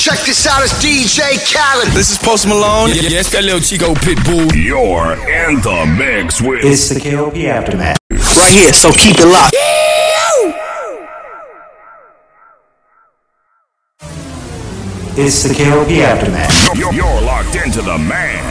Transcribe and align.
Check 0.00 0.20
this 0.26 0.46
out, 0.46 0.60
it's 0.62 0.74
DJ 0.84 1.38
Khaled. 1.54 1.88
This 1.94 2.10
is 2.10 2.18
Post 2.18 2.46
Malone. 2.46 2.90
Yeah, 2.90 3.02
yeah, 3.08 3.20
it's 3.20 3.30
that 3.30 3.44
little 3.44 3.60
Chico 3.60 3.94
Pitbull. 3.94 4.52
You're 4.52 5.14
in 5.14 5.60
the 5.62 5.86
mix 5.96 6.42
with 6.42 6.64
It's 6.64 6.88
the 6.90 7.00
KLP 7.00 7.44
Aftermath. 7.44 7.96
right 8.10 8.52
here, 8.52 8.72
so 8.74 8.90
keep 8.92 9.16
it 9.18 9.26
locked. 9.26 9.54
It's 15.16 15.44
the 15.44 15.54
KLP 15.54 16.02
Aftermath. 16.02 16.76
you're, 16.76 16.92
you're 16.92 17.20
locked 17.22 17.54
into 17.54 17.82
the 17.82 17.96
man. 17.98 18.42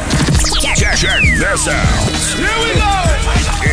Check, 0.75 0.95
check 0.95 1.21
this 1.21 1.67
out. 1.67 2.37
Here 2.37 2.47
we 2.63 2.79
go. 2.79 3.42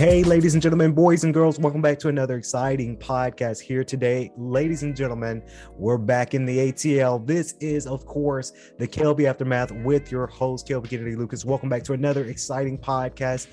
Hey, 0.00 0.22
ladies 0.24 0.54
and 0.54 0.62
gentlemen, 0.62 0.92
boys 0.92 1.24
and 1.24 1.34
girls, 1.34 1.58
welcome 1.58 1.82
back 1.82 1.98
to 1.98 2.08
another 2.08 2.38
exciting 2.38 2.96
podcast 2.96 3.60
here 3.60 3.84
today. 3.84 4.32
Ladies 4.34 4.82
and 4.82 4.96
gentlemen, 4.96 5.42
we're 5.76 5.98
back 5.98 6.32
in 6.32 6.46
the 6.46 6.72
ATL. 6.72 7.26
This 7.26 7.52
is, 7.60 7.86
of 7.86 8.06
course, 8.06 8.54
the 8.78 8.88
KLP 8.88 9.26
Aftermath 9.28 9.70
with 9.84 10.10
your 10.10 10.26
host, 10.26 10.66
KLP 10.66 10.88
Kennedy 10.88 11.16
Lucas. 11.16 11.44
Welcome 11.44 11.68
back 11.68 11.82
to 11.84 11.92
another 11.92 12.24
exciting 12.24 12.78
podcast 12.78 13.48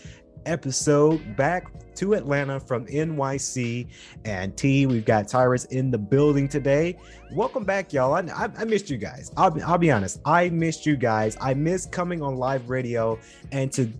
episode 0.47 1.35
back 1.35 1.67
to 1.95 2.13
Atlanta 2.13 2.59
from 2.59 2.85
NYC 2.85 3.87
and 4.25 4.55
T. 4.55 4.85
We've 4.85 5.05
got 5.05 5.27
Tyrus 5.27 5.65
in 5.65 5.91
the 5.91 5.97
building 5.97 6.47
today. 6.47 6.97
Welcome 7.31 7.63
back, 7.63 7.91
y'all. 7.91 8.13
I, 8.13 8.21
I, 8.21 8.49
I 8.57 8.65
missed 8.65 8.89
you 8.89 8.97
guys. 8.97 9.31
I'll, 9.35 9.55
I'll 9.63 9.77
be 9.77 9.91
honest. 9.91 10.19
I 10.23 10.49
missed 10.49 10.85
you 10.85 10.95
guys. 10.95 11.37
I 11.41 11.53
missed 11.53 11.91
coming 11.91 12.21
on 12.21 12.37
live 12.37 12.69
radio 12.69 13.19
and 13.51 13.71
to 13.73 13.91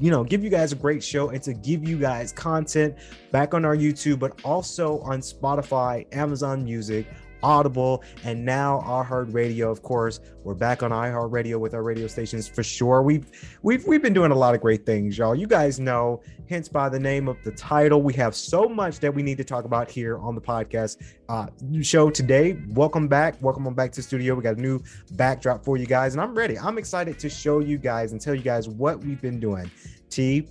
you 0.00 0.10
know 0.10 0.24
give 0.24 0.42
you 0.42 0.50
guys 0.50 0.72
a 0.72 0.76
great 0.76 1.02
show 1.02 1.30
and 1.30 1.42
to 1.42 1.54
give 1.54 1.88
you 1.88 1.96
guys 1.96 2.32
content 2.32 2.94
back 3.32 3.54
on 3.54 3.64
our 3.64 3.76
YouTube, 3.76 4.18
but 4.18 4.38
also 4.44 5.00
on 5.00 5.20
Spotify, 5.20 6.06
Amazon 6.14 6.64
Music. 6.64 7.06
Audible 7.46 8.02
and 8.24 8.44
now 8.44 8.82
iHeart 8.84 9.32
Radio. 9.32 9.70
Of 9.70 9.80
course, 9.80 10.18
we're 10.42 10.54
back 10.54 10.82
on 10.82 10.90
iHeart 10.90 11.30
Radio 11.30 11.60
with 11.60 11.74
our 11.74 11.82
radio 11.84 12.08
stations 12.08 12.48
for 12.48 12.64
sure. 12.64 13.02
We've 13.02 13.24
we've 13.62 13.86
we've 13.86 14.02
been 14.02 14.12
doing 14.12 14.32
a 14.32 14.34
lot 14.34 14.56
of 14.56 14.60
great 14.60 14.84
things, 14.84 15.16
y'all. 15.16 15.32
You 15.32 15.46
guys 15.46 15.78
know, 15.78 16.22
hence 16.48 16.68
by 16.68 16.88
the 16.88 16.98
name 16.98 17.28
of 17.28 17.36
the 17.44 17.52
title, 17.52 18.02
we 18.02 18.14
have 18.14 18.34
so 18.34 18.68
much 18.68 18.98
that 18.98 19.14
we 19.14 19.22
need 19.22 19.38
to 19.38 19.44
talk 19.44 19.64
about 19.64 19.88
here 19.88 20.18
on 20.18 20.34
the 20.34 20.40
podcast 20.40 20.96
uh, 21.28 21.46
show 21.82 22.10
today. 22.10 22.58
Welcome 22.70 23.06
back, 23.06 23.40
welcome 23.40 23.64
on 23.68 23.74
back 23.74 23.92
to 23.92 24.02
studio. 24.02 24.34
We 24.34 24.42
got 24.42 24.56
a 24.56 24.60
new 24.60 24.82
backdrop 25.12 25.64
for 25.64 25.76
you 25.76 25.86
guys, 25.86 26.14
and 26.14 26.20
I'm 26.20 26.34
ready. 26.34 26.58
I'm 26.58 26.78
excited 26.78 27.16
to 27.20 27.30
show 27.30 27.60
you 27.60 27.78
guys 27.78 28.10
and 28.10 28.20
tell 28.20 28.34
you 28.34 28.42
guys 28.42 28.68
what 28.68 28.98
we've 28.98 29.22
been 29.22 29.38
doing. 29.38 29.70
T, 30.10 30.48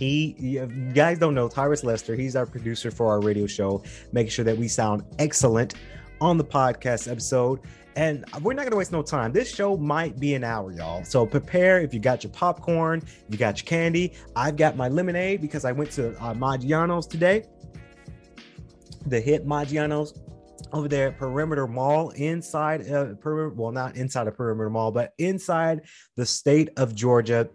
You 0.00 0.66
guys 0.94 1.18
don't 1.18 1.34
know 1.34 1.48
Tyrus 1.48 1.84
Lester. 1.84 2.14
He's 2.14 2.36
our 2.36 2.46
producer 2.46 2.90
for 2.90 3.10
our 3.10 3.20
radio 3.20 3.46
show, 3.46 3.82
making 4.12 4.30
sure 4.30 4.44
that 4.44 4.56
we 4.56 4.68
sound 4.68 5.02
excellent 5.18 5.74
on 6.20 6.38
the 6.38 6.44
podcast 6.44 7.10
episode. 7.10 7.60
And 7.96 8.24
we're 8.42 8.52
not 8.52 8.64
gonna 8.64 8.76
waste 8.76 8.92
no 8.92 9.02
time. 9.02 9.32
This 9.32 9.52
show 9.52 9.76
might 9.76 10.20
be 10.20 10.34
an 10.34 10.44
hour, 10.44 10.72
y'all. 10.72 11.02
So 11.02 11.26
prepare 11.26 11.80
if 11.80 11.92
you 11.92 11.98
got 11.98 12.22
your 12.22 12.32
popcorn, 12.32 13.02
you 13.28 13.36
got 13.36 13.58
your 13.58 13.66
candy. 13.66 14.14
I've 14.36 14.56
got 14.56 14.76
my 14.76 14.88
lemonade 14.88 15.40
because 15.40 15.64
I 15.64 15.72
went 15.72 15.90
to 15.92 16.10
uh, 16.22 16.32
Maggiano's 16.34 17.08
today. 17.08 17.44
The 19.06 19.20
hit 19.20 19.46
Maggiano's 19.46 20.14
over 20.72 20.86
there 20.86 21.08
at 21.08 21.18
Perimeter 21.18 21.66
Mall 21.66 22.10
inside 22.10 22.88
uh, 22.90 23.14
perimeter, 23.14 23.54
well, 23.56 23.72
not 23.72 23.96
inside 23.96 24.28
of 24.28 24.36
Perimeter 24.36 24.70
Mall, 24.70 24.92
but 24.92 25.14
inside 25.18 25.82
the 26.14 26.26
state 26.26 26.70
of 26.76 26.94
Georgia. 26.94 27.48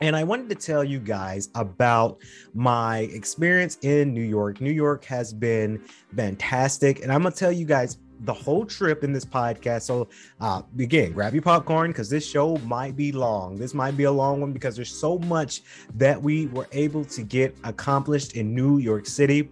And 0.00 0.14
I 0.14 0.22
wanted 0.22 0.48
to 0.50 0.54
tell 0.54 0.84
you 0.84 1.00
guys 1.00 1.48
about 1.54 2.18
my 2.54 3.00
experience 3.00 3.78
in 3.82 4.14
New 4.14 4.22
York. 4.22 4.60
New 4.60 4.70
York 4.70 5.04
has 5.06 5.32
been 5.32 5.82
fantastic. 6.14 7.02
And 7.02 7.12
I'm 7.12 7.22
going 7.22 7.32
to 7.32 7.38
tell 7.38 7.50
you 7.50 7.66
guys 7.66 7.98
the 8.20 8.32
whole 8.32 8.64
trip 8.64 9.02
in 9.02 9.12
this 9.12 9.24
podcast. 9.24 9.82
So, 9.82 10.08
uh, 10.40 10.62
again, 10.78 11.12
grab 11.12 11.32
your 11.32 11.42
popcorn 11.42 11.90
because 11.90 12.10
this 12.10 12.28
show 12.28 12.56
might 12.58 12.96
be 12.96 13.12
long. 13.12 13.56
This 13.56 13.74
might 13.74 13.96
be 13.96 14.04
a 14.04 14.12
long 14.12 14.40
one 14.40 14.52
because 14.52 14.76
there's 14.76 14.94
so 14.94 15.18
much 15.20 15.62
that 15.94 16.20
we 16.20 16.46
were 16.46 16.68
able 16.72 17.04
to 17.06 17.22
get 17.22 17.56
accomplished 17.64 18.36
in 18.36 18.54
New 18.54 18.78
York 18.78 19.06
City 19.06 19.48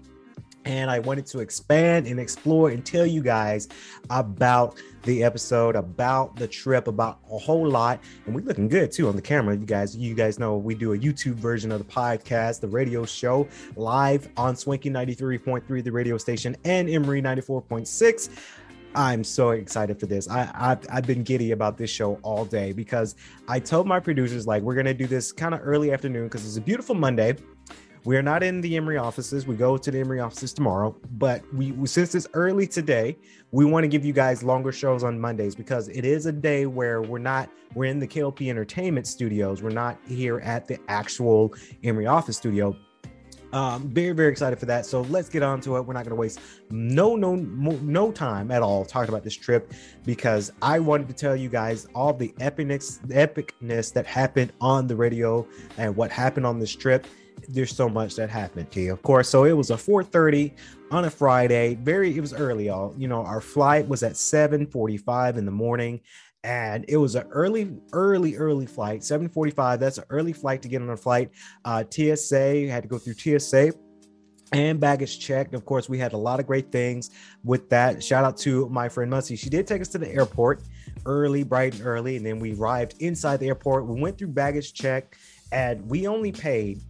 and 0.67 0.91
I 0.91 0.99
wanted 0.99 1.27
to 1.27 1.39
expand 1.39 2.07
and 2.07 2.19
explore 2.19 2.71
and 2.71 2.85
tell 2.85 3.07
you 3.07 3.23
guys 3.23 3.69
about 4.11 4.79
the 5.07 5.25
episode, 5.25 5.77
about 5.77 6.37
the 6.37 6.47
trip, 6.47 6.89
about 6.89 7.21
a 7.33 7.39
whole 7.39 7.67
lot. 7.67 8.01
And 8.27 8.35
we're 8.35 8.45
looking 8.45 8.69
good 8.69 8.93
too 8.93 9.09
on 9.09 9.17
the 9.17 9.23
camera. 9.23 9.57
You 9.57 9.65
guys, 9.65 9.97
you 9.97 10.15
guys 10.15 10.39
know 10.39 10.57
we 10.57 10.75
do 10.75 10.93
a 10.93 10.99
YouTube 10.99 11.37
version 11.37 11.73
of 11.73 11.79
the 11.79 11.91
podcast, 11.91 12.61
the 12.61 12.69
radio 12.69 13.07
show, 13.07 13.49
live 13.77 14.29
on 14.37 14.55
Swanky 14.55 14.91
93.3, 14.91 15.83
the 15.83 15.91
radio 15.91 16.19
station, 16.19 16.57
and 16.65 16.91
Emory 16.91 17.23
94.6. 17.23 18.29
I'm 18.95 19.25
so 19.25 19.51
excited 19.51 20.01
for 20.01 20.07
this. 20.07 20.29
I, 20.29 20.51
I've, 20.55 20.81
I've 20.91 21.07
been 21.07 21.23
giddy 21.23 21.53
about 21.53 21.77
this 21.77 21.91
show 21.91 22.19
all 22.23 22.45
day 22.47 22.73
because 22.73 23.15
I 23.47 23.61
told 23.61 23.87
my 23.87 24.01
producers, 24.01 24.47
like, 24.47 24.63
we're 24.63 24.83
to 24.83 24.95
do 24.95 25.07
this 25.07 25.33
kind 25.33 25.55
of 25.55 25.61
early 25.63 25.93
afternoon 25.93 26.25
because 26.25 26.47
it's 26.47 26.57
a 26.57 26.63
beautiful 26.63 26.95
Monday. 26.95 27.37
We 28.07 28.17
are 28.17 28.23
not 28.23 28.45
in 28.45 28.61
the 28.61 28.77
Emory 28.77 28.99
offices. 28.99 29.49
We 29.49 29.57
go 29.57 29.77
to 29.77 29.91
the 29.91 29.99
Emory 29.99 30.21
offices 30.21 30.53
tomorrow, 30.53 30.95
but 31.15 31.43
we 31.53 31.75
since 31.89 32.15
it's 32.15 32.29
early 32.35 32.65
today, 32.69 33.19
we 33.51 33.65
want 33.65 33.83
to 33.83 33.89
give 33.89 34.05
you 34.05 34.13
guys 34.13 34.45
longer 34.45 34.71
shows 34.71 35.03
on 35.03 35.19
Mondays 35.19 35.57
because 35.57 35.89
it 35.89 36.05
is 36.05 36.27
a 36.27 36.33
day 36.33 36.67
where 36.67 37.03
we're 37.03 37.19
not 37.19 37.51
we're 37.75 37.87
in 37.87 37.99
the 37.99 38.07
KLP 38.07 38.49
Entertainment 38.49 39.09
Studios. 39.09 39.61
We're 39.61 39.71
not 39.71 39.99
here 40.07 40.39
at 40.39 40.69
the 40.69 40.79
actual 40.87 41.53
Emory 41.83 42.07
office 42.07 42.37
studio. 42.37 42.77
Um, 43.53 43.89
very 43.89 44.13
very 44.13 44.31
excited 44.31 44.61
for 44.61 44.67
that. 44.67 44.87
So 44.87 45.01
let's 45.03 45.29
get 45.29 45.43
on 45.43 45.61
to 45.63 45.77
it. 45.77 45.81
We're 45.81 45.95
not 45.95 46.05
going 46.05 46.11
to 46.11 46.21
waste 46.21 46.39
no 46.71 47.17
no 47.17 47.35
no 47.35 48.13
time 48.13 48.53
at 48.53 48.63
all 48.63 48.85
talking 48.85 49.09
about 49.09 49.25
this 49.25 49.35
trip 49.35 49.73
because 50.05 50.53
I 50.63 50.79
wanted 50.79 51.09
to 51.09 51.15
tell 51.15 51.35
you 51.35 51.49
guys 51.49 51.89
all 51.93 52.13
the 52.13 52.29
epicness 52.39 53.05
epicness 53.09 53.93
that 53.95 54.07
happened 54.07 54.53
on 54.61 54.87
the 54.87 54.95
radio 54.95 55.45
and 55.77 55.97
what 55.97 56.13
happened 56.13 56.47
on 56.47 56.61
this 56.61 56.77
trip 56.77 57.05
there's 57.49 57.75
so 57.75 57.89
much 57.89 58.17
that 58.17 58.31
happened 58.31 58.71
to 58.73 58.81
you, 58.81 58.93
of 58.93 59.03
course. 59.03 59.29
So 59.29 59.45
it 59.45 59.53
was 59.53 59.71
a 59.71 59.77
4:30 59.77 60.53
on 60.91 61.05
a 61.05 61.11
Friday. 61.11 61.75
Very, 61.77 62.17
it 62.17 62.21
was 62.21 62.33
early, 62.33 62.67
y'all. 62.67 62.95
You 62.97 63.09
know, 63.09 63.23
our 63.23 63.41
flight 63.41 63.89
was 63.89 64.03
at 64.03 64.17
7:45 64.17 65.37
in 65.37 65.45
the 65.45 65.51
morning, 65.51 66.01
and 66.45 66.85
it 66.89 66.97
was 66.97 67.15
an 67.15 67.27
early, 67.31 67.77
early, 67.93 68.37
early 68.37 68.67
flight. 68.67 69.03
7:45. 69.03 69.81
That's 69.81 69.99
an 69.99 70.05
early 70.11 70.33
flight 70.33 70.63
to 70.63 70.69
get 70.69 70.83
on 70.83 70.91
a 70.91 70.97
flight. 70.97 71.31
Uh, 71.65 71.85
TSA 71.89 72.69
had 72.69 72.83
to 72.83 72.89
go 72.89 72.99
through 72.99 73.15
TSA 73.15 73.73
and 74.53 74.79
baggage 74.79 75.19
check. 75.19 75.53
Of 75.53 75.65
course, 75.65 75.89
we 75.89 75.99
had 75.99 76.13
a 76.13 76.17
lot 76.17 76.41
of 76.41 76.47
great 76.47 76.71
things 76.71 77.11
with 77.43 77.69
that. 77.71 78.03
Shout 78.03 78.25
out 78.25 78.37
to 78.39 78.69
my 78.69 78.89
friend 78.89 79.11
Muncie. 79.11 79.37
She 79.37 79.51
did 79.51 79.67
take 79.67 79.81
us 79.81 79.89
to 79.89 79.99
the 79.99 80.09
airport 80.09 80.63
early, 81.05 81.43
bright 81.43 81.75
and 81.75 81.87
early, 81.87 82.17
and 82.17 82.25
then 82.25 82.39
we 82.39 82.55
arrived 82.55 82.95
inside 83.01 83.39
the 83.39 83.49
airport. 83.49 83.87
We 83.87 84.01
went 84.01 84.19
through 84.19 84.29
baggage 84.29 84.73
check, 84.73 85.17
and 85.53 85.89
we 85.89 86.07
only 86.07 86.33
paid 86.33 86.83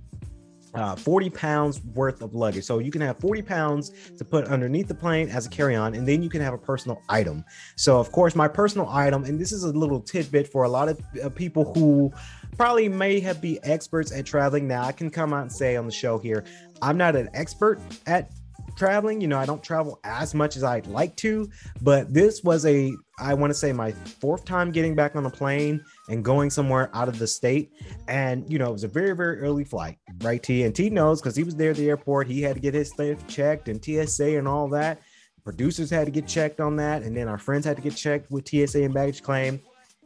uh, 0.77 0.95
40 0.95 1.31
pounds 1.31 1.83
worth 1.95 2.23
of 2.23 2.35
luggage. 2.35 2.65
So 2.65 2.79
you 2.79 2.91
can 2.91 3.01
have 3.01 3.19
40 3.19 3.43
pounds 3.43 3.93
to 4.17 4.25
put 4.25 4.47
underneath 4.47 4.89
the 4.89 4.95
plane 4.95 5.29
as 5.29 5.47
a 5.47 5.49
carry 5.49 5.75
on, 5.75 5.95
and 5.95 6.07
then 6.07 6.23
you 6.23 6.29
can 6.29 6.41
have 6.41 6.55
a 6.55 6.59
personal 6.59 7.03
item. 7.09 7.45
So, 7.77 7.99
of 7.99 8.13
course, 8.13 8.35
my 8.37 8.47
personal 8.47 8.89
item, 8.89 9.25
and 9.25 9.41
this 9.41 9.53
is 9.53 9.65
a 9.65 9.73
little 9.73 10.01
tidbit 10.01 10.49
for 10.49 10.65
a 10.65 10.69
lot 10.69 10.89
of 10.89 11.01
uh, 11.23 11.31
people 11.31 11.73
who 11.73 12.13
probably 12.57 12.89
may 12.89 13.21
have 13.21 13.41
be 13.41 13.59
experts 13.63 14.13
at 14.13 14.27
traveling. 14.27 14.69
Now, 14.69 14.85
I 14.85 14.93
can 14.93 15.11
come 15.11 15.33
out 15.33 15.43
and 15.43 15.53
say 15.53 15.77
on 15.77 15.87
the 15.87 15.93
show 15.93 16.19
here, 16.19 16.45
I'm 16.83 16.97
not 16.97 17.17
an 17.17 17.31
expert 17.35 17.81
at 18.07 18.31
traveling. 18.77 19.21
You 19.21 19.29
know, 19.29 19.39
I 19.39 19.47
don't 19.47 19.63
travel 19.63 19.99
as 20.05 20.35
much 20.35 20.57
as 20.57 20.65
I'd 20.65 20.87
like 20.87 21.17
to, 21.17 21.51
but 21.83 22.13
this 22.13 22.45
was 22.45 22.65
a, 22.67 22.93
I 23.19 23.35
want 23.35 23.51
to 23.51 23.55
say, 23.55 23.73
my 23.73 23.93
fourth 23.93 24.45
time 24.45 24.71
getting 24.71 24.95
back 24.95 25.17
on 25.17 25.27
a 25.27 25.31
plane 25.31 25.83
and 26.09 26.25
going 26.25 26.51
somewhere 26.51 26.91
out 26.95 27.09
of 27.09 27.19
the 27.19 27.27
state. 27.27 27.73
And, 28.09 28.51
you 28.51 28.59
know, 28.59 28.69
it 28.69 28.73
was 28.73 28.85
a 28.85 28.89
very, 28.89 29.17
very 29.17 29.41
early 29.41 29.65
flight, 29.65 29.99
right? 30.23 30.43
T 30.43 30.65
and 30.65 30.75
T 30.75 30.91
knows 30.91 31.21
because 31.21 31.37
he 31.37 31.43
was 31.43 31.57
there 31.57 31.71
at 31.71 31.77
the 31.77 31.89
airport. 31.89 32.29
He 32.29 32.43
had 32.43 32.55
to 32.55 32.61
get 32.61 32.75
his 32.75 32.91
stuff 32.91 33.27
checked 33.27 33.69
and 33.69 33.83
TSA 33.83 34.39
and 34.39 34.47
all 34.47 34.69
that. 34.69 35.01
Producers 35.45 35.91
had 35.91 36.07
to 36.07 36.11
get 36.11 36.27
checked 36.27 36.61
on 36.61 36.77
that. 36.77 37.03
And 37.03 37.17
then 37.17 37.29
our 37.29 37.39
friends 37.39 37.65
had 37.65 37.77
to 37.77 37.83
get 37.83 37.97
checked 37.97 38.31
with 38.31 38.49
TSA 38.49 38.83
and 38.83 38.95
baggage 38.95 39.23
claim. 39.23 39.61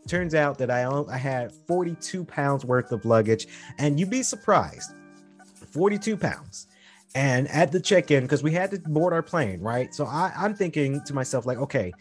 Turns 0.08 0.34
out 0.34 0.58
that 0.58 0.70
I, 0.70 0.84
I 1.08 1.16
had 1.16 1.52
42 1.66 2.24
pounds 2.24 2.64
worth 2.64 2.90
of 2.90 3.04
luggage, 3.04 3.46
and 3.78 4.00
you'd 4.00 4.10
be 4.10 4.22
surprised 4.22 4.92
42 5.72 6.16
pounds. 6.16 6.66
And 7.14 7.48
at 7.48 7.72
the 7.72 7.80
check 7.80 8.10
in, 8.10 8.22
because 8.22 8.42
we 8.42 8.52
had 8.52 8.70
to 8.70 8.78
board 8.78 9.12
our 9.12 9.22
plane, 9.22 9.60
right? 9.60 9.92
So 9.94 10.06
I, 10.06 10.32
I'm 10.36 10.54
thinking 10.54 11.02
to 11.04 11.14
myself, 11.14 11.44
like, 11.44 11.58
okay, 11.58 11.92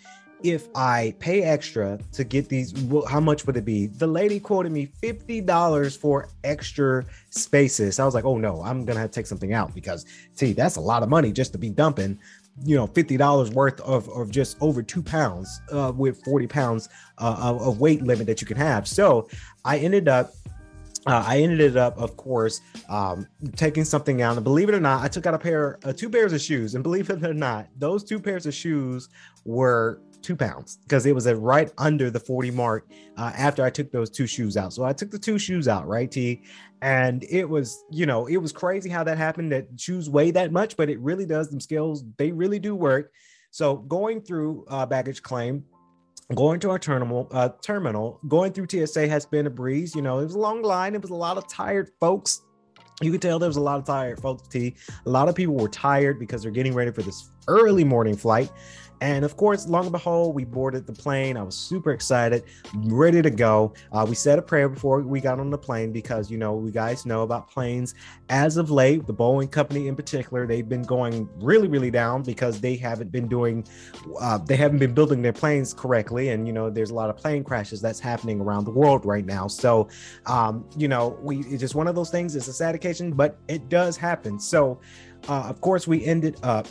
if 0.44 0.68
I 0.76 1.16
pay 1.20 1.44
extra 1.44 2.00
to 2.14 2.24
get 2.24 2.48
these, 2.48 2.74
how 3.10 3.20
much 3.20 3.46
would 3.46 3.58
it 3.58 3.66
be? 3.66 3.88
The 3.88 4.08
lady 4.08 4.40
quoted 4.40 4.72
me 4.72 4.92
$50 5.02 5.98
for 5.98 6.30
extra 6.44 7.06
spaces. 7.30 8.00
I 8.00 8.06
was 8.06 8.14
like, 8.14 8.26
oh 8.26 8.38
no, 8.38 8.62
I'm 8.64 8.86
gonna 8.86 9.00
have 9.00 9.12
to 9.12 9.16
take 9.16 9.28
something 9.28 9.54
out 9.54 9.74
because 9.76 10.06
T, 10.36 10.54
that's 10.54 10.78
a 10.78 10.82
lot 10.82 11.04
of 11.04 11.10
money 11.10 11.32
just 11.32 11.52
to 11.54 11.58
be 11.58 11.70
dumping, 11.70 12.18
you 12.64 12.76
know, 12.76 12.88
$50 12.88 13.54
worth 13.54 13.82
of, 13.82 14.08
of 14.10 14.32
just 14.32 14.58
over 14.62 14.82
two 14.82 15.02
pounds 15.02 15.62
uh, 15.72 15.92
with 15.96 16.24
40 16.24 16.48
pounds 16.48 16.90
uh, 17.18 17.36
of, 17.40 17.62
of 17.62 17.80
weight 17.82 18.02
limit 18.02 18.28
that 18.28 18.40
you 18.40 18.48
can 18.48 18.58
have. 18.58 18.88
So 18.88 19.28
I 19.66 19.80
ended 19.80 20.08
up 20.08 20.32
uh, 21.08 21.24
I 21.26 21.40
ended 21.40 21.78
up, 21.78 21.98
of 21.98 22.18
course, 22.18 22.62
um, 22.90 23.28
taking 23.56 23.86
something 23.86 24.22
out. 24.22 24.36
And 24.36 24.44
believe 24.44 24.70
it 24.70 24.76
or 24.76 24.80
not, 24.80 25.04
I 25.04 25.08
took 25.08 25.26
out 25.26 25.34
a 25.34 25.40
pair, 25.40 25.80
uh, 25.84 25.94
two 25.94 26.10
pairs 26.10 26.34
of 26.34 26.42
shoes. 26.42 26.76
And 26.76 26.84
believe 26.84 27.10
it 27.10 27.24
or 27.24 27.34
not, 27.34 27.68
those 27.78 28.04
two 28.04 28.20
pairs 28.20 28.46
of 28.46 28.54
shoes 28.54 29.10
were 29.46 30.02
two 30.22 30.36
pounds 30.36 30.78
because 30.84 31.06
it 31.06 31.16
was 31.16 31.26
at 31.28 31.40
right 31.40 31.72
under 31.78 32.10
the 32.12 32.20
40 32.20 32.52
mark 32.52 32.88
uh, 33.18 33.32
after 33.36 33.64
I 33.64 33.70
took 33.70 33.92
those 33.92 34.10
two 34.10 34.28
shoes 34.28 34.58
out. 34.58 34.74
So 34.74 34.84
I 34.84 34.94
took 34.94 35.12
the 35.12 35.20
two 35.20 35.40
shoes 35.40 35.68
out, 35.68 35.88
right, 35.88 36.12
T? 36.12 36.44
And 36.82 37.24
it 37.30 37.48
was, 37.48 37.84
you 37.90 38.06
know, 38.06 38.28
it 38.28 38.38
was 38.38 38.52
crazy 38.52 38.90
how 38.90 39.04
that 39.06 39.18
happened 39.18 39.52
that 39.52 39.68
shoes 39.78 40.10
weigh 40.10 40.32
that 40.32 40.52
much, 40.52 40.76
but 40.76 40.90
it 40.90 41.00
really 41.00 41.26
does. 41.26 41.50
Them 41.50 41.60
scales, 41.60 42.04
they 42.18 42.32
really 42.32 42.60
do 42.60 42.76
work. 42.76 43.12
So 43.52 43.78
going 43.78 44.22
through 44.22 44.66
uh, 44.68 44.86
baggage 44.86 45.24
claim, 45.24 45.64
going 46.36 46.60
to 46.60 46.70
our 46.70 46.80
terminal 46.80 47.28
uh, 47.32 47.50
terminal 47.62 48.20
going 48.28 48.54
through 48.54 48.68
tsa 48.68 49.08
has 49.08 49.26
been 49.26 49.48
a 49.48 49.50
breeze 49.50 49.96
you 49.96 50.02
know 50.02 50.20
it 50.20 50.26
was 50.26 50.36
a 50.36 50.40
long 50.40 50.62
line 50.62 50.94
it 50.94 51.02
was 51.02 51.12
a 51.12 51.16
lot 51.16 51.38
of 51.38 51.48
tired 51.48 51.90
folks. 52.00 52.42
You 53.02 53.12
could 53.12 53.22
tell 53.22 53.40
there 53.40 53.48
was 53.48 53.56
a 53.56 53.62
lot 53.62 53.80
of 53.80 53.86
tired 53.86 54.20
folks 54.20 54.48
t. 54.50 54.76
A 55.06 55.10
lot 55.10 55.30
of 55.30 55.36
people 55.36 55.56
were 55.56 55.70
tired 55.70 56.20
because 56.20 56.44
they're 56.44 56.52
getting 56.52 56.74
ready 56.74 56.92
for 56.92 57.02
this 57.02 57.30
early 57.48 57.86
morning 57.86 58.18
flight 58.18 58.52
and 59.02 59.24
of 59.24 59.38
course, 59.38 59.68
long 59.68 59.84
and 59.84 59.92
behold, 59.92 60.36
we 60.36 60.44
boarded 60.44 60.86
the 60.86 60.94
plane. 60.94 61.38
I 61.38 61.44
was 61.44 61.56
super 61.56 61.92
excited, 61.92 62.44
ready 62.76 63.22
to 63.22 63.30
go. 63.30 63.74
Uh, 63.92 64.06
we 64.08 64.16
said 64.16 64.40
a 64.40 64.42
prayer 64.42 64.68
before 64.68 65.02
we 65.02 65.22
got 65.22 65.40
on 65.40 65.50
the 65.50 65.58
plane 65.58 65.92
because, 65.92 66.30
you 66.30 66.38
know, 66.38 66.54
we 66.54 66.72
guys 66.72 67.06
know 67.06 67.24
about 67.24 67.50
planes. 67.50 67.96
As 68.30 68.58
of 68.58 68.70
late, 68.72 69.08
the 69.08 69.14
Boeing 69.14 69.50
company 69.50 69.88
in 69.88 69.96
particular, 69.96 70.46
they've 70.46 70.68
been 70.68 70.84
going 70.84 71.30
really, 71.38 71.68
really 71.68 71.92
down 71.92 72.24
because 72.24 72.60
they 72.60 72.76
haven't 72.76 73.12
been 73.12 73.28
doing, 73.28 73.66
uh, 74.20 74.38
they 74.38 74.56
haven't 74.56 74.80
been 74.80 74.94
building 74.94 75.22
their 75.22 75.34
planes 75.34 75.74
correctly. 75.74 76.30
And, 76.30 76.46
you 76.46 76.54
know, 76.54 76.70
there's 76.70 76.90
a 76.92 76.96
lot 76.96 77.10
of 77.10 77.18
plane 77.18 77.44
crashes 77.44 77.82
that's 77.82 78.00
happening 78.00 78.42
around 78.42 78.66
the 78.66 78.72
world 78.72 79.06
right 79.06 79.26
now. 79.26 79.48
So, 79.48 79.88
um, 80.26 80.66
you 80.78 80.88
know, 80.88 81.18
we, 81.22 81.40
it's 81.40 81.62
just 81.62 81.76
one 81.76 81.88
of 81.88 81.96
those 81.96 82.10
things. 82.10 82.36
It's 82.36 82.48
a 82.48 82.54
sad 82.54 82.76
occasion, 82.76 83.14
but 83.14 83.40
it 83.48 83.70
does 83.70 83.98
happen. 83.98 84.40
So, 84.40 84.80
uh, 85.28 85.44
of 85.50 85.62
course, 85.62 85.88
we 85.88 86.06
ended 86.06 86.38
up 86.44 86.68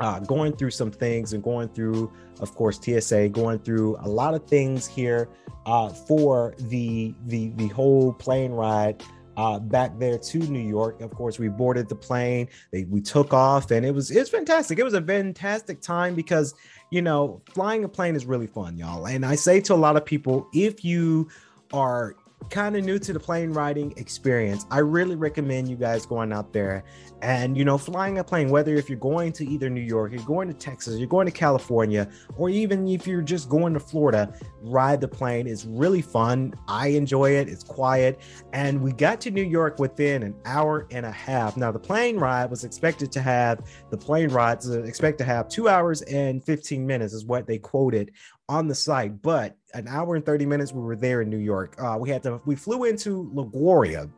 uh, 0.00 0.20
going 0.20 0.56
through 0.56 0.70
some 0.70 0.90
things 0.90 1.32
and 1.32 1.42
going 1.42 1.68
through, 1.68 2.12
of 2.40 2.54
course, 2.54 2.78
TSA, 2.80 3.30
going 3.30 3.58
through 3.58 3.96
a 4.00 4.08
lot 4.08 4.34
of 4.34 4.46
things 4.46 4.86
here 4.86 5.28
uh, 5.66 5.88
for 5.88 6.54
the 6.58 7.14
the 7.26 7.50
the 7.56 7.68
whole 7.68 8.12
plane 8.12 8.52
ride 8.52 9.02
uh, 9.36 9.58
back 9.58 9.98
there 9.98 10.18
to 10.18 10.38
New 10.38 10.66
York. 10.66 11.00
Of 11.00 11.10
course, 11.10 11.38
we 11.38 11.48
boarded 11.48 11.88
the 11.88 11.94
plane. 11.94 12.48
They, 12.70 12.84
we 12.84 13.00
took 13.00 13.34
off, 13.34 13.70
and 13.70 13.84
it 13.84 13.92
was 13.92 14.10
it's 14.10 14.30
fantastic. 14.30 14.78
It 14.78 14.84
was 14.84 14.94
a 14.94 15.02
fantastic 15.02 15.80
time 15.80 16.14
because 16.14 16.54
you 16.90 17.02
know 17.02 17.42
flying 17.50 17.84
a 17.84 17.88
plane 17.88 18.16
is 18.16 18.26
really 18.26 18.46
fun, 18.46 18.76
y'all. 18.76 19.06
And 19.06 19.24
I 19.24 19.34
say 19.34 19.60
to 19.62 19.74
a 19.74 19.76
lot 19.76 19.96
of 19.96 20.04
people, 20.04 20.48
if 20.54 20.84
you 20.84 21.28
are 21.72 22.14
kind 22.50 22.76
of 22.76 22.84
new 22.84 22.98
to 22.98 23.12
the 23.12 23.20
plane 23.20 23.52
riding 23.52 23.92
experience, 23.96 24.66
I 24.70 24.78
really 24.78 25.16
recommend 25.16 25.68
you 25.68 25.76
guys 25.76 26.06
going 26.06 26.32
out 26.32 26.52
there 26.52 26.84
and 27.22 27.56
you 27.56 27.64
know 27.64 27.78
flying 27.78 28.18
a 28.18 28.24
plane. 28.24 28.48
Whether 28.50 28.74
if 28.74 28.88
you're 28.88 28.98
going 28.98 29.32
to 29.32 29.46
either 29.46 29.70
New 29.70 29.80
York, 29.80 30.12
you're 30.12 30.22
going 30.24 30.48
to 30.48 30.54
Texas, 30.54 30.98
you're 30.98 31.08
going 31.08 31.26
to 31.26 31.32
California, 31.32 32.08
or 32.36 32.48
even 32.48 32.86
if 32.88 33.06
you're 33.06 33.22
just 33.22 33.48
going 33.48 33.74
to 33.74 33.80
Florida, 33.80 34.32
ride 34.62 35.00
the 35.00 35.08
plane 35.08 35.46
It's 35.46 35.64
really 35.64 36.02
fun. 36.02 36.54
I 36.68 36.88
enjoy 36.88 37.32
it. 37.32 37.48
It's 37.48 37.64
quiet, 37.64 38.20
and 38.52 38.80
we 38.80 38.92
got 38.92 39.20
to 39.22 39.30
New 39.30 39.44
York 39.44 39.78
within 39.78 40.22
an 40.22 40.34
hour 40.44 40.86
and 40.90 41.06
a 41.06 41.12
half. 41.12 41.56
Now 41.56 41.72
the 41.72 41.78
plane 41.78 42.18
ride 42.18 42.50
was 42.50 42.64
expected 42.64 43.10
to 43.12 43.20
have 43.20 43.60
the 43.90 43.96
plane 43.96 44.28
rides 44.28 44.68
expect 44.68 45.18
to 45.18 45.24
have 45.24 45.48
two 45.48 45.68
hours 45.68 46.02
and 46.02 46.44
15 46.44 46.86
minutes 46.86 47.12
is 47.12 47.24
what 47.24 47.46
they 47.46 47.58
quoted 47.58 48.12
on 48.48 48.68
the 48.68 48.74
site, 48.74 49.22
but 49.22 49.56
an 49.74 49.88
hour 49.88 50.14
and 50.16 50.24
30 50.24 50.46
minutes 50.46 50.72
we 50.72 50.80
were 50.80 50.96
there 50.96 51.22
in 51.22 51.28
New 51.28 51.36
York. 51.38 51.74
Uh, 51.80 51.96
we 51.98 52.08
had 52.08 52.22
to 52.22 52.40
we 52.44 52.54
flew 52.54 52.84
into 52.84 53.30
LaGuardia. 53.34 54.10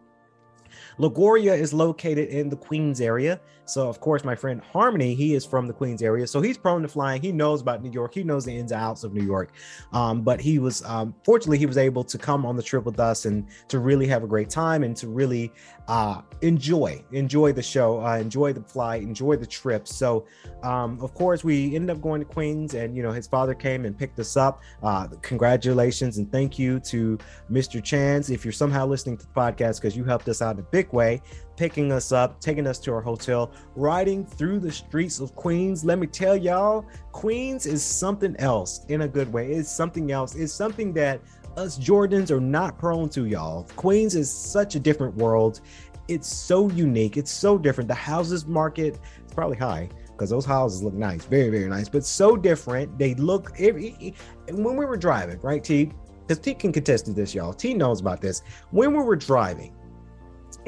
LaGuardia 0.99 1.57
is 1.59 1.73
located 1.73 2.29
in 2.29 2.49
the 2.49 2.57
Queens 2.57 3.01
area. 3.01 3.41
So, 3.69 3.87
of 3.87 4.01
course, 4.01 4.25
my 4.25 4.35
friend 4.35 4.63
Harmony, 4.73 5.15
he 5.15 5.35
is 5.35 5.45
from 5.45 5.67
the 5.67 5.75
Queens 5.75 6.01
area. 6.01 6.27
So 6.27 6.41
he's 6.41 6.57
prone 6.57 6.81
to 6.83 6.89
flying. 6.89 7.21
He 7.21 7.33
knows 7.33 7.61
about 7.61 7.83
New 7.83 7.91
York. 7.91 8.15
He 8.15 8.25
knows 8.25 8.47
the 8.47 8.57
ins 8.57 8.73
and 8.73 8.81
outs 8.81 9.05
of 9.05 9.13
New 9.13 9.25
York. 9.25 9.53
Um, 9.93 10.23
but 10.23 10.41
he 10.41 10.59
was, 10.59 10.83
um, 10.85 11.15
fortunately, 11.23 11.59
he 11.59 11.67
was 11.67 11.77
able 11.77 12.03
to 12.05 12.17
come 12.17 12.47
on 12.47 12.57
the 12.57 12.63
trip 12.63 12.85
with 12.85 12.99
us 12.99 13.27
and 13.27 13.47
to 13.69 13.79
really 13.79 14.07
have 14.07 14.25
a 14.25 14.27
great 14.27 14.49
time 14.49 14.85
and 14.85 14.97
to 14.97 15.09
really 15.09 15.53
uh, 15.87 16.23
enjoy, 16.41 17.05
enjoy 17.13 17.53
the 17.53 17.63
show, 17.63 18.05
uh, 18.05 18.17
enjoy 18.17 18.55
the 18.55 18.63
flight, 18.63 19.03
enjoy 19.03 19.37
the 19.37 19.47
trip. 19.47 19.87
So, 19.87 20.27
um, 20.63 20.99
of 21.03 21.13
course, 21.13 21.45
we 21.45 21.75
ended 21.75 21.91
up 21.91 22.01
going 22.01 22.21
to 22.21 22.27
Queens 22.27 22.73
and, 22.73 22.97
you 22.97 23.03
know, 23.03 23.13
his 23.13 23.27
father 23.27 23.55
came 23.55 23.85
and 23.85 23.97
picked 23.97 24.19
us 24.19 24.37
up. 24.39 24.63
Uh, 24.83 25.09
congratulations 25.21 26.17
and 26.17 26.33
thank 26.33 26.59
you 26.59 26.81
to 26.81 27.19
Mr. 27.51 27.85
Chance. 27.85 28.31
If 28.31 28.47
you're 28.47 28.53
somehow 28.53 28.87
listening 28.87 29.19
to 29.19 29.27
the 29.27 29.33
podcast 29.33 29.83
because 29.83 29.95
you 29.95 30.05
helped 30.05 30.29
us 30.29 30.41
out 30.41 30.59
a 30.59 30.63
big 30.63 30.88
way, 30.93 31.23
picking 31.57 31.93
us 31.93 32.13
up, 32.13 32.41
taking 32.41 32.67
us 32.67 32.79
to 32.81 32.93
our 32.93 33.01
hotel, 33.01 33.53
riding 33.75 34.25
through 34.25 34.61
the 34.61 34.71
streets 34.71 35.21
of 35.21 35.35
Queens. 35.35 35.85
Let 35.85 35.99
me 35.99 36.07
tell 36.07 36.37
y'all, 36.37 36.87
Queens 37.13 37.67
is 37.67 37.85
something 37.85 38.37
else 38.39 38.85
in 38.89 39.03
a 39.03 39.09
good 39.09 39.33
way. 39.33 39.53
It's 39.53 39.71
something 39.71 40.13
else. 40.13 40.35
It's 40.35 40.53
something 40.53 40.93
that 40.95 41.21
us 41.57 41.77
Georgians 41.77 42.31
are 42.31 42.41
not 42.41 42.79
prone 42.79 43.09
to, 43.11 43.27
y'all. 43.27 43.65
Queens 43.77 44.15
is 44.15 44.31
such 44.31 44.77
a 44.77 44.81
different 44.81 45.17
world. 45.17 45.61
It's 46.07 46.29
so 46.29 46.71
unique. 46.71 47.17
It's 47.17 47.31
so 47.31 47.59
different. 47.59 47.89
The 47.89 47.95
houses 47.95 48.47
market 48.47 48.95
is 49.27 49.35
probably 49.35 49.59
high 49.59 49.89
because 50.19 50.31
those 50.31 50.45
houses 50.45 50.83
look 50.83 50.95
nice, 50.95 51.25
very, 51.25 51.49
very 51.49 51.69
nice, 51.69 51.89
but 51.89 52.05
so 52.05 52.37
different. 52.37 52.99
They 52.99 53.15
look, 53.15 53.53
every, 53.59 54.15
when 54.51 54.77
we 54.77 54.85
were 54.85 54.97
driving, 54.97 55.41
right, 55.43 55.63
T? 55.63 55.93
Because 56.27 56.39
T 56.43 56.55
can 56.55 56.73
contest 56.73 57.07
to 57.07 57.13
this, 57.13 57.35
y'all. 57.35 57.53
T 57.53 57.73
knows 57.73 58.01
about 58.01 58.21
this. 58.21 58.43
When 58.71 58.97
we 58.97 59.03
were 59.03 59.17
driving, 59.17 59.75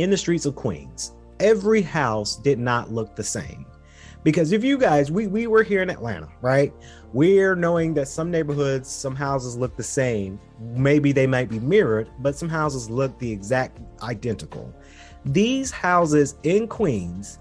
in 0.00 0.08
the 0.08 0.16
streets 0.16 0.46
of 0.46 0.54
Queens, 0.54 1.12
every 1.40 1.82
house 1.82 2.36
did 2.36 2.58
not 2.58 2.90
look 2.90 3.14
the 3.14 3.22
same. 3.22 3.66
Because 4.22 4.52
if 4.52 4.64
you 4.64 4.78
guys, 4.78 5.10
we, 5.10 5.26
we 5.26 5.46
were 5.46 5.62
here 5.62 5.82
in 5.82 5.90
Atlanta, 5.90 6.28
right? 6.40 6.72
We're 7.12 7.54
knowing 7.54 7.92
that 7.94 8.08
some 8.08 8.30
neighborhoods, 8.30 8.88
some 8.88 9.14
houses 9.14 9.58
look 9.58 9.76
the 9.76 9.82
same. 9.82 10.40
Maybe 10.58 11.12
they 11.12 11.26
might 11.26 11.50
be 11.50 11.60
mirrored, 11.60 12.10
but 12.20 12.34
some 12.34 12.48
houses 12.48 12.88
look 12.88 13.18
the 13.18 13.30
exact 13.30 13.78
identical. 14.02 14.74
These 15.26 15.70
houses 15.70 16.36
in 16.44 16.66
Queens, 16.66 17.38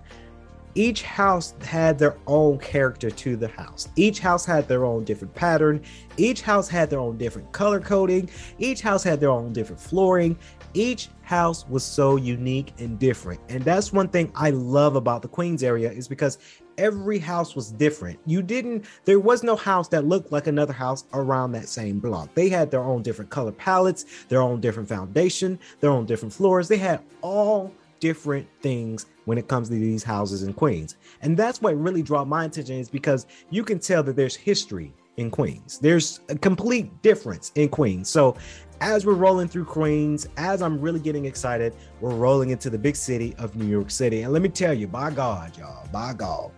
each 0.76 1.04
house 1.04 1.54
had 1.62 1.98
their 1.98 2.18
own 2.28 2.60
character 2.60 3.10
to 3.10 3.38
the 3.38 3.48
house. 3.48 3.88
Each 3.96 4.20
house 4.20 4.46
had 4.46 4.68
their 4.68 4.84
own 4.84 5.06
different 5.06 5.34
pattern. 5.34 5.82
Each 6.18 6.42
house 6.42 6.68
had 6.68 6.90
their 6.90 7.00
own 7.00 7.18
different 7.18 7.52
color 7.54 7.80
coding. 7.80 8.30
Each 8.58 8.82
house 8.82 9.04
had 9.04 9.22
their 9.22 9.32
own 9.32 9.54
different 9.54 9.82
flooring 9.82 10.38
each 10.74 11.10
house 11.30 11.68
was 11.70 11.84
so 11.84 12.16
unique 12.16 12.74
and 12.80 12.98
different. 12.98 13.40
And 13.50 13.64
that's 13.64 13.94
one 13.94 14.10
thing 14.10 14.32
i 14.34 14.50
love 14.50 14.96
about 14.96 15.22
the 15.22 15.28
queens 15.28 15.62
area 15.62 15.92
is 15.92 16.08
because 16.08 16.40
every 16.80 17.20
house 17.20 17.56
was 17.56 17.72
different. 17.72 18.18
You 18.26 18.42
didn't 18.42 18.86
there 19.06 19.20
was 19.20 19.44
no 19.44 19.56
house 19.56 19.88
that 19.90 20.06
looked 20.06 20.32
like 20.32 20.48
another 20.48 20.74
house 20.74 21.04
around 21.14 21.52
that 21.52 21.70
same 21.70 22.00
block. 22.00 22.34
They 22.34 22.50
had 22.50 22.72
their 22.72 22.82
own 22.82 23.04
different 23.04 23.30
color 23.30 23.52
palettes 23.52 24.06
their 24.28 24.42
own 24.42 24.60
different 24.60 24.90
foundation 24.90 25.60
their 25.82 25.92
own 25.92 26.08
different 26.08 26.34
floors. 26.34 26.68
They 26.68 26.78
had 26.78 27.04
all 27.22 27.72
different 28.00 28.48
things 28.62 29.06
when 29.26 29.38
it 29.38 29.48
comes 29.48 29.70
to 29.70 29.76
these 29.76 30.04
houses 30.04 30.42
in 30.42 30.54
queens. 30.54 30.96
And 31.22 31.38
that's 31.38 31.62
what 31.62 31.78
really 31.78 32.02
drew 32.02 32.26
my 32.26 32.46
attention 32.46 32.78
is 32.78 32.90
because 32.90 33.28
you 33.52 33.64
can 33.64 33.78
tell 33.78 34.02
that 34.02 34.16
there's 34.16 34.36
history 34.36 34.92
in 35.20 35.30
Queens. 35.30 35.80
There's 35.80 36.22
a 36.30 36.38
complete 36.38 37.02
difference 37.02 37.52
in 37.56 37.70
Queens. 37.70 38.10
So 38.10 38.36
as 38.82 39.06
we're 39.06 39.14
rolling 39.14 39.48
through 39.48 39.66
Queens, 39.66 40.28
as 40.38 40.62
I'm 40.62 40.80
really 40.80 41.00
getting 41.00 41.26
excited, 41.26 41.76
we're 42.00 42.16
rolling 42.16 42.50
into 42.50 42.70
the 42.70 42.78
big 42.78 42.96
city 42.96 43.36
of 43.38 43.56
New 43.56 43.66
York 43.66 43.92
City. 43.92 44.22
And 44.22 44.32
let 44.32 44.42
me 44.42 44.50
tell 44.50 44.74
you, 44.74 44.88
by 44.88 45.12
God, 45.12 45.58
y'all, 45.58 45.88
by 45.92 46.14
God, 46.14 46.52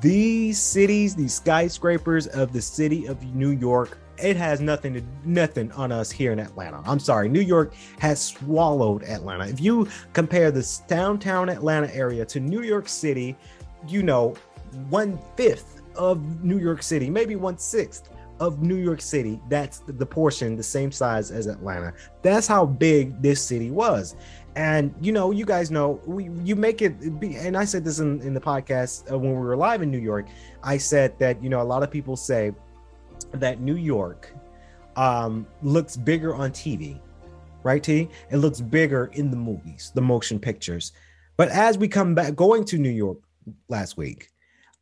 these 0.00 0.58
cities, 0.58 1.14
these 1.14 1.34
skyscrapers 1.34 2.26
of 2.26 2.52
the 2.52 2.60
city 2.60 3.06
of 3.06 3.22
New 3.34 3.50
York, 3.50 3.98
it 4.16 4.36
has 4.36 4.60
nothing 4.60 4.94
to 4.94 5.02
nothing 5.24 5.70
on 5.72 5.92
us 5.92 6.10
here 6.10 6.32
in 6.32 6.38
Atlanta. 6.38 6.80
I'm 6.86 7.00
sorry, 7.00 7.28
New 7.28 7.40
York 7.40 7.74
has 7.98 8.22
swallowed 8.22 9.02
Atlanta. 9.04 9.46
If 9.46 9.60
you 9.60 9.88
compare 10.12 10.50
this 10.50 10.78
downtown 10.86 11.48
Atlanta 11.48 11.92
area 11.94 12.24
to 12.26 12.40
New 12.40 12.62
York 12.62 12.88
City, 12.88 13.36
you 13.86 14.02
know, 14.02 14.34
one 14.88 15.18
fifth 15.36 15.73
of 15.96 16.44
New 16.44 16.58
York 16.58 16.82
City, 16.82 17.10
maybe 17.10 17.36
one 17.36 17.58
sixth 17.58 18.10
of 18.40 18.62
New 18.62 18.76
York 18.76 19.00
City. 19.00 19.40
That's 19.48 19.80
the 19.86 20.06
portion, 20.06 20.56
the 20.56 20.62
same 20.62 20.90
size 20.90 21.30
as 21.30 21.46
Atlanta. 21.46 21.94
That's 22.22 22.46
how 22.46 22.66
big 22.66 23.20
this 23.22 23.42
city 23.42 23.70
was. 23.70 24.16
And 24.56 24.94
you 25.00 25.12
know, 25.12 25.30
you 25.30 25.44
guys 25.44 25.70
know, 25.70 26.00
we 26.06 26.30
you 26.44 26.56
make 26.56 26.82
it 26.82 27.18
be. 27.18 27.36
And 27.36 27.56
I 27.56 27.64
said 27.64 27.84
this 27.84 27.98
in, 27.98 28.20
in 28.20 28.34
the 28.34 28.40
podcast 28.40 29.10
uh, 29.10 29.18
when 29.18 29.32
we 29.32 29.40
were 29.40 29.56
live 29.56 29.82
in 29.82 29.90
New 29.90 29.98
York. 29.98 30.26
I 30.62 30.76
said 30.78 31.18
that 31.18 31.42
you 31.42 31.48
know 31.48 31.60
a 31.60 31.64
lot 31.64 31.82
of 31.82 31.90
people 31.90 32.16
say 32.16 32.52
that 33.32 33.60
New 33.60 33.76
York 33.76 34.32
um, 34.96 35.46
looks 35.62 35.96
bigger 35.96 36.34
on 36.34 36.50
TV, 36.52 37.00
right? 37.64 37.82
T. 37.82 38.08
It 38.30 38.36
looks 38.36 38.60
bigger 38.60 39.10
in 39.14 39.30
the 39.30 39.36
movies, 39.36 39.90
the 39.94 40.02
motion 40.02 40.38
pictures. 40.38 40.92
But 41.36 41.48
as 41.48 41.76
we 41.76 41.88
come 41.88 42.14
back, 42.14 42.36
going 42.36 42.64
to 42.66 42.78
New 42.78 42.90
York 42.90 43.18
last 43.68 43.96
week, 43.96 44.30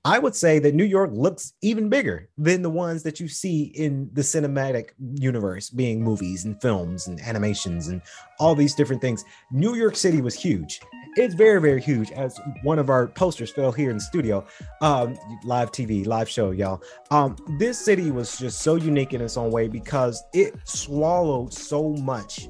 I 0.05 0.19
would 0.19 0.35
say 0.35 0.59
that 0.59 0.75
New 0.75 0.85
York 0.85 1.11
looks 1.13 1.53
even 1.63 1.89
bigger 1.89 2.29
than 2.37 2.63
the 2.63 2.71
ones 2.71 3.05
that 3.05 3.21
you 3.21 3.29
see 3.29 3.65
in 3.75 4.11
the 4.13 4.23
cinematic 4.23 4.91
universe, 5.15 5.71
being 5.71 6.03
movies 6.03 6.45
and 6.45 6.61
films 6.61 7.07
and 7.07 7.21
animations 7.21 7.87
and 7.87 8.03
all 8.41 8.57
these 8.57 8.75
different 8.75 9.01
things. 9.01 9.25
New 9.53 9.77
York 9.77 9.95
City 9.95 10.21
was 10.21 10.35
huge. 10.35 10.81
It's 11.17 11.35
very, 11.35 11.61
very 11.61 11.81
huge. 11.81 12.11
As 12.11 12.41
one 12.65 12.81
of 12.81 12.91
our 12.91 13.07
posters 13.07 13.51
fell 13.53 13.71
here 13.71 13.91
in 13.91 13.99
the 13.99 14.03
studio, 14.03 14.45
um, 14.81 15.17
live 15.45 15.71
TV, 15.71 16.05
live 16.05 16.29
show, 16.29 16.51
y'all. 16.51 16.83
Um, 17.13 17.37
this 17.59 17.79
city 17.79 18.11
was 18.11 18.37
just 18.37 18.63
so 18.63 18.75
unique 18.75 19.15
in 19.15 19.21
its 19.21 19.37
own 19.37 19.53
way 19.53 19.69
because 19.69 20.21
it 20.33 20.57
swallowed 20.65 21.55
so 21.55 21.91
much 21.91 22.49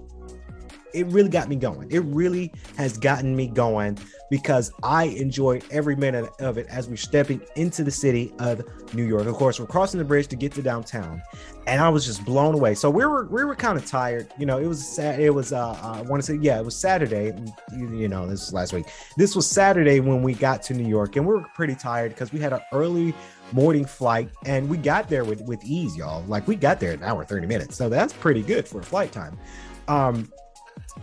it 0.95 1.07
really 1.07 1.29
got 1.29 1.49
me 1.49 1.57
going. 1.57 1.91
It 1.91 2.01
really 2.01 2.53
has 2.77 2.99
gotten 2.99 3.35
me 3.35 3.47
going 3.47 3.99
because 4.33 4.73
I 4.83 5.05
enjoyed 5.05 5.63
every 5.71 5.95
minute 5.95 6.27
of 6.41 6.57
it 6.57 6.67
as 6.69 6.89
we're 6.89 6.97
stepping 6.97 7.43
into 7.55 7.85
the 7.85 7.91
city 7.91 8.33
of 8.39 8.63
New 8.95 9.05
York. 9.05 9.27
Of 9.27 9.35
course, 9.35 9.61
we're 9.61 9.67
crossing 9.67 9.99
the 9.99 10.07
bridge 10.07 10.27
to 10.29 10.37
get 10.37 10.53
to 10.53 10.63
downtown, 10.63 11.21
and 11.67 11.83
I 11.83 11.91
was 11.91 12.07
just 12.07 12.25
blown 12.25 12.55
away. 12.55 12.75
So 12.75 12.89
we 12.89 13.05
were 13.05 13.27
we 13.27 13.45
were 13.45 13.55
kind 13.55 13.77
of 13.77 13.85
tired. 13.85 14.33
You 14.39 14.47
know, 14.47 14.57
it 14.57 14.67
was 14.67 14.89
sad. 14.89 15.21
It 15.21 15.29
was 15.29 15.53
uh, 15.53 15.79
I 15.83 16.01
want 16.01 16.23
to 16.23 16.27
say 16.27 16.39
yeah, 16.41 16.59
it 16.59 16.65
was 16.65 16.75
Saturday. 16.75 17.35
You, 17.77 17.95
you 17.95 18.09
know, 18.09 18.27
this 18.27 18.41
was 18.41 18.55
last 18.55 18.73
week. 18.73 18.87
This 19.19 19.37
was 19.37 19.47
Saturday 19.47 20.01
when 20.01 20.23
we 20.23 20.33
got 20.33 20.63
to 20.63 20.73
New 20.73 20.89
York, 20.89 21.17
and 21.17 21.27
we 21.27 21.35
were 21.35 21.45
pretty 21.55 21.75
tired 21.75 22.13
because 22.13 22.33
we 22.33 22.41
had 22.41 22.55
an 22.55 22.63
early 22.73 23.13
morning 23.53 23.85
flight 23.85 24.31
and 24.47 24.67
we 24.67 24.79
got 24.79 25.11
there 25.11 25.27
with 25.27 25.43
with 25.43 25.63
ease 25.63 25.95
y'all 25.95 26.25
like 26.25 26.49
we 26.49 26.57
got 26.57 26.81
there 26.81 26.93
an 26.93 27.03
hour 27.03 27.23
30 27.23 27.47
minutes 27.47 27.77
so 27.77 27.91
that's 27.91 28.15
pretty 28.15 28.41
good 28.41 28.67
for 28.67 28.81
a 28.81 28.83
flight 28.83 29.13
time 29.13 29.39
um 29.89 30.27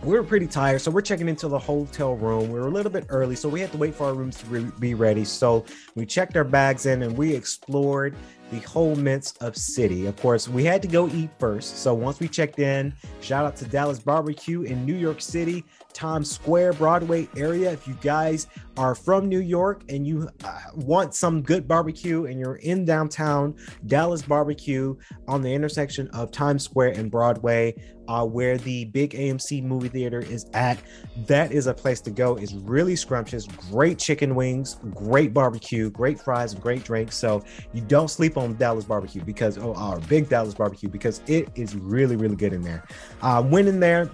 we 0.04 0.14
were 0.14 0.22
pretty 0.22 0.46
tired, 0.46 0.80
so 0.80 0.90
we're 0.90 1.02
checking 1.02 1.28
into 1.28 1.48
the 1.48 1.58
hotel 1.58 2.14
room. 2.14 2.50
We 2.50 2.58
were 2.58 2.68
a 2.68 2.70
little 2.70 2.92
bit 2.92 3.06
early, 3.08 3.36
so 3.36 3.48
we 3.48 3.60
had 3.60 3.70
to 3.72 3.78
wait 3.78 3.94
for 3.94 4.06
our 4.06 4.14
rooms 4.14 4.38
to 4.38 4.46
re- 4.46 4.72
be 4.78 4.94
ready. 4.94 5.24
So 5.24 5.64
we 5.94 6.06
checked 6.06 6.36
our 6.36 6.44
bags 6.44 6.86
in 6.86 7.02
and 7.02 7.16
we 7.16 7.34
explored 7.34 8.14
the 8.50 8.60
whole 8.60 8.96
midst 8.96 9.42
of 9.42 9.56
city. 9.56 10.06
Of 10.06 10.16
course, 10.16 10.48
we 10.48 10.64
had 10.64 10.80
to 10.82 10.88
go 10.88 11.08
eat 11.08 11.30
first. 11.38 11.78
So 11.78 11.92
once 11.92 12.18
we 12.18 12.28
checked 12.28 12.58
in, 12.58 12.94
shout 13.20 13.44
out 13.44 13.56
to 13.56 13.64
Dallas 13.66 13.98
Barbecue 13.98 14.62
in 14.62 14.86
New 14.86 14.96
York 14.96 15.20
City. 15.20 15.64
Times 15.92 16.30
Square, 16.30 16.74
Broadway 16.74 17.28
area. 17.36 17.70
If 17.72 17.86
you 17.86 17.94
guys 18.00 18.46
are 18.76 18.94
from 18.94 19.28
New 19.28 19.40
York 19.40 19.82
and 19.88 20.06
you 20.06 20.28
uh, 20.44 20.60
want 20.74 21.14
some 21.14 21.42
good 21.42 21.68
barbecue 21.68 22.26
and 22.26 22.38
you're 22.38 22.56
in 22.56 22.84
downtown, 22.84 23.54
Dallas 23.86 24.22
Barbecue 24.22 24.96
on 25.28 25.42
the 25.42 25.52
intersection 25.52 26.08
of 26.08 26.30
Times 26.30 26.64
Square 26.64 26.90
and 26.90 27.10
Broadway, 27.10 27.74
uh, 28.08 28.24
where 28.24 28.58
the 28.58 28.86
big 28.86 29.12
AMC 29.12 29.62
movie 29.62 29.88
theater 29.88 30.20
is 30.20 30.46
at, 30.52 30.78
that 31.26 31.52
is 31.52 31.66
a 31.66 31.74
place 31.74 32.00
to 32.00 32.10
go. 32.10 32.36
It's 32.36 32.54
really 32.54 32.96
scrumptious, 32.96 33.46
great 33.46 33.98
chicken 33.98 34.34
wings, 34.34 34.78
great 34.94 35.32
barbecue, 35.32 35.90
great 35.90 36.18
fries, 36.18 36.54
great 36.54 36.82
drinks. 36.82 37.16
So 37.16 37.44
you 37.72 37.82
don't 37.82 38.08
sleep 38.08 38.36
on 38.36 38.56
Dallas 38.56 38.84
Barbecue 38.84 39.22
because, 39.22 39.58
oh, 39.58 39.74
our 39.74 40.00
big 40.00 40.28
Dallas 40.28 40.54
Barbecue, 40.54 40.88
because 40.88 41.20
it 41.26 41.48
is 41.54 41.76
really, 41.76 42.16
really 42.16 42.36
good 42.36 42.52
in 42.52 42.62
there. 42.62 42.84
Uh, 43.22 43.44
went 43.46 43.68
in 43.68 43.78
there 43.78 44.10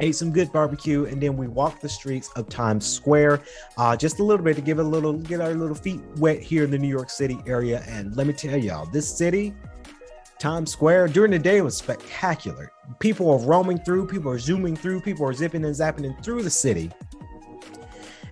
ate 0.00 0.14
some 0.14 0.32
good 0.32 0.52
barbecue, 0.52 1.06
and 1.06 1.20
then 1.20 1.36
we 1.36 1.48
walked 1.48 1.82
the 1.82 1.88
streets 1.88 2.30
of 2.36 2.48
Times 2.48 2.86
Square 2.86 3.42
uh, 3.76 3.96
just 3.96 4.20
a 4.20 4.22
little 4.22 4.44
bit 4.44 4.56
to 4.56 4.62
give 4.62 4.78
a 4.78 4.82
little, 4.82 5.12
get 5.12 5.40
our 5.40 5.54
little 5.54 5.74
feet 5.74 6.00
wet 6.16 6.40
here 6.40 6.64
in 6.64 6.70
the 6.70 6.78
New 6.78 6.88
York 6.88 7.10
City 7.10 7.38
area. 7.46 7.84
And 7.88 8.16
let 8.16 8.26
me 8.26 8.32
tell 8.32 8.56
y'all, 8.56 8.86
this 8.86 9.08
city, 9.08 9.54
Times 10.38 10.70
Square, 10.70 11.08
during 11.08 11.32
the 11.32 11.38
day 11.38 11.60
was 11.62 11.76
spectacular. 11.76 12.72
People 13.00 13.30
are 13.30 13.38
roaming 13.38 13.78
through, 13.78 14.06
people 14.06 14.30
are 14.30 14.38
zooming 14.38 14.76
through, 14.76 15.00
people 15.00 15.26
are 15.26 15.32
zipping 15.32 15.64
and 15.64 15.74
zapping 15.74 16.04
in 16.04 16.14
through 16.22 16.42
the 16.42 16.50
city. 16.50 16.90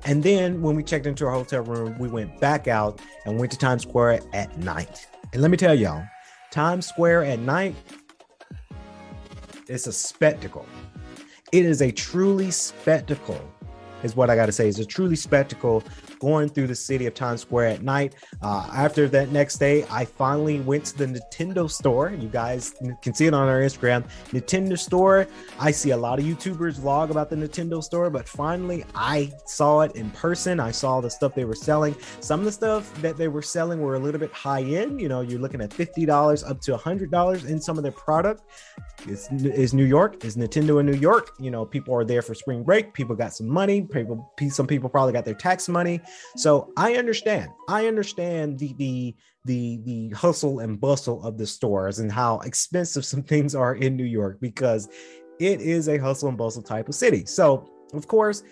And 0.05 0.23
then 0.23 0.63
when 0.63 0.77
we 0.77 0.85
checked 0.85 1.07
into 1.07 1.27
our 1.27 1.33
hotel 1.33 1.63
room, 1.63 1.99
we 1.99 2.09
went 2.09 2.41
back 2.41 2.69
out 2.69 3.01
and 3.25 3.41
went 3.41 3.51
to 3.53 3.59
Times 3.59 3.83
Square 3.83 4.21
at 4.33 4.57
night. 4.59 5.09
And 5.33 5.43
let 5.43 5.51
me 5.51 5.57
tell 5.57 5.75
y'all, 5.75 6.05
Times 6.53 6.87
Square 6.87 7.25
at 7.25 7.41
night, 7.41 7.75
it's 9.69 9.89
a 9.89 9.93
spectacle. 9.93 10.65
It 11.53 11.65
is 11.65 11.81
a 11.81 11.93
truly 11.93 12.51
spectacle, 12.51 13.41
is 14.03 14.17
what 14.17 14.31
I 14.31 14.35
got 14.35 14.47
to 14.47 14.53
say. 14.53 14.69
It's 14.69 14.81
a 14.81 14.85
truly 14.85 15.15
spectacle 15.15 15.85
going 16.19 16.49
through 16.49 16.67
the 16.67 16.75
city 16.75 17.07
of 17.07 17.15
Times 17.15 17.43
Square 17.43 17.69
at 17.69 17.83
night. 17.83 18.15
Uh, 18.43 18.69
after 18.75 19.09
that 19.09 19.31
next 19.31 19.59
day, 19.59 19.85
I 19.91 20.05
finally 20.05 20.61
went 20.61 20.85
to 20.87 20.99
the 20.99 21.07
Nintendo 21.07 21.71
store. 21.71 22.11
You 22.11 22.29
guys 22.29 22.75
can 23.03 23.15
see 23.15 23.27
it 23.27 23.35
on 23.35 23.49
our 23.49 23.61
Instagram. 23.61 24.05
Nintendo 24.31 24.79
store. 24.79 25.27
I 25.59 25.71
see 25.71 25.91
a 25.91 25.97
lot 25.97 26.19
of 26.19 26.25
YouTubers 26.25 26.79
vlog 26.79 27.11
about 27.11 27.31
the 27.31 27.37
Nintendo 27.37 27.83
store, 27.83 28.11
but 28.11 28.29
finally 28.29 28.85
I 28.95 29.33
saw 29.47 29.81
it 29.81 29.97
in 29.97 30.11
person. 30.11 30.61
I 30.61 30.71
saw 30.71 31.01
the 31.01 31.11
stuff 31.11 31.35
they 31.35 31.45
were 31.45 31.55
selling. 31.55 31.95
Some 32.21 32.41
of 32.41 32.47
the 32.47 32.53
stuff 32.53 32.93
that 33.03 33.17
they 33.17 33.29
were 33.29 33.43
selling 33.43 33.81
were 33.81 33.95
a 33.95 33.99
little 33.99 34.21
bit 34.21 34.33
high 34.33 34.63
end. 34.63 35.01
You 35.01 35.09
know, 35.09 35.21
you're 35.21 35.41
looking 35.41 35.61
at 35.61 35.71
$50 35.71 36.49
up 36.49 36.61
to 36.63 36.77
$100 36.77 37.49
in 37.49 37.61
some 37.61 37.77
of 37.77 37.83
their 37.83 37.93
product. 37.93 38.43
It's, 39.07 39.31
is 39.31 39.75
New 39.75 39.85
York, 39.85 40.25
is 40.25 40.37
Nintendo 40.37 40.81
in 40.81 40.87
New 40.87 40.97
York. 40.97 41.33
You 41.39 41.51
know, 41.51 41.65
people 41.65 41.95
are 41.95 42.05
there 42.05 42.23
for 42.23 42.35
spring 42.35 42.63
break. 42.63 42.93
People 42.93 43.15
got 43.15 43.35
some 43.35 43.49
money. 43.49 43.83
People, 43.83 44.33
some 44.49 44.67
people 44.67 44.89
probably 44.89 45.13
got 45.13 45.25
their 45.25 45.35
tax 45.35 45.69
money. 45.69 46.01
So 46.37 46.73
I 46.77 46.97
understand. 46.97 47.51
I 47.69 47.87
understand 47.87 48.59
the 48.59 48.75
the 48.75 49.17
the 49.45 49.81
the 49.85 50.09
hustle 50.11 50.61
and 50.61 50.81
bustle 50.81 51.25
of 51.25 51.39
the 51.39 51.47
stores 51.47 51.99
and 51.99 52.11
how 52.11 52.41
expensive 52.41 53.05
some 53.05 53.23
things 53.23 53.55
are 53.55 53.77
in 53.77 53.97
New 53.97 54.05
York 54.05 54.39
because 54.41 54.89
it 55.39 55.61
is 55.61 55.89
a 55.89 55.99
hustle 55.99 56.29
and 56.29 56.39
bustle 56.39 56.63
type 56.63 56.89
of 56.89 56.95
city. 56.95 57.25
So 57.27 57.69
of 57.95 58.09
course, 58.09 58.43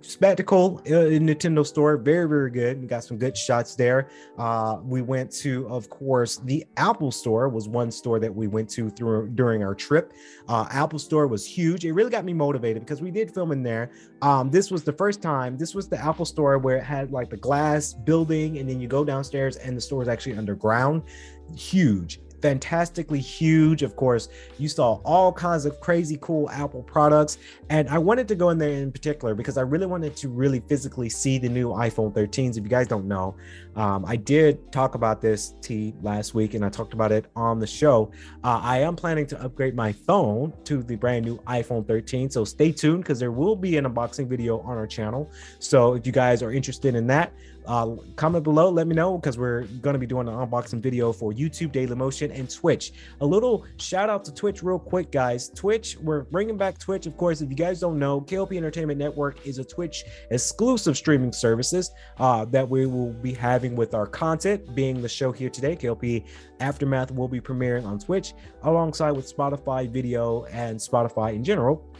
spectacle 0.00 0.78
in 0.80 1.26
Nintendo 1.26 1.66
store. 1.66 1.96
Very, 1.96 2.28
very 2.28 2.50
good. 2.50 2.80
We 2.80 2.86
got 2.86 3.04
some 3.04 3.18
good 3.18 3.36
shots 3.36 3.74
there. 3.74 4.08
Uh, 4.38 4.78
we 4.82 5.02
went 5.02 5.30
to, 5.32 5.68
of 5.68 5.88
course, 5.88 6.38
the 6.38 6.64
Apple 6.76 7.10
store 7.10 7.48
was 7.48 7.68
one 7.68 7.90
store 7.90 8.18
that 8.18 8.34
we 8.34 8.46
went 8.46 8.68
to 8.70 8.90
through 8.90 9.28
during 9.30 9.62
our 9.62 9.74
trip. 9.74 10.12
Uh, 10.48 10.66
Apple 10.70 10.98
store 10.98 11.26
was 11.26 11.46
huge. 11.46 11.84
It 11.84 11.92
really 11.92 12.10
got 12.10 12.24
me 12.24 12.32
motivated 12.32 12.82
because 12.82 13.02
we 13.02 13.10
did 13.10 13.32
film 13.32 13.52
in 13.52 13.62
there. 13.62 13.90
Um, 14.22 14.50
this 14.50 14.70
was 14.70 14.84
the 14.84 14.92
first 14.92 15.22
time. 15.22 15.56
This 15.56 15.74
was 15.74 15.88
the 15.88 15.98
Apple 15.98 16.24
store 16.24 16.58
where 16.58 16.76
it 16.76 16.84
had 16.84 17.12
like 17.12 17.30
the 17.30 17.36
glass 17.36 17.92
building, 17.92 18.58
and 18.58 18.68
then 18.68 18.80
you 18.80 18.88
go 18.88 19.04
downstairs, 19.04 19.56
and 19.56 19.76
the 19.76 19.80
store 19.80 20.02
is 20.02 20.08
actually 20.08 20.36
underground. 20.36 21.02
Huge 21.56 22.20
fantastically 22.42 23.20
huge. 23.20 23.82
Of 23.82 23.96
course, 23.96 24.28
you 24.58 24.68
saw 24.68 25.00
all 25.04 25.32
kinds 25.32 25.64
of 25.64 25.80
crazy 25.80 26.18
cool 26.20 26.50
Apple 26.50 26.82
products. 26.82 27.38
And 27.70 27.88
I 27.88 27.98
wanted 27.98 28.28
to 28.28 28.34
go 28.34 28.50
in 28.50 28.58
there 28.58 28.70
in 28.70 28.92
particular 28.92 29.34
because 29.34 29.56
I 29.56 29.62
really 29.62 29.86
wanted 29.86 30.16
to 30.16 30.28
really 30.28 30.60
physically 30.60 31.08
see 31.08 31.38
the 31.38 31.48
new 31.48 31.70
iPhone 31.70 32.12
13s. 32.12 32.58
If 32.58 32.64
you 32.64 32.68
guys 32.68 32.88
don't 32.88 33.06
know, 33.06 33.36
um, 33.76 34.04
I 34.04 34.16
did 34.16 34.70
talk 34.72 34.94
about 34.94 35.22
this 35.22 35.54
T 35.62 35.94
last 36.02 36.34
week 36.34 36.54
and 36.54 36.64
I 36.64 36.68
talked 36.68 36.92
about 36.92 37.12
it 37.12 37.26
on 37.36 37.58
the 37.58 37.66
show. 37.66 38.10
Uh, 38.44 38.60
I 38.62 38.78
am 38.80 38.96
planning 38.96 39.26
to 39.28 39.42
upgrade 39.42 39.74
my 39.74 39.92
phone 39.92 40.52
to 40.64 40.82
the 40.82 40.96
brand 40.96 41.24
new 41.24 41.38
iPhone 41.46 41.86
13. 41.86 42.28
So 42.28 42.44
stay 42.44 42.72
tuned 42.72 43.04
because 43.04 43.18
there 43.18 43.32
will 43.32 43.56
be 43.56 43.76
an 43.78 43.84
unboxing 43.84 44.26
video 44.26 44.60
on 44.60 44.76
our 44.76 44.86
channel. 44.86 45.30
So 45.58 45.94
if 45.94 46.06
you 46.06 46.12
guys 46.12 46.42
are 46.42 46.52
interested 46.52 46.94
in 46.94 47.06
that, 47.06 47.32
uh, 47.66 47.96
comment 48.16 48.44
below, 48.44 48.68
let 48.70 48.86
me 48.86 48.94
know 48.94 49.16
because 49.16 49.38
we're 49.38 49.62
going 49.80 49.94
to 49.94 49.98
be 49.98 50.06
doing 50.06 50.28
an 50.28 50.34
unboxing 50.34 50.80
video 50.80 51.12
for 51.12 51.32
YouTube, 51.32 51.72
Daily 51.72 51.94
Motion, 51.94 52.30
and 52.30 52.50
Twitch. 52.50 52.92
A 53.20 53.26
little 53.26 53.64
shout 53.78 54.10
out 54.10 54.24
to 54.26 54.34
Twitch, 54.34 54.62
real 54.62 54.78
quick, 54.78 55.10
guys. 55.10 55.48
Twitch, 55.48 55.96
we're 55.98 56.22
bringing 56.22 56.56
back 56.56 56.78
Twitch. 56.78 57.06
Of 57.06 57.16
course, 57.16 57.40
if 57.40 57.50
you 57.50 57.56
guys 57.56 57.80
don't 57.80 57.98
know, 57.98 58.20
KLP 58.20 58.56
Entertainment 58.56 58.98
Network 58.98 59.46
is 59.46 59.58
a 59.58 59.64
Twitch 59.64 60.04
exclusive 60.30 60.96
streaming 60.96 61.32
services 61.32 61.90
uh, 62.18 62.44
that 62.46 62.68
we 62.68 62.86
will 62.86 63.12
be 63.14 63.32
having 63.32 63.62
having 63.62 63.76
with 63.76 63.94
our 63.94 64.06
content, 64.06 64.74
being 64.74 65.02
the 65.02 65.08
show 65.08 65.30
here 65.30 65.50
today. 65.50 65.76
KLP 65.76 66.24
Aftermath 66.60 67.10
will 67.10 67.28
be 67.28 67.40
premiering 67.40 67.84
on 67.84 67.98
Twitch 67.98 68.34
alongside 68.62 69.12
with 69.12 69.30
Spotify 69.34 69.88
video 69.88 70.44
and 70.44 70.78
Spotify 70.78 71.34
in 71.34 71.44
general. 71.44 71.91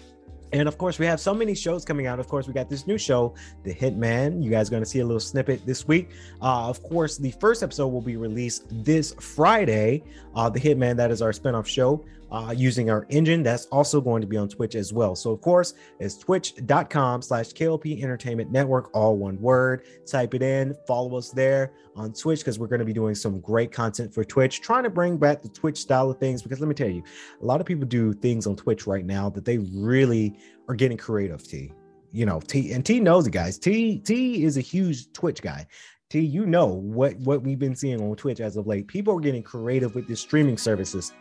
And 0.52 0.68
of 0.68 0.76
course, 0.76 0.98
we 0.98 1.06
have 1.06 1.18
so 1.18 1.32
many 1.32 1.54
shows 1.54 1.84
coming 1.84 2.06
out. 2.06 2.20
Of 2.20 2.28
course, 2.28 2.46
we 2.46 2.52
got 2.52 2.68
this 2.68 2.86
new 2.86 2.98
show, 2.98 3.34
The 3.64 3.74
Hitman. 3.74 4.42
You 4.42 4.50
guys 4.50 4.68
are 4.68 4.70
going 4.70 4.82
to 4.82 4.88
see 4.88 5.00
a 5.00 5.04
little 5.04 5.20
snippet 5.20 5.64
this 5.64 5.88
week. 5.88 6.10
Uh, 6.42 6.68
of 6.68 6.82
course, 6.82 7.16
the 7.16 7.30
first 7.32 7.62
episode 7.62 7.88
will 7.88 8.02
be 8.02 8.16
released 8.16 8.64
this 8.84 9.14
Friday. 9.18 10.02
Uh, 10.34 10.50
the 10.50 10.60
Hitman, 10.60 10.96
that 10.96 11.10
is 11.10 11.22
our 11.22 11.32
spinoff 11.32 11.66
show 11.66 12.04
uh, 12.32 12.52
using 12.56 12.90
our 12.90 13.06
engine. 13.10 13.42
That's 13.42 13.66
also 13.66 14.00
going 14.00 14.22
to 14.22 14.26
be 14.26 14.38
on 14.38 14.48
Twitch 14.48 14.74
as 14.74 14.92
well. 14.92 15.14
So, 15.14 15.30
of 15.30 15.42
course, 15.42 15.74
it's 16.00 16.16
twitch.com 16.16 17.20
slash 17.20 17.50
KLP 17.50 18.02
Entertainment 18.02 18.50
Network, 18.50 18.90
all 18.94 19.18
one 19.18 19.38
word. 19.40 19.84
Type 20.06 20.32
it 20.34 20.42
in, 20.42 20.74
follow 20.86 21.16
us 21.18 21.30
there 21.30 21.72
on 21.94 22.14
Twitch 22.14 22.40
because 22.40 22.58
we're 22.58 22.68
going 22.68 22.78
to 22.80 22.86
be 22.86 22.94
doing 22.94 23.14
some 23.14 23.38
great 23.40 23.70
content 23.70 24.14
for 24.14 24.24
Twitch, 24.24 24.62
trying 24.62 24.82
to 24.82 24.90
bring 24.90 25.18
back 25.18 25.42
the 25.42 25.48
Twitch 25.50 25.78
style 25.78 26.10
of 26.10 26.18
things. 26.18 26.42
Because 26.42 26.58
let 26.58 26.68
me 26.68 26.74
tell 26.74 26.88
you, 26.88 27.02
a 27.40 27.44
lot 27.44 27.60
of 27.60 27.66
people 27.66 27.86
do 27.86 28.14
things 28.14 28.46
on 28.46 28.56
Twitch 28.56 28.86
right 28.86 29.04
now 29.04 29.28
that 29.28 29.44
they 29.44 29.58
really 29.58 30.34
are 30.68 30.74
getting 30.74 30.96
creative. 30.96 31.46
T, 31.46 31.70
you 32.12 32.24
know, 32.24 32.40
T 32.40 32.72
and 32.72 32.84
T 32.84 32.98
knows 32.98 33.26
it, 33.26 33.32
guys. 33.32 33.58
T 33.58 33.98
T 33.98 34.42
is 34.44 34.56
a 34.56 34.62
huge 34.62 35.12
Twitch 35.12 35.42
guy. 35.42 35.66
T, 36.08 36.20
you 36.20 36.46
know 36.46 36.66
what 36.66 37.14
what 37.18 37.42
we've 37.42 37.58
been 37.58 37.76
seeing 37.76 38.00
on 38.00 38.16
Twitch 38.16 38.40
as 38.40 38.56
of 38.56 38.66
late. 38.66 38.88
People 38.88 39.16
are 39.16 39.20
getting 39.20 39.42
creative 39.42 39.94
with 39.94 40.08
the 40.08 40.16
streaming 40.16 40.56
services. 40.56 41.12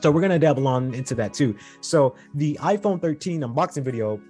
So 0.00 0.10
we're 0.10 0.20
gonna 0.20 0.38
dabble 0.38 0.66
on 0.68 0.94
into 0.94 1.14
that 1.16 1.34
too. 1.34 1.56
So 1.80 2.16
the 2.34 2.58
iPhone 2.60 3.00
13 3.00 3.40
unboxing 3.40 3.82
video 3.82 4.20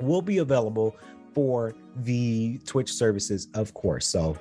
will 0.00 0.22
be 0.22 0.38
available 0.38 0.96
for 1.34 1.74
the 1.96 2.58
Twitch 2.66 2.92
services, 2.92 3.48
of 3.54 3.74
course. 3.74 4.06
So 4.06 4.36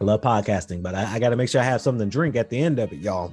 I 0.00 0.04
love 0.04 0.20
podcasting, 0.20 0.82
but 0.82 0.94
I, 0.94 1.14
I 1.14 1.18
got 1.18 1.30
to 1.30 1.36
make 1.36 1.48
sure 1.48 1.60
I 1.60 1.64
have 1.64 1.80
something 1.80 2.08
to 2.08 2.10
drink 2.10 2.34
at 2.34 2.50
the 2.50 2.58
end 2.58 2.78
of 2.78 2.92
it, 2.92 2.98
y'all. 2.98 3.32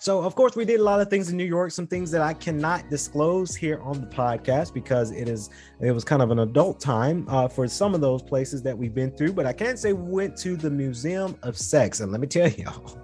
So, 0.00 0.22
of 0.22 0.34
course, 0.34 0.56
we 0.56 0.64
did 0.64 0.80
a 0.80 0.82
lot 0.82 1.02
of 1.02 1.10
things 1.10 1.28
in 1.28 1.36
New 1.36 1.44
York, 1.44 1.72
some 1.72 1.86
things 1.86 2.10
that 2.12 2.22
I 2.22 2.32
cannot 2.32 2.88
disclose 2.88 3.54
here 3.54 3.82
on 3.82 4.00
the 4.00 4.06
podcast 4.06 4.72
because 4.72 5.10
it 5.10 5.28
is 5.28 5.50
it 5.78 5.92
was 5.92 6.04
kind 6.04 6.22
of 6.22 6.30
an 6.30 6.38
adult 6.38 6.80
time 6.80 7.26
uh, 7.28 7.48
for 7.48 7.68
some 7.68 7.94
of 7.94 8.00
those 8.00 8.22
places 8.22 8.62
that 8.62 8.76
we've 8.76 8.94
been 8.94 9.10
through. 9.10 9.34
But 9.34 9.44
I 9.44 9.52
can 9.52 9.76
say 9.76 9.92
we 9.92 10.10
went 10.10 10.38
to 10.38 10.56
the 10.56 10.70
Museum 10.70 11.36
of 11.42 11.58
Sex, 11.58 12.00
and 12.00 12.10
let 12.10 12.22
me 12.22 12.26
tell 12.26 12.48
y'all. 12.48 12.98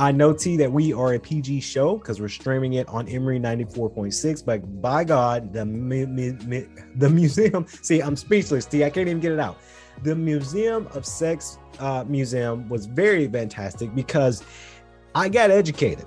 I 0.00 0.10
know 0.10 0.32
T 0.32 0.56
that 0.56 0.72
we 0.72 0.92
are 0.92 1.14
a 1.14 1.20
PG 1.20 1.60
show 1.60 1.96
because 1.96 2.20
we're 2.20 2.26
streaming 2.26 2.72
it 2.72 2.88
on 2.88 3.08
Emory 3.08 3.38
94.6. 3.38 4.44
But 4.44 4.82
by 4.82 5.04
God, 5.04 5.52
the 5.52 5.64
the 6.96 7.08
museum. 7.08 7.66
See, 7.82 8.00
I'm 8.00 8.16
speechless. 8.16 8.66
T, 8.66 8.82
I 8.82 8.90
can't 8.90 9.06
even 9.06 9.20
get 9.20 9.30
it 9.30 9.38
out. 9.38 9.58
The 10.02 10.16
Museum 10.16 10.88
of 10.88 11.06
Sex 11.06 11.58
uh, 11.78 12.04
Museum 12.08 12.68
was 12.68 12.86
very 12.86 13.28
fantastic 13.28 13.94
because 13.94 14.42
I 15.14 15.28
got 15.28 15.50
educated. 15.50 16.06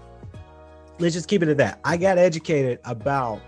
Let's 1.00 1.14
just 1.14 1.30
keep 1.30 1.42
it 1.44 1.50
at 1.50 1.58
that. 1.58 1.80
I 1.84 1.96
got 1.98 2.18
educated 2.18 2.80
about 2.84 3.42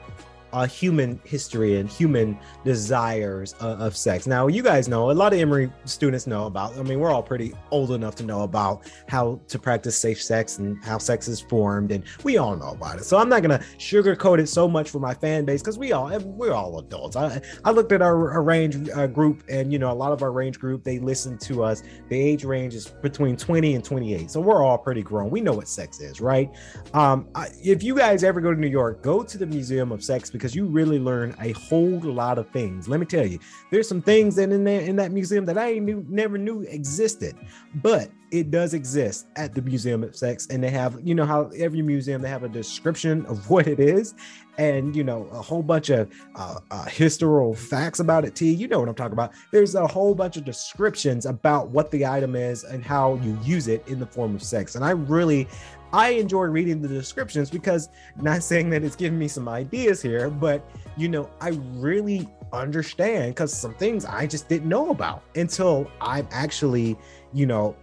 uh, 0.53 0.65
human 0.65 1.19
history 1.23 1.77
and 1.77 1.89
human 1.89 2.37
desires 2.63 3.55
uh, 3.61 3.77
of 3.77 3.95
sex. 3.95 4.27
Now, 4.27 4.47
you 4.47 4.63
guys 4.63 4.87
know 4.87 5.11
a 5.11 5.13
lot 5.13 5.33
of 5.33 5.39
Emory 5.39 5.71
students 5.85 6.27
know 6.27 6.45
about. 6.45 6.77
I 6.77 6.83
mean, 6.83 6.99
we're 6.99 7.11
all 7.11 7.23
pretty 7.23 7.53
old 7.71 7.91
enough 7.91 8.15
to 8.15 8.23
know 8.23 8.41
about 8.41 8.89
how 9.07 9.39
to 9.47 9.59
practice 9.59 9.97
safe 9.97 10.21
sex 10.21 10.57
and 10.57 10.83
how 10.83 10.97
sex 10.97 11.27
is 11.27 11.39
formed, 11.39 11.91
and 11.91 12.03
we 12.23 12.37
all 12.37 12.55
know 12.55 12.71
about 12.71 12.97
it. 12.97 13.05
So 13.05 13.17
I'm 13.17 13.29
not 13.29 13.41
gonna 13.41 13.59
sugarcoat 13.77 14.39
it 14.39 14.47
so 14.47 14.67
much 14.67 14.89
for 14.89 14.99
my 14.99 15.13
fan 15.13 15.45
base 15.45 15.61
because 15.61 15.77
we 15.77 15.91
all 15.91 16.17
we're 16.19 16.53
all 16.53 16.79
adults. 16.79 17.15
I, 17.15 17.41
I 17.63 17.71
looked 17.71 17.91
at 17.91 18.01
our, 18.01 18.31
our 18.31 18.43
range 18.43 18.89
uh, 18.89 19.07
group, 19.07 19.43
and 19.49 19.71
you 19.71 19.79
know, 19.79 19.91
a 19.91 19.93
lot 19.93 20.11
of 20.11 20.23
our 20.23 20.31
range 20.31 20.59
group 20.59 20.83
they 20.83 20.99
listen 20.99 21.37
to 21.39 21.63
us. 21.63 21.83
The 22.09 22.19
age 22.19 22.43
range 22.43 22.75
is 22.75 22.87
between 22.87 23.37
20 23.37 23.75
and 23.75 23.83
28, 23.83 24.31
so 24.31 24.39
we're 24.39 24.63
all 24.63 24.77
pretty 24.77 25.03
grown. 25.03 25.29
We 25.29 25.41
know 25.41 25.53
what 25.53 25.67
sex 25.67 25.99
is, 25.99 26.21
right? 26.21 26.49
Um, 26.93 27.27
I, 27.35 27.49
if 27.63 27.83
you 27.83 27.95
guys 27.95 28.23
ever 28.23 28.41
go 28.41 28.53
to 28.53 28.59
New 28.59 28.67
York, 28.67 29.01
go 29.01 29.23
to 29.23 29.37
the 29.37 29.45
Museum 29.45 29.91
of 29.91 30.03
Sex 30.03 30.29
because 30.39 30.55
you 30.55 30.65
really 30.65 30.99
learn 30.99 31.35
a 31.41 31.51
whole 31.51 31.99
lot 31.99 32.37
of 32.37 32.49
things. 32.49 32.87
Let 32.87 32.99
me 32.99 33.05
tell 33.05 33.25
you, 33.25 33.39
there's 33.71 33.87
some 33.87 34.01
things 34.01 34.37
that 34.37 34.51
in 34.51 34.63
there 34.63 34.81
in 34.81 34.95
that 34.95 35.11
museum 35.11 35.45
that 35.45 35.57
I 35.57 35.73
knew 35.73 36.05
never 36.07 36.37
knew 36.37 36.61
existed, 36.61 37.35
but 37.75 38.09
it 38.31 38.51
does 38.51 38.73
exist 38.73 39.27
at 39.35 39.53
the 39.55 39.61
Museum 39.61 40.03
of 40.03 40.15
Sex, 40.15 40.47
and 40.47 40.63
they 40.63 40.69
have 40.69 40.97
you 41.03 41.13
know 41.13 41.25
how 41.25 41.51
every 41.57 41.81
museum 41.81 42.21
they 42.21 42.29
have 42.29 42.43
a 42.43 42.49
description 42.49 43.25
of 43.27 43.49
what 43.49 43.67
it 43.67 43.79
is, 43.79 44.15
and 44.57 44.95
you 44.95 45.03
know 45.03 45.27
a 45.31 45.41
whole 45.41 45.63
bunch 45.63 45.89
of 45.89 46.09
uh, 46.35 46.59
uh, 46.71 46.85
historical 46.85 47.53
facts 47.53 47.99
about 47.99 48.23
it. 48.23 48.35
T, 48.35 48.51
you 48.51 48.67
know 48.67 48.79
what 48.79 48.87
I'm 48.87 48.95
talking 48.95 49.13
about. 49.13 49.33
There's 49.51 49.75
a 49.75 49.85
whole 49.85 50.15
bunch 50.15 50.37
of 50.37 50.45
descriptions 50.45 51.25
about 51.25 51.69
what 51.69 51.91
the 51.91 52.05
item 52.05 52.35
is 52.35 52.63
and 52.63 52.83
how 52.83 53.15
you 53.15 53.37
use 53.43 53.67
it 53.67 53.85
in 53.87 53.99
the 53.99 54.07
form 54.07 54.35
of 54.35 54.43
sex, 54.43 54.75
and 54.75 54.85
I 54.85 54.91
really 54.91 55.47
I 55.91 56.09
enjoy 56.09 56.45
reading 56.45 56.81
the 56.81 56.87
descriptions 56.87 57.49
because 57.49 57.89
not 58.17 58.43
saying 58.43 58.69
that 58.71 58.83
it's 58.83 58.95
giving 58.95 59.17
me 59.17 59.27
some 59.27 59.49
ideas 59.49 60.01
here, 60.01 60.29
but 60.29 60.63
you 60.97 61.09
know, 61.09 61.29
I 61.41 61.59
really 61.73 62.27
understand 62.53 63.35
because 63.35 63.53
some 63.53 63.73
things 63.75 64.05
I 64.05 64.27
just 64.27 64.47
didn't 64.47 64.69
know 64.69 64.91
about 64.91 65.23
until 65.35 65.89
I'm 66.01 66.27
actually, 66.31 66.97
you 67.33 67.45
know, 67.45 67.75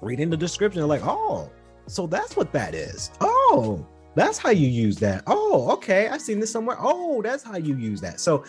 reading 0.00 0.30
the 0.30 0.36
description. 0.36 0.86
Like, 0.86 1.02
oh, 1.04 1.50
so 1.86 2.06
that's 2.06 2.36
what 2.36 2.52
that 2.52 2.74
is. 2.74 3.10
Oh, 3.20 3.86
that's 4.14 4.38
how 4.38 4.50
you 4.50 4.68
use 4.68 4.96
that. 4.98 5.24
Oh, 5.26 5.72
okay. 5.72 6.08
I've 6.08 6.22
seen 6.22 6.38
this 6.38 6.52
somewhere. 6.52 6.76
Oh, 6.78 7.20
that's 7.20 7.42
how 7.42 7.56
you 7.56 7.76
use 7.76 8.00
that. 8.02 8.20
So 8.20 8.44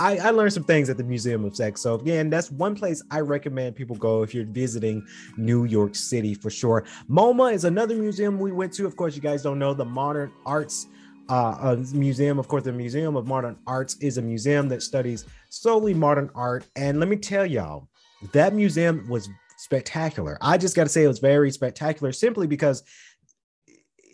I, 0.00 0.16
I, 0.16 0.30
learned 0.30 0.52
some 0.54 0.64
things 0.64 0.88
at 0.88 0.96
the 0.96 1.04
Museum 1.04 1.44
of 1.44 1.54
Sex. 1.54 1.82
So 1.82 1.94
again, 1.94 2.30
that's 2.30 2.50
one 2.50 2.74
place 2.74 3.02
I 3.10 3.20
recommend 3.20 3.76
people 3.76 3.94
go 3.96 4.22
if 4.22 4.34
you're 4.34 4.46
visiting 4.46 5.06
New 5.36 5.64
York 5.64 5.94
City 5.94 6.34
for 6.34 6.48
sure. 6.48 6.84
MoMA 7.08 7.52
is 7.52 7.64
another 7.64 7.94
museum 7.94 8.38
we 8.38 8.50
went 8.50 8.72
to. 8.74 8.86
Of 8.86 8.96
course, 8.96 9.14
you 9.14 9.20
guys 9.20 9.42
don't 9.42 9.58
know 9.58 9.74
the 9.74 9.84
Modern 9.84 10.32
Arts 10.46 10.86
uh, 11.28 11.76
Museum. 11.92 12.38
Of 12.38 12.48
course, 12.48 12.64
the 12.64 12.72
Museum 12.72 13.14
of 13.14 13.26
Modern 13.26 13.56
Arts 13.66 13.96
is 14.00 14.16
a 14.16 14.22
museum 14.22 14.68
that 14.70 14.82
studies 14.82 15.26
solely 15.50 15.92
modern 15.92 16.30
art. 16.34 16.66
And 16.76 16.98
let 16.98 17.08
me 17.08 17.16
tell 17.16 17.44
y'all, 17.44 17.88
that 18.32 18.54
museum 18.54 19.06
was 19.08 19.28
spectacular. 19.58 20.38
I 20.40 20.56
just 20.56 20.74
got 20.74 20.84
to 20.84 20.88
say 20.88 21.04
it 21.04 21.08
was 21.08 21.18
very 21.18 21.50
spectacular 21.50 22.12
simply 22.12 22.46
because 22.46 22.82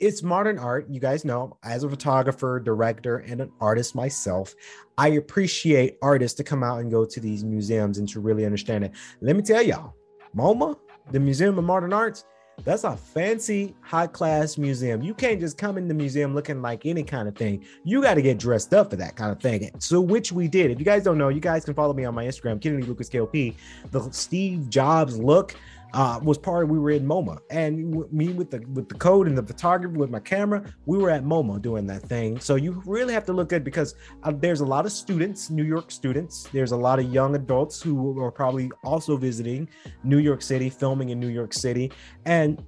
it's 0.01 0.23
modern 0.23 0.59
art. 0.59 0.87
You 0.89 1.01
guys 1.01 1.25
know, 1.25 1.57
as 1.63 1.85
a 1.85 1.89
photographer, 1.89 2.61
director, 2.61 3.19
and 3.19 3.41
an 3.41 3.51
artist 3.61 3.95
myself, 3.95 4.55
I 4.99 5.09
appreciate 5.09 5.99
artists 6.03 6.37
to 6.37 6.45
come 6.45 6.63
out 6.63 6.81
and 6.81 6.91
go 6.91 7.05
to 7.05 7.21
these 7.21 7.45
museums 7.45 7.99
and 7.99 8.09
to 8.11 8.21
really 8.21 8.45
understand 8.45 8.85
it. 8.85 8.93
Let 9.21 9.37
me 9.37 9.43
tell 9.43 9.63
y'all, 9.63 9.95
MoMA, 10.37 10.77
the 11.11 11.21
Museum 11.21 11.59
of 11.59 11.65
Modern 11.65 11.93
Arts, 11.93 12.25
that's 12.65 12.85
a 12.85 12.97
fancy, 12.97 13.75
high 13.83 14.07
class 14.07 14.57
museum. 14.57 15.03
You 15.03 15.15
can't 15.15 15.39
just 15.39 15.59
come 15.59 15.77
in 15.77 15.89
the 15.89 15.95
museum 15.95 16.35
looking 16.35 16.63
like 16.63 16.87
any 16.87 17.03
kind 17.03 17.29
of 17.29 17.37
thing. 17.37 17.65
You 17.85 18.03
got 18.03 18.15
to 18.15 18.23
get 18.23 18.39
dressed 18.39 18.73
up 18.73 18.91
for 18.91 18.97
that 18.97 19.15
kind 19.15 19.31
of 19.31 19.41
thing. 19.41 19.71
So, 19.79 20.01
which 20.01 20.33
we 20.33 20.49
did. 20.49 20.71
If 20.71 20.79
you 20.79 20.85
guys 20.85 21.05
don't 21.05 21.19
know, 21.19 21.29
you 21.29 21.41
guys 21.41 21.65
can 21.65 21.75
follow 21.75 21.93
me 21.93 22.05
on 22.05 22.15
my 22.15 22.25
Instagram, 22.25 22.61
Kennedy 22.61 22.85
Lucas 22.85 23.11
KLP. 23.11 23.55
The 23.91 24.11
Steve 24.11 24.71
Jobs 24.71 25.19
look 25.19 25.55
uh, 25.97 26.21
was 26.23 26.37
part 26.37 26.63
of 26.63 26.69
we 26.69 26.79
were 26.79 26.91
in 26.91 27.07
MoMA, 27.07 27.39
and 27.49 27.95
me 28.13 28.29
with 28.29 28.51
the 28.51 28.61
with 28.75 28.87
the 28.87 28.95
code 28.97 29.27
and 29.27 29.37
the 29.37 29.43
photography 29.43 29.97
with 29.97 30.11
my 30.11 30.21
camera, 30.21 30.63
we 30.85 30.99
were 30.99 31.09
at 31.09 31.25
MoMA 31.25 31.61
doing 31.63 31.87
that 31.87 32.03
thing. 32.03 32.39
So 32.39 32.57
you 32.57 32.83
really 32.85 33.15
have 33.15 33.25
to 33.25 33.33
look 33.33 33.51
at 33.55 33.65
because 33.65 33.95
uh, 34.23 34.33
there's 34.37 34.61
a 34.61 34.67
lot 34.67 34.85
of 34.85 34.93
students, 34.93 35.49
New 35.49 35.65
York 35.65 35.91
students. 35.91 36.49
There's 36.53 36.73
a 36.73 36.77
lot 36.77 36.99
of 36.99 37.11
young 37.11 37.35
adults 37.35 37.81
who 37.81 38.21
are 38.23 38.31
probably 38.31 38.71
also 38.85 39.17
visiting 39.17 39.71
New 40.05 40.19
York 40.19 40.43
City, 40.43 40.69
filming 40.69 41.09
in 41.09 41.19
New 41.19 41.29
York 41.29 41.55
City, 41.55 41.91
and 42.27 42.63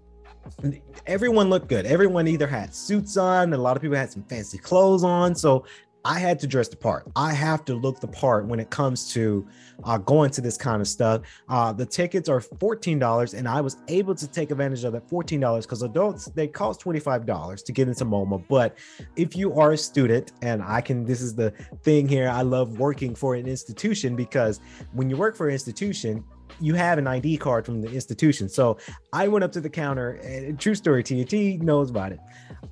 everyone 1.07 1.51
looked 1.51 1.69
good. 1.69 1.85
Everyone 1.85 2.27
either 2.27 2.47
had 2.47 2.75
suits 2.75 3.19
on, 3.19 3.53
a 3.53 3.59
lot 3.59 3.77
of 3.77 3.83
people 3.83 3.99
had 3.99 4.11
some 4.11 4.23
fancy 4.25 4.57
clothes 4.57 5.05
on. 5.05 5.35
So 5.35 5.67
I 6.05 6.19
had 6.19 6.39
to 6.41 6.47
dress 6.47 6.69
the 6.69 6.77
part. 6.77 7.07
I 7.17 7.33
have 7.33 7.65
to 7.67 7.75
look 7.75 8.01
the 8.01 8.09
part 8.09 8.47
when 8.47 8.61
it 8.61 8.71
comes 8.71 9.13
to 9.13 9.47
uh, 9.85 9.99
going 9.99 10.31
to 10.31 10.41
this 10.41 10.57
kind 10.57 10.81
of 10.81 10.89
stuff. 10.89 11.23
Uh, 11.49 11.73
the 11.73 11.85
tickets 11.85 12.29
are 12.29 12.41
$14, 12.41 13.35
and 13.35 13.49
I 13.49 13.61
was 13.61 13.77
able 13.89 14.15
to 14.15 14.27
take 14.29 14.51
advantage 14.51 14.85
of 14.85 14.93
that 14.93 15.09
$14 15.09 15.63
because 15.63 15.83
adults 15.83 16.27
they 16.27 16.47
cost 16.47 16.81
$25 16.83 17.65
to 17.65 17.73
get 17.73 17.89
into 17.89 18.05
MoMA. 18.05 18.43
But 18.49 18.79
if 19.17 19.37
you 19.37 19.55
are 19.55 19.73
a 19.73 19.79
student, 19.79 20.33
and 20.43 20.63
I 20.63 20.81
can, 20.81 21.05
this 21.05 21.21
is 21.21 21.35
the 21.35 21.53
thing 21.83 22.09
here, 22.09 22.29
I 22.29 22.43
love 22.43 22.79
working 22.79 23.15
for 23.15 23.35
an 23.35 23.47
institution 23.47 24.17
because 24.17 24.61
when 24.93 25.11
you 25.11 25.17
work 25.17 25.37
for 25.37 25.49
an 25.49 25.53
institution, 25.53 26.25
you 26.61 26.75
have 26.75 26.99
an 26.99 27.07
ID 27.07 27.39
card 27.39 27.65
from 27.65 27.81
the 27.81 27.91
institution. 27.93 28.49
So 28.49 28.79
I 29.13 29.29
went 29.29 29.45
up 29.45 29.53
to 29.53 29.61
the 29.61 29.71
counter, 29.71 30.13
and 30.23 30.59
true 30.59 30.75
story, 30.75 31.03
TNT 31.03 31.61
knows 31.61 31.91
about 31.91 32.13
it. 32.13 32.21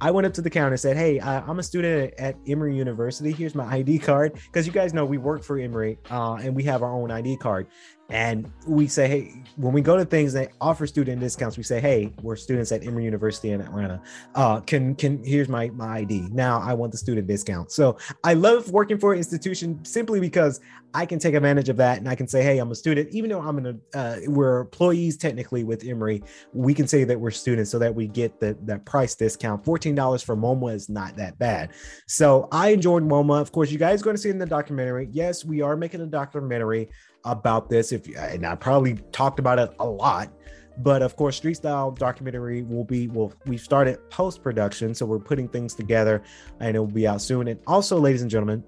I 0.01 0.11
went 0.11 0.27
up 0.27 0.35
to 0.35 0.43
the 0.43 0.51
counter 0.51 0.73
and 0.73 0.81
said, 0.81 0.97
Hey, 0.97 1.21
I'm 1.21 1.59
a 1.59 1.63
student 1.63 2.15
at 2.19 2.37
Emory 2.47 2.77
University. 2.77 3.33
Here's 3.33 3.55
my 3.55 3.65
ID 3.65 3.99
card. 3.99 4.35
Because 4.47 4.67
you 4.67 4.73
guys 4.73 4.93
know 4.93 5.05
we 5.05 5.19
work 5.19 5.43
for 5.43 5.59
Emory 5.59 5.99
uh, 6.11 6.35
and 6.35 6.55
we 6.55 6.63
have 6.65 6.83
our 6.83 6.93
own 6.93 7.11
ID 7.11 7.37
card 7.39 7.67
and 8.09 8.51
we 8.67 8.87
say 8.87 9.09
hey 9.09 9.43
when 9.57 9.73
we 9.73 9.81
go 9.81 9.97
to 9.97 10.05
things 10.05 10.33
that 10.33 10.53
offer 10.61 10.87
student 10.87 11.21
discounts 11.21 11.57
we 11.57 11.63
say 11.63 11.81
hey 11.81 12.13
we're 12.23 12.37
students 12.37 12.71
at 12.71 12.85
emory 12.85 13.05
university 13.05 13.51
in 13.51 13.61
atlanta. 13.61 14.01
Uh 14.35 14.61
can 14.61 14.95
can 14.95 15.23
here's 15.25 15.49
my 15.49 15.71
my 15.71 15.99
id 15.99 16.29
now 16.33 16.61
i 16.61 16.73
want 16.73 16.93
the 16.93 16.99
student 16.99 17.27
discount. 17.27 17.73
So 17.73 17.99
i 18.23 18.35
love 18.35 18.71
working 18.71 18.99
for 18.99 19.13
an 19.13 19.19
institution 19.19 19.85
simply 19.85 20.21
because 20.21 20.61
i 20.95 21.05
can 21.05 21.19
take 21.19 21.35
advantage 21.35 21.69
of 21.69 21.77
that 21.79 21.99
and 21.99 22.09
i 22.09 22.15
can 22.15 22.29
say 22.29 22.43
hey 22.43 22.59
i'm 22.59 22.71
a 22.71 22.75
student. 22.75 23.09
Even 23.11 23.31
though 23.31 23.41
i'm 23.41 23.59
in 23.59 23.81
a 23.93 23.99
uh, 23.99 24.17
we're 24.27 24.61
employees 24.61 25.17
technically 25.17 25.65
with 25.65 25.85
emory 25.85 26.23
we 26.53 26.75
can 26.75 26.87
say 26.87 27.03
that 27.03 27.19
we're 27.19 27.31
students 27.33 27.71
so 27.71 27.79
that 27.79 27.93
we 27.93 28.07
get 28.07 28.39
the 28.39 28.57
that 28.63 28.85
price 28.85 29.15
discount. 29.17 29.65
$14 29.65 30.25
for 30.25 30.37
moma 30.37 30.73
is 30.75 30.89
not 30.89 31.17
that 31.17 31.39
bad. 31.39 31.73
So 32.07 32.49
i 32.53 32.69
enjoyed 32.69 33.03
moma. 33.03 33.41
Of 33.41 33.51
course 33.51 33.73
you 33.73 33.79
guys 33.79 34.01
going 34.01 34.15
to 34.15 34.23
see 34.23 34.31
in 34.31 34.39
the 34.39 34.47
documentary. 34.47 35.09
Yes 35.11 35.45
we 35.45 35.61
are 35.61 35.77
making 35.77 36.03
a 36.03 36.07
documentary 36.07 36.89
about 37.27 37.69
this 37.69 37.93
if 37.93 38.07
and 38.17 38.47
I 38.47 38.55
probably 38.55 38.95
talked 39.13 39.39
about 39.39 39.59
it 39.59 39.71
a 39.79 39.87
lot 39.87 40.33
but 40.79 41.03
of 41.03 41.17
course 41.17 41.37
street 41.37 41.57
style 41.57 41.91
documentary 41.91 42.63
will 42.63 42.85
be 42.85 43.09
well 43.09 43.33
we've 43.47 43.61
started 43.61 43.99
post 44.11 44.43
production 44.43 44.95
so 44.95 45.05
we're 45.05 45.19
putting 45.19 45.49
things 45.49 45.75
together 45.75 46.23
and 46.61 46.77
it 46.77 46.79
will 46.79 46.87
be 46.87 47.07
out 47.07 47.21
soon. 47.21 47.49
And 47.49 47.61
also 47.67 47.99
ladies 47.99 48.23
and 48.23 48.31
gentlemen 48.31 48.63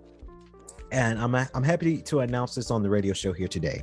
and 0.91 1.19
I'm, 1.19 1.35
I'm 1.35 1.63
happy 1.63 2.01
to 2.03 2.21
announce 2.21 2.55
this 2.55 2.71
on 2.71 2.83
the 2.83 2.91
radio 2.91 3.13
show 3.13 3.33
here 3.33 3.49
today 3.49 3.83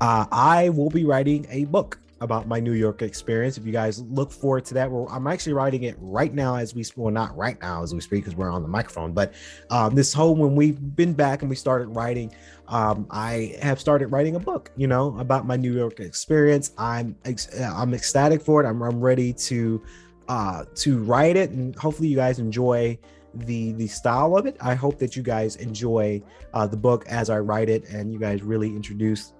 uh, 0.00 0.26
I 0.30 0.68
will 0.70 0.90
be 0.90 1.04
writing 1.04 1.46
a 1.50 1.64
book 1.66 1.98
about 2.20 2.46
my 2.46 2.60
New 2.60 2.72
York 2.72 3.02
experience. 3.02 3.56
If 3.56 3.64
you 3.64 3.72
guys 3.72 4.02
look 4.02 4.30
forward 4.30 4.64
to 4.66 4.74
that, 4.74 4.90
well, 4.90 5.08
I'm 5.10 5.26
actually 5.26 5.54
writing 5.54 5.84
it 5.84 5.96
right 5.98 6.32
now 6.32 6.56
as 6.56 6.74
we 6.74 6.84
well, 6.96 7.10
not 7.10 7.36
right 7.36 7.60
now 7.62 7.82
as 7.82 7.94
we 7.94 8.00
speak 8.00 8.24
because 8.24 8.36
we're 8.36 8.50
on 8.50 8.62
the 8.62 8.68
microphone, 8.68 9.12
but 9.12 9.32
um, 9.70 9.94
this 9.94 10.12
whole 10.12 10.34
when 10.34 10.54
we've 10.54 10.94
been 10.96 11.14
back 11.14 11.42
and 11.42 11.48
we 11.48 11.56
started 11.56 11.88
writing, 11.88 12.34
um, 12.68 13.06
I 13.10 13.56
have 13.62 13.80
started 13.80 14.08
writing 14.08 14.36
a 14.36 14.40
book, 14.40 14.70
you 14.76 14.86
know, 14.86 15.18
about 15.18 15.46
my 15.46 15.56
New 15.56 15.72
York 15.72 16.00
experience. 16.00 16.72
I'm 16.78 17.16
I'm 17.24 17.94
ecstatic 17.94 18.42
for 18.42 18.62
it. 18.62 18.68
I'm 18.68 18.82
I'm 18.82 19.00
ready 19.00 19.32
to 19.32 19.82
uh, 20.28 20.64
to 20.76 21.02
write 21.02 21.36
it, 21.36 21.50
and 21.50 21.74
hopefully 21.76 22.08
you 22.08 22.16
guys 22.16 22.38
enjoy 22.38 22.98
the 23.34 23.72
the 23.72 23.86
style 23.86 24.36
of 24.36 24.46
it. 24.46 24.56
I 24.60 24.74
hope 24.74 24.98
that 24.98 25.16
you 25.16 25.22
guys 25.22 25.56
enjoy 25.56 26.22
uh, 26.52 26.66
the 26.66 26.76
book 26.76 27.06
as 27.08 27.30
I 27.30 27.38
write 27.38 27.68
it, 27.68 27.88
and 27.88 28.12
you 28.12 28.18
guys 28.18 28.42
really 28.42 28.68
introduce 28.68 29.32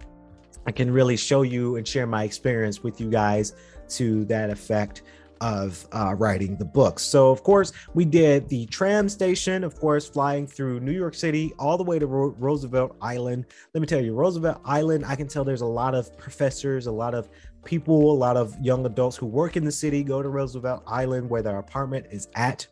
I 0.66 0.72
can 0.72 0.90
really 0.90 1.16
show 1.16 1.42
you 1.42 1.76
and 1.76 1.86
share 1.86 2.06
my 2.06 2.24
experience 2.24 2.82
with 2.82 3.00
you 3.00 3.10
guys 3.10 3.54
to 3.90 4.24
that 4.26 4.50
effect 4.50 5.02
of 5.40 5.86
uh, 5.92 6.14
writing 6.14 6.56
the 6.56 6.64
book. 6.64 6.98
So, 6.98 7.30
of 7.30 7.42
course, 7.42 7.72
we 7.94 8.04
did 8.04 8.48
the 8.48 8.66
tram 8.66 9.08
station, 9.08 9.64
of 9.64 9.74
course, 9.78 10.06
flying 10.08 10.46
through 10.46 10.80
New 10.80 10.92
York 10.92 11.14
City 11.14 11.52
all 11.58 11.78
the 11.78 11.84
way 11.84 11.98
to 11.98 12.06
Ro- 12.06 12.34
Roosevelt 12.38 12.96
Island. 13.00 13.46
Let 13.74 13.80
me 13.80 13.86
tell 13.86 14.02
you, 14.02 14.14
Roosevelt 14.14 14.60
Island, 14.64 15.04
I 15.06 15.16
can 15.16 15.28
tell 15.28 15.44
there's 15.44 15.62
a 15.62 15.66
lot 15.66 15.94
of 15.94 16.16
professors, 16.18 16.86
a 16.86 16.92
lot 16.92 17.14
of 17.14 17.30
people, 17.64 18.12
a 18.12 18.18
lot 18.18 18.36
of 18.36 18.54
young 18.60 18.84
adults 18.84 19.16
who 19.16 19.26
work 19.26 19.56
in 19.56 19.64
the 19.64 19.72
city 19.72 20.02
go 20.02 20.22
to 20.22 20.28
Roosevelt 20.28 20.82
Island 20.86 21.28
where 21.28 21.42
their 21.42 21.58
apartment 21.58 22.06
is 22.10 22.28
at. 22.34 22.66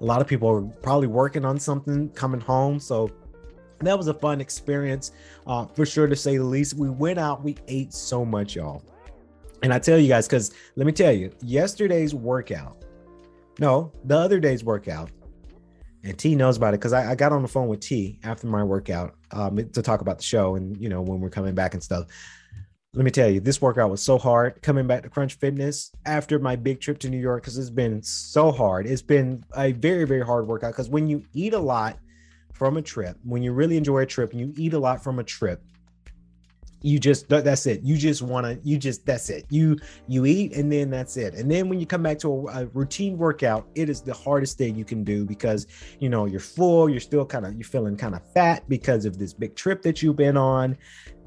A 0.00 0.04
lot 0.04 0.20
of 0.20 0.26
people 0.26 0.48
are 0.48 0.62
probably 0.82 1.06
working 1.06 1.44
on 1.44 1.58
something 1.58 2.10
coming 2.10 2.40
home. 2.40 2.80
So, 2.80 3.10
that 3.80 3.96
was 3.96 4.08
a 4.08 4.14
fun 4.14 4.40
experience 4.40 5.12
uh, 5.46 5.66
for 5.66 5.84
sure 5.84 6.06
to 6.06 6.16
say 6.16 6.36
the 6.36 6.44
least. 6.44 6.74
We 6.74 6.88
went 6.88 7.18
out, 7.18 7.44
we 7.44 7.56
ate 7.68 7.92
so 7.92 8.24
much, 8.24 8.56
y'all. 8.56 8.82
And 9.62 9.72
I 9.72 9.78
tell 9.78 9.98
you 9.98 10.08
guys, 10.08 10.26
because 10.26 10.52
let 10.76 10.86
me 10.86 10.92
tell 10.92 11.12
you, 11.12 11.30
yesterday's 11.42 12.14
workout, 12.14 12.84
no, 13.58 13.92
the 14.04 14.16
other 14.16 14.38
day's 14.38 14.64
workout, 14.64 15.10
and 16.04 16.16
T 16.16 16.34
knows 16.34 16.56
about 16.56 16.74
it 16.74 16.78
because 16.78 16.92
I, 16.92 17.12
I, 17.12 17.14
got 17.14 17.32
on 17.32 17.42
the 17.42 17.48
phone 17.48 17.68
with 17.68 17.80
T 17.80 18.20
after 18.22 18.46
my 18.46 18.62
workout 18.62 19.14
um, 19.32 19.56
to 19.56 19.82
talk 19.82 20.02
about 20.02 20.18
the 20.18 20.24
show 20.24 20.54
and 20.54 20.76
you 20.80 20.88
know 20.88 21.02
when 21.02 21.20
we're 21.20 21.30
coming 21.30 21.54
back 21.54 21.74
and 21.74 21.82
stuff. 21.82 22.06
Let 22.94 23.04
me 23.04 23.10
tell 23.10 23.28
you, 23.28 23.40
this 23.40 23.60
workout 23.60 23.90
was 23.90 24.02
so 24.02 24.16
hard 24.16 24.62
coming 24.62 24.86
back 24.86 25.02
to 25.02 25.10
Crunch 25.10 25.34
Fitness 25.34 25.90
after 26.06 26.38
my 26.38 26.56
big 26.56 26.80
trip 26.80 26.98
to 27.00 27.10
New 27.10 27.18
York 27.18 27.42
because 27.42 27.58
it's 27.58 27.68
been 27.68 28.02
so 28.02 28.50
hard. 28.50 28.86
It's 28.86 29.02
been 29.02 29.44
a 29.54 29.72
very, 29.72 30.06
very 30.06 30.24
hard 30.24 30.46
workout 30.46 30.72
because 30.72 30.88
when 30.88 31.06
you 31.06 31.22
eat 31.34 31.52
a 31.52 31.58
lot, 31.58 31.98
from 32.56 32.76
a 32.76 32.82
trip, 32.82 33.18
when 33.24 33.42
you 33.42 33.52
really 33.52 33.76
enjoy 33.76 33.98
a 33.98 34.06
trip 34.06 34.32
and 34.32 34.40
you 34.40 34.52
eat 34.56 34.72
a 34.72 34.78
lot 34.78 35.02
from 35.02 35.18
a 35.18 35.24
trip, 35.24 35.62
you 36.86 36.98
just 36.98 37.28
that's 37.28 37.66
it. 37.66 37.82
You 37.82 37.96
just 37.96 38.22
want 38.22 38.46
to 38.46 38.60
you 38.62 38.78
just 38.78 39.04
that's 39.06 39.30
it. 39.30 39.46
You 39.50 39.76
you 40.06 40.26
eat 40.26 40.54
and 40.54 40.70
then 40.70 40.90
that's 40.90 41.16
it. 41.16 41.34
And 41.34 41.50
then 41.50 41.68
when 41.68 41.80
you 41.80 41.86
come 41.86 42.02
back 42.02 42.18
to 42.20 42.48
a, 42.48 42.62
a, 42.62 42.66
routine 42.66 43.18
workout 43.18 43.66
it 43.74 43.88
is 43.88 44.02
the 44.02 44.12
hardest 44.12 44.58
thing 44.58 44.76
you 44.76 44.84
can 44.84 45.02
do 45.02 45.24
because 45.24 45.66
you 45.98 46.08
know 46.08 46.26
you're 46.26 46.38
full 46.38 46.88
you're 46.88 47.00
still 47.00 47.24
kind 47.24 47.46
of 47.46 47.54
you're 47.54 47.64
feeling 47.64 47.96
kind 47.96 48.14
of 48.14 48.22
fat 48.34 48.68
because 48.68 49.04
of 49.04 49.18
this 49.18 49.32
big 49.32 49.56
trip 49.56 49.82
that 49.82 50.02
you've 50.02 50.16
been 50.16 50.36
on. 50.36 50.76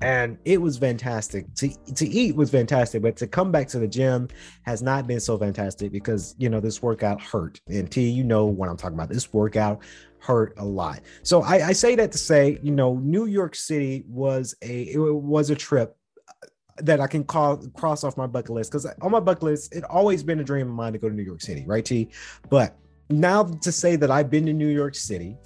And 0.01 0.37
it 0.45 0.61
was 0.61 0.77
fantastic. 0.77 1.53
To 1.55 1.69
to 1.95 2.07
eat 2.07 2.35
was 2.35 2.49
fantastic 2.51 3.01
but 3.01 3.17
to 3.17 3.27
come 3.27 3.51
back 3.51 3.67
to 3.69 3.79
the 3.79 3.87
gym 3.87 4.29
has 4.63 4.81
not 4.81 5.07
been 5.07 5.19
so 5.19 5.37
fantastic 5.37 5.91
because 5.91 6.35
you 6.37 6.49
know 6.49 6.59
this 6.59 6.81
workout 6.81 7.21
hurt. 7.21 7.59
And 7.67 7.91
t 7.91 8.07
you 8.07 8.23
know 8.23 8.45
what 8.45 8.69
i'm 8.69 8.77
talking 8.77 8.95
about. 8.95 9.09
This 9.09 9.33
workout 9.33 9.81
hurt 10.19 10.53
a 10.57 10.65
lot. 10.65 11.01
So 11.23 11.41
I, 11.41 11.67
I 11.67 11.71
say 11.71 11.95
that 11.95 12.11
to 12.11 12.17
say, 12.17 12.59
you 12.61 12.71
know, 12.71 12.95
New 12.95 13.25
York 13.25 13.55
City 13.55 14.03
was 14.07 14.55
a 14.61 14.83
it 14.83 14.97
was 14.97 15.49
a 15.49 15.55
trip 15.55 15.95
uh, 16.27 16.47
that 16.77 16.99
I 16.99 17.07
can 17.07 17.23
call 17.23 17.57
cross 17.75 18.03
off 18.03 18.17
my 18.17 18.27
bucket 18.27 18.51
list 18.51 18.71
because 18.71 18.85
on 19.01 19.11
my 19.11 19.19
bucket 19.19 19.43
list, 19.43 19.75
it 19.75 19.83
always 19.85 20.23
been 20.23 20.39
a 20.39 20.43
dream 20.43 20.67
of 20.67 20.73
mine 20.73 20.93
to 20.93 20.99
go 20.99 21.09
to 21.09 21.15
New 21.15 21.23
York 21.23 21.41
City, 21.41 21.63
right? 21.65 21.83
T. 21.83 22.09
But 22.49 22.77
now 23.09 23.43
to 23.43 23.71
say 23.71 23.95
that 23.95 24.11
I've 24.11 24.29
been 24.29 24.45
to 24.45 24.53
New 24.53 24.67
York 24.67 24.95
City, 24.95 25.37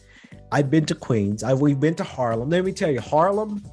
I've 0.54 0.70
been 0.70 0.86
to 0.86 0.94
Queens, 0.94 1.44
I've 1.44 1.62
we've 1.62 1.80
been 1.80 1.96
to 1.96 2.04
Harlem. 2.04 2.52
Let 2.52 2.64
me 2.64 2.72
tell 2.72 2.92
you, 2.92 3.02
Harlem, 3.02 3.64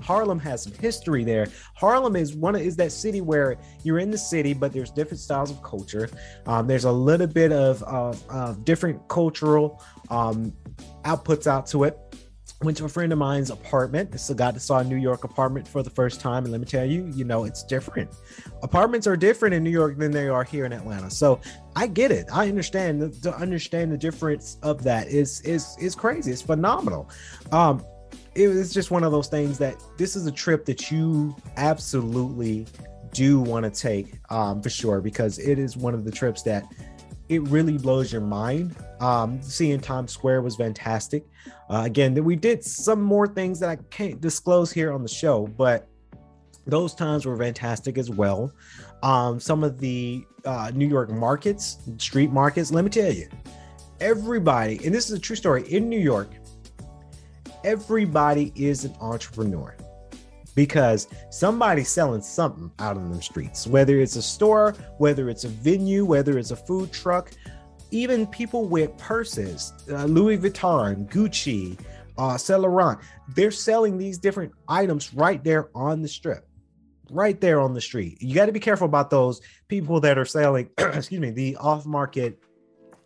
Harlem 0.00 0.40
has 0.40 0.64
some 0.64 0.72
history 0.72 1.22
there. 1.22 1.46
Harlem 1.76 2.16
is 2.16 2.34
one 2.34 2.56
of, 2.56 2.60
is 2.60 2.74
that 2.74 2.90
city 2.90 3.20
where 3.20 3.56
you're 3.84 4.00
in 4.00 4.10
the 4.10 4.18
city, 4.18 4.52
but 4.52 4.72
there's 4.72 4.90
different 4.90 5.20
styles 5.20 5.52
of 5.52 5.62
culture. 5.62 6.10
Um, 6.46 6.66
there's 6.66 6.86
a 6.86 6.90
little 6.90 7.28
bit 7.28 7.52
of, 7.52 7.84
of, 7.84 8.28
of 8.28 8.64
different 8.64 9.06
cultural 9.06 9.80
um, 10.10 10.52
outputs 11.04 11.46
out 11.46 11.68
to 11.68 11.84
it. 11.84 11.96
Went 12.64 12.78
to 12.78 12.86
a 12.86 12.88
friend 12.88 13.12
of 13.12 13.18
mine's 13.18 13.50
apartment. 13.50 14.10
This 14.10 14.30
is 14.30 14.36
guy 14.36 14.50
that 14.50 14.60
saw 14.60 14.78
a 14.78 14.84
New 14.84 14.96
York 14.96 15.24
apartment 15.24 15.68
for 15.68 15.82
the 15.82 15.90
first 15.90 16.18
time. 16.18 16.44
And 16.44 16.52
let 16.52 16.62
me 16.62 16.66
tell 16.66 16.86
you, 16.86 17.06
you 17.14 17.24
know, 17.24 17.44
it's 17.44 17.62
different. 17.62 18.10
Apartments 18.62 19.06
are 19.06 19.18
different 19.18 19.54
in 19.54 19.62
New 19.62 19.70
York 19.70 19.98
than 19.98 20.10
they 20.10 20.28
are 20.28 20.44
here 20.44 20.64
in 20.64 20.72
Atlanta. 20.72 21.10
So 21.10 21.42
I 21.76 21.86
get 21.86 22.10
it. 22.10 22.26
I 22.32 22.48
understand 22.48 23.22
to 23.22 23.36
understand 23.36 23.92
the 23.92 23.98
difference 23.98 24.56
of 24.62 24.82
that 24.84 25.08
is 25.08 25.42
is 25.42 25.76
is 25.78 25.94
crazy. 25.94 26.32
It's 26.32 26.40
phenomenal. 26.40 27.10
Um, 27.52 27.84
it 28.34 28.48
was 28.48 28.72
just 28.72 28.90
one 28.90 29.04
of 29.04 29.12
those 29.12 29.28
things 29.28 29.58
that 29.58 29.76
this 29.98 30.16
is 30.16 30.26
a 30.26 30.32
trip 30.32 30.64
that 30.64 30.90
you 30.90 31.36
absolutely 31.58 32.66
do 33.12 33.40
want 33.40 33.64
to 33.64 33.70
take 33.70 34.18
um, 34.30 34.62
for 34.62 34.70
sure 34.70 35.02
because 35.02 35.38
it 35.38 35.58
is 35.58 35.76
one 35.76 35.92
of 35.92 36.04
the 36.04 36.10
trips 36.10 36.42
that 36.42 36.64
it 37.28 37.42
really 37.42 37.78
blows 37.78 38.12
your 38.12 38.20
mind. 38.20 38.76
Um, 39.00 39.40
seeing 39.42 39.80
Times 39.80 40.12
Square 40.12 40.42
was 40.42 40.56
fantastic. 40.56 41.24
Uh, 41.70 41.82
again, 41.84 42.22
we 42.22 42.36
did 42.36 42.62
some 42.62 43.00
more 43.00 43.26
things 43.26 43.58
that 43.60 43.70
I 43.70 43.76
can't 43.90 44.20
disclose 44.20 44.72
here 44.72 44.92
on 44.92 45.02
the 45.02 45.08
show, 45.08 45.46
but 45.46 45.88
those 46.66 46.94
times 46.94 47.26
were 47.26 47.36
fantastic 47.36 47.98
as 47.98 48.10
well. 48.10 48.52
Um, 49.02 49.38
some 49.38 49.64
of 49.64 49.78
the 49.78 50.24
uh, 50.44 50.70
New 50.74 50.88
York 50.88 51.10
markets, 51.10 51.78
street 51.98 52.30
markets, 52.30 52.70
let 52.70 52.84
me 52.84 52.90
tell 52.90 53.12
you, 53.12 53.28
everybody, 54.00 54.80
and 54.84 54.94
this 54.94 55.10
is 55.10 55.16
a 55.16 55.20
true 55.20 55.36
story 55.36 55.70
in 55.70 55.88
New 55.88 56.00
York, 56.00 56.30
everybody 57.64 58.52
is 58.54 58.84
an 58.84 58.94
entrepreneur 59.00 59.76
because 60.54 61.08
somebody's 61.30 61.88
selling 61.88 62.22
something 62.22 62.70
out 62.78 62.96
in 62.96 63.10
the 63.10 63.22
streets, 63.22 63.66
whether 63.66 63.98
it's 64.00 64.16
a 64.16 64.22
store, 64.22 64.74
whether 64.98 65.28
it's 65.28 65.44
a 65.44 65.48
venue, 65.48 66.04
whether 66.04 66.38
it's 66.38 66.50
a 66.50 66.56
food 66.56 66.92
truck, 66.92 67.32
even 67.90 68.26
people 68.26 68.66
with 68.66 68.96
purses, 68.98 69.72
uh, 69.90 70.04
Louis 70.04 70.38
Vuitton, 70.38 71.08
Gucci, 71.10 71.78
uh, 72.18 72.38
Laurent, 72.58 72.98
they're 73.34 73.50
selling 73.50 73.98
these 73.98 74.18
different 74.18 74.52
items 74.68 75.14
right 75.14 75.42
there 75.42 75.68
on 75.74 76.02
the 76.02 76.08
strip, 76.08 76.46
right 77.10 77.40
there 77.40 77.60
on 77.60 77.74
the 77.74 77.80
street. 77.80 78.20
You 78.20 78.34
got 78.34 78.46
to 78.46 78.52
be 78.52 78.60
careful 78.60 78.86
about 78.86 79.10
those 79.10 79.40
people 79.68 80.00
that 80.00 80.18
are 80.18 80.24
selling, 80.24 80.70
excuse 80.78 81.20
me, 81.20 81.30
the 81.30 81.56
off 81.56 81.86
market 81.86 82.38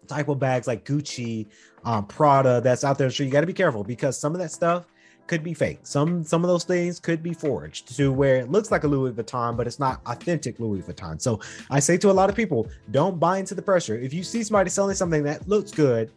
type 0.06 0.28
of 0.28 0.38
bags 0.38 0.66
like 0.66 0.84
Gucci, 0.84 1.46
um, 1.84 2.06
Prada 2.06 2.60
that's 2.62 2.84
out 2.84 2.98
there. 2.98 3.10
So 3.10 3.22
you 3.22 3.30
got 3.30 3.42
to 3.42 3.46
be 3.46 3.52
careful 3.52 3.84
because 3.84 4.18
some 4.18 4.34
of 4.34 4.40
that 4.40 4.50
stuff 4.50 4.86
could 5.28 5.44
be 5.44 5.54
fake. 5.54 5.80
Some 5.84 6.24
some 6.24 6.42
of 6.42 6.48
those 6.48 6.64
things 6.64 6.98
could 6.98 7.22
be 7.22 7.32
forged 7.32 7.96
to 7.96 8.12
where 8.12 8.36
it 8.36 8.50
looks 8.50 8.70
like 8.70 8.84
a 8.84 8.88
Louis 8.88 9.12
Vuitton, 9.12 9.56
but 9.56 9.66
it's 9.66 9.78
not 9.78 10.00
authentic 10.06 10.58
Louis 10.58 10.82
Vuitton. 10.82 11.20
So 11.20 11.40
I 11.70 11.78
say 11.78 11.96
to 11.98 12.10
a 12.10 12.12
lot 12.12 12.28
of 12.28 12.34
people, 12.34 12.66
don't 12.90 13.20
buy 13.20 13.38
into 13.38 13.54
the 13.54 13.62
pressure. 13.62 13.96
If 13.96 14.12
you 14.12 14.24
see 14.24 14.42
somebody 14.42 14.70
selling 14.70 14.96
something 14.96 15.22
that 15.24 15.46
looks 15.46 15.70
good, 15.70 16.10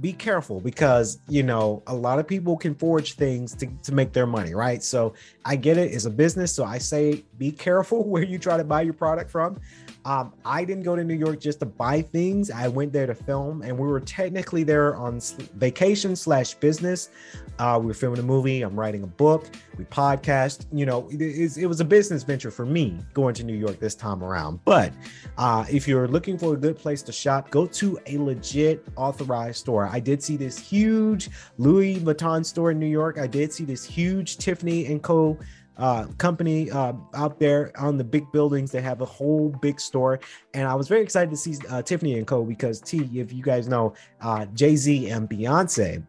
be 0.00 0.12
careful 0.12 0.60
because 0.60 1.18
you 1.28 1.42
know 1.42 1.82
a 1.88 1.94
lot 1.94 2.20
of 2.20 2.26
people 2.26 2.56
can 2.56 2.74
forge 2.74 3.14
things 3.14 3.54
to, 3.54 3.66
to 3.82 3.92
make 3.92 4.12
their 4.12 4.26
money 4.26 4.54
right 4.54 4.84
so 4.84 5.12
i 5.44 5.56
get 5.56 5.76
it 5.76 5.92
it's 5.92 6.04
a 6.04 6.10
business 6.10 6.54
so 6.54 6.64
i 6.64 6.78
say 6.78 7.24
be 7.38 7.50
careful 7.50 8.04
where 8.08 8.22
you 8.22 8.38
try 8.38 8.56
to 8.56 8.62
buy 8.62 8.82
your 8.82 8.94
product 8.94 9.30
from 9.30 9.58
um, 10.04 10.32
I 10.44 10.64
didn't 10.64 10.84
go 10.84 10.96
to 10.96 11.04
New 11.04 11.14
York 11.14 11.40
just 11.40 11.60
to 11.60 11.66
buy 11.66 12.02
things. 12.02 12.50
I 12.50 12.68
went 12.68 12.92
there 12.92 13.06
to 13.06 13.14
film, 13.14 13.62
and 13.62 13.78
we 13.78 13.86
were 13.86 14.00
technically 14.00 14.62
there 14.62 14.96
on 14.96 15.20
vacation 15.56 16.16
slash 16.16 16.54
business. 16.54 17.10
Uh, 17.58 17.78
we 17.78 17.86
were 17.86 17.94
filming 17.94 18.20
a 18.20 18.22
movie. 18.22 18.62
I'm 18.62 18.78
writing 18.78 19.02
a 19.02 19.06
book. 19.06 19.46
We 19.76 19.84
podcast. 19.84 20.64
You 20.72 20.86
know, 20.86 21.08
it, 21.10 21.58
it, 21.58 21.66
was 21.66 21.80
a 21.80 21.84
business 21.84 22.22
venture 22.22 22.50
for 22.50 22.64
me 22.64 22.98
going 23.12 23.34
to 23.34 23.44
New 23.44 23.56
York 23.56 23.78
this 23.78 23.94
time 23.94 24.24
around. 24.24 24.60
But 24.64 24.94
uh, 25.36 25.66
if 25.70 25.86
you're 25.86 26.08
looking 26.08 26.38
for 26.38 26.54
a 26.54 26.56
good 26.56 26.78
place 26.78 27.02
to 27.02 27.12
shop, 27.12 27.50
go 27.50 27.66
to 27.66 27.98
a 28.06 28.16
legit 28.16 28.86
authorized 28.96 29.58
store. 29.58 29.86
I 29.86 30.00
did 30.00 30.22
see 30.22 30.38
this 30.38 30.58
huge 30.58 31.28
Louis 31.58 32.00
Vuitton 32.00 32.44
store 32.44 32.70
in 32.70 32.78
New 32.78 32.86
York. 32.86 33.18
I 33.18 33.26
did 33.26 33.52
see 33.52 33.64
this 33.64 33.84
huge 33.84 34.38
Tiffany 34.38 34.86
and 34.86 35.02
Co 35.02 35.38
uh, 35.80 36.06
company 36.18 36.70
uh, 36.70 36.92
out 37.14 37.40
there 37.40 37.72
on 37.78 37.96
the 37.96 38.04
big 38.04 38.30
buildings. 38.32 38.70
They 38.70 38.82
have 38.82 39.00
a 39.00 39.06
whole 39.06 39.48
big 39.48 39.80
store, 39.80 40.20
and 40.54 40.68
I 40.68 40.74
was 40.74 40.86
very 40.86 41.02
excited 41.02 41.30
to 41.30 41.36
see 41.36 41.56
uh, 41.68 41.82
Tiffany 41.82 42.18
and 42.18 42.26
Co. 42.26 42.44
Because 42.44 42.80
T, 42.80 43.08
if 43.18 43.32
you 43.32 43.42
guys 43.42 43.66
know, 43.66 43.94
uh, 44.20 44.46
Jay 44.46 44.76
Z 44.76 45.10
and 45.10 45.28
Beyonce. 45.28 46.06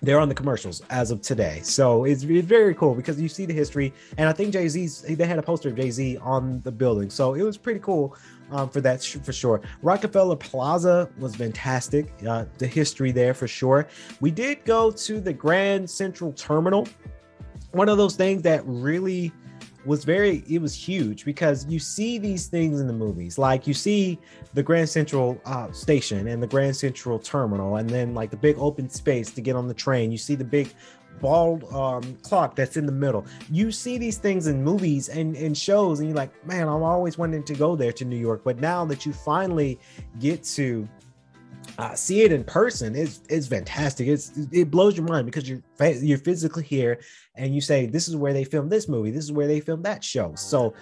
They're 0.00 0.20
on 0.20 0.28
the 0.28 0.34
commercials 0.34 0.80
as 0.90 1.10
of 1.10 1.22
today, 1.22 1.58
so 1.64 2.04
it's, 2.04 2.22
it's 2.22 2.46
very 2.46 2.72
cool 2.72 2.94
because 2.94 3.20
you 3.20 3.28
see 3.28 3.46
the 3.46 3.52
history, 3.52 3.92
and 4.16 4.28
I 4.28 4.32
think 4.32 4.52
Jay 4.52 4.68
Z's 4.68 5.02
they 5.02 5.26
had 5.26 5.40
a 5.40 5.42
poster 5.42 5.70
of 5.70 5.74
Jay 5.74 5.90
Z 5.90 6.18
on 6.18 6.60
the 6.60 6.70
building, 6.70 7.10
so 7.10 7.34
it 7.34 7.42
was 7.42 7.56
pretty 7.58 7.80
cool 7.80 8.16
um, 8.52 8.68
for 8.70 8.80
that 8.80 9.02
for 9.02 9.32
sure. 9.32 9.60
Rockefeller 9.82 10.36
Plaza 10.36 11.10
was 11.18 11.34
fantastic. 11.34 12.12
Uh, 12.24 12.44
the 12.58 12.66
history 12.68 13.10
there 13.10 13.34
for 13.34 13.48
sure. 13.48 13.88
We 14.20 14.30
did 14.30 14.64
go 14.64 14.92
to 14.92 15.20
the 15.20 15.32
Grand 15.32 15.90
Central 15.90 16.32
Terminal 16.32 16.86
one 17.72 17.88
of 17.88 17.98
those 17.98 18.16
things 18.16 18.42
that 18.42 18.62
really 18.64 19.32
was 19.84 20.04
very 20.04 20.44
it 20.48 20.60
was 20.60 20.74
huge 20.74 21.24
because 21.24 21.64
you 21.66 21.78
see 21.78 22.18
these 22.18 22.46
things 22.46 22.80
in 22.80 22.86
the 22.86 22.92
movies. 22.92 23.38
Like 23.38 23.66
you 23.66 23.74
see 23.74 24.18
the 24.54 24.62
grand 24.62 24.88
central 24.88 25.40
uh, 25.44 25.70
station 25.72 26.28
and 26.28 26.42
the 26.42 26.46
grand 26.46 26.76
central 26.76 27.18
terminal 27.18 27.76
and 27.76 27.88
then 27.88 28.14
like 28.14 28.30
the 28.30 28.36
big 28.36 28.56
open 28.58 28.88
space 28.90 29.30
to 29.32 29.40
get 29.40 29.56
on 29.56 29.68
the 29.68 29.74
train. 29.74 30.12
You 30.12 30.18
see 30.18 30.34
the 30.34 30.44
big 30.44 30.72
bald 31.20 31.64
um, 31.72 32.16
clock 32.22 32.54
that's 32.54 32.76
in 32.76 32.86
the 32.86 32.92
middle. 32.92 33.26
You 33.50 33.72
see 33.72 33.98
these 33.98 34.18
things 34.18 34.46
in 34.46 34.62
movies 34.62 35.08
and, 35.08 35.36
and 35.36 35.56
shows 35.56 36.00
and 36.00 36.08
you're 36.08 36.16
like 36.16 36.46
man 36.46 36.68
i'm 36.68 36.82
always 36.82 37.18
wanting 37.18 37.42
to 37.44 37.54
go 37.54 37.76
there 37.76 37.92
to 37.92 38.04
new 38.04 38.16
york. 38.16 38.42
But 38.44 38.58
now 38.58 38.84
that 38.86 39.06
you 39.06 39.12
finally 39.12 39.78
get 40.18 40.44
to 40.44 40.88
uh, 41.78 41.94
see 41.94 42.22
it 42.22 42.32
in 42.32 42.42
person 42.44 42.94
is 42.94 43.20
is 43.28 43.46
fantastic. 43.46 44.08
It's 44.08 44.32
it 44.52 44.70
blows 44.70 44.96
your 44.96 45.06
mind 45.06 45.26
because 45.26 45.48
you're 45.48 45.62
you're 45.80 46.18
physically 46.18 46.64
here 46.64 47.00
and 47.38 47.54
you 47.54 47.60
say 47.60 47.86
this 47.86 48.08
is 48.08 48.16
where 48.16 48.32
they 48.32 48.44
filmed 48.44 48.70
this 48.70 48.88
movie, 48.88 49.10
this 49.10 49.24
is 49.24 49.32
where 49.32 49.46
they 49.46 49.60
filmed 49.60 49.84
that 49.84 50.04
show. 50.04 50.34
So 50.34 50.74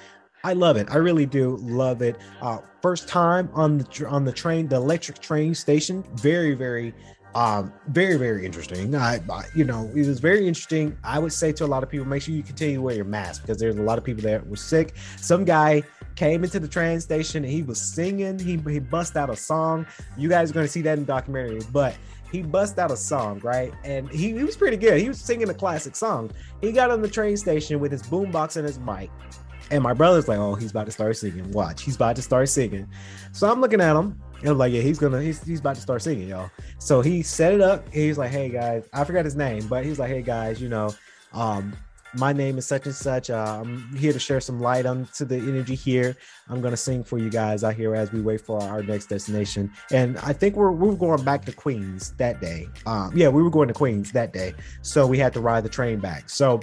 I 0.45 0.53
love 0.53 0.77
it. 0.77 0.89
I 0.91 0.97
really 0.97 1.27
do 1.27 1.57
love 1.57 2.03
it. 2.03 2.17
Uh, 2.41 2.59
first 2.81 3.09
time 3.09 3.51
on 3.53 3.79
the 3.79 4.07
on 4.09 4.25
the 4.25 4.33
train, 4.33 4.69
the 4.69 4.77
electric 4.77 5.19
train 5.21 5.55
station. 5.55 6.05
Very 6.15 6.55
very 6.55 6.95
um, 7.35 7.73
very 7.89 8.17
very 8.17 8.47
interesting. 8.47 8.95
I, 8.95 9.21
I, 9.31 9.45
you 9.55 9.65
know 9.65 9.91
it 9.95 10.07
was 10.07 10.21
very 10.21 10.47
interesting. 10.47 10.97
I 11.05 11.19
would 11.19 11.33
say 11.33 11.53
to 11.53 11.65
a 11.65 11.67
lot 11.67 11.83
of 11.83 11.91
people, 11.91 12.07
make 12.07 12.23
sure 12.23 12.35
you 12.35 12.43
continue 12.43 12.77
to 12.77 12.83
wear 12.83 12.95
your 12.95 13.05
mask 13.05 13.43
because 13.43 13.59
there's 13.59 13.77
a 13.77 13.83
lot 13.83 13.99
of 13.99 14.05
people 14.05 14.23
that 14.23 14.47
were 14.47 14.57
sick. 14.57 14.95
Some 15.17 15.45
guy 15.45 15.83
came 16.15 16.45
into 16.45 16.59
the 16.59 16.69
train 16.69 17.01
station 17.01 17.45
and 17.45 17.53
he 17.53 17.63
was 17.63 17.81
singing. 17.81 18.39
He 18.39 18.57
he 18.71 18.79
bust 18.79 19.17
out 19.17 19.31
a 19.31 19.37
song. 19.37 19.87
You 20.17 20.29
guys 20.29 20.51
are 20.51 20.55
going 20.55 20.67
to 20.67 20.73
see 20.73 20.83
that 20.83 20.95
in 20.95 21.01
the 21.01 21.07
documentary, 21.07 21.61
but 21.73 21.95
he 22.31 22.43
bust 22.43 22.79
out 22.79 22.91
a 22.91 22.97
song, 22.97 23.41
right? 23.41 23.73
And 23.85 24.09
he, 24.11 24.33
he 24.33 24.45
was 24.45 24.57
pretty 24.57 24.77
good. 24.77 25.01
He 25.01 25.09
was 25.09 25.21
singing 25.21 25.49
a 25.49 25.55
classic 25.55 25.97
song. 25.97 26.31
He 26.61 26.73
got 26.73 26.91
on 26.91 27.03
the 27.03 27.09
train 27.09 27.37
station 27.37 27.81
with 27.81 27.93
his 27.93 28.03
boombox 28.03 28.57
and 28.57 28.67
his 28.67 28.79
mic. 28.79 29.11
And 29.71 29.83
my 29.83 29.93
brother's 29.93 30.29
like, 30.29 30.39
oh, 30.39 30.55
he's 30.55 30.71
about 30.71 30.87
to 30.87 30.93
start 30.93 31.17
singing. 31.17 31.51
Watch, 31.53 31.83
he's 31.83 31.97
about 31.97 32.17
to 32.17 32.23
start 32.23 32.49
singing. 32.49 32.89
So 33.33 33.51
I'm 33.51 33.61
looking 33.61 33.81
at 33.81 33.97
him 33.97 34.21
and 34.41 34.51
I'm 34.51 34.59
like, 34.59 34.73
yeah, 34.73 34.83
he's 34.83 34.99
gonna, 34.99 35.21
he's, 35.21 35.43
he's 35.43 35.61
about 35.61 35.75
to 35.77 35.81
start 35.81 36.03
singing, 36.03 36.29
y'all. 36.29 36.51
So 36.79 37.01
he 37.01 37.23
set 37.23 37.53
it 37.53 37.61
up. 37.61 37.89
He's 37.93 38.19
like, 38.19 38.31
hey 38.31 38.49
guys, 38.49 38.89
I 38.93 39.05
forgot 39.05 39.25
his 39.25 39.35
name, 39.35 39.67
but 39.67 39.85
he's 39.85 39.99
like, 39.99 40.11
hey 40.11 40.23
guys, 40.23 40.61
you 40.61 40.69
know, 40.69 40.95
um, 41.33 41.75
my 42.15 42.33
name 42.33 42.59
is 42.59 42.67
such 42.67 42.87
and 42.87 42.95
such. 42.95 43.31
Uh, 43.31 43.61
I'm 43.61 43.95
here 43.97 44.13
to 44.13 44.19
share 44.19 44.41
some 44.41 44.61
light 44.61 44.87
onto 44.87 45.25
the 45.25 45.37
energy 45.37 45.75
here. 45.75 46.17
I'm 46.49 46.61
gonna 46.61 46.77
sing 46.77 47.05
for 47.05 47.19
you 47.19 47.31
guys 47.31 47.65
out 47.65 47.75
here 47.75 47.95
as 47.95 48.13
we 48.13 48.21
wait 48.21 48.41
for 48.41 48.63
our 48.63 48.83
next 48.83 49.07
destination. 49.07 49.71
And 49.91 50.19
I 50.19 50.33
think 50.33 50.57
we're 50.57 50.73
we 50.73 50.89
were 50.89 50.97
going 50.97 51.25
back 51.25 51.45
to 51.47 51.53
Queens 51.53 52.13
that 52.19 52.41
day. 52.41 52.69
Um, 52.87 53.13
yeah, 53.15 53.29
we 53.29 53.43
were 53.43 53.51
going 53.51 53.69
to 53.69 53.75
Queens 53.75 54.13
that 54.13 54.33
day, 54.33 54.55
so 54.83 55.07
we 55.07 55.19
had 55.19 55.33
to 55.35 55.41
ride 55.41 55.65
the 55.65 55.69
train 55.69 55.99
back. 55.99 56.31
So 56.31 56.61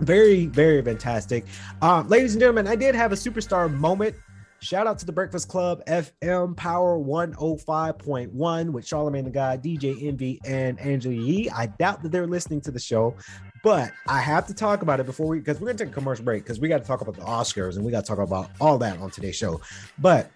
very 0.00 0.46
very 0.46 0.82
fantastic, 0.82 1.44
uh, 1.82 2.04
ladies 2.06 2.34
and 2.34 2.40
gentlemen. 2.40 2.66
I 2.66 2.76
did 2.76 2.94
have 2.94 3.12
a 3.12 3.16
superstar 3.16 3.72
moment 3.72 4.14
Shout 4.62 4.86
out 4.86 4.98
to 4.98 5.06
the 5.06 5.12
Breakfast 5.12 5.48
Club 5.48 5.82
FM 5.86 6.54
Power 6.54 6.98
105.1 6.98 8.70
with 8.70 8.86
Charlemagne 8.86 9.24
the 9.24 9.30
God, 9.30 9.62
DJ 9.62 10.06
Envy, 10.06 10.38
and 10.44 10.78
Angela 10.78 11.14
Yee. 11.14 11.48
I 11.48 11.64
doubt 11.66 12.02
that 12.02 12.12
they're 12.12 12.26
listening 12.26 12.60
to 12.62 12.70
the 12.70 12.78
show, 12.78 13.16
but 13.62 13.92
I 14.06 14.20
have 14.20 14.46
to 14.46 14.54
talk 14.54 14.82
about 14.82 15.00
it 15.00 15.06
before 15.06 15.26
we 15.26 15.38
because 15.38 15.60
we're 15.60 15.68
gonna 15.68 15.78
take 15.78 15.88
a 15.88 15.92
commercial 15.92 16.24
break 16.24 16.44
because 16.44 16.60
we 16.60 16.68
got 16.68 16.78
to 16.78 16.86
talk 16.86 17.00
about 17.00 17.14
the 17.14 17.22
Oscars 17.22 17.76
and 17.76 17.84
we 17.84 17.90
got 17.90 18.04
to 18.04 18.08
talk 18.08 18.18
about 18.18 18.50
all 18.60 18.78
that 18.78 18.98
on 18.98 19.10
today's 19.10 19.36
show. 19.36 19.60
But 19.98 20.30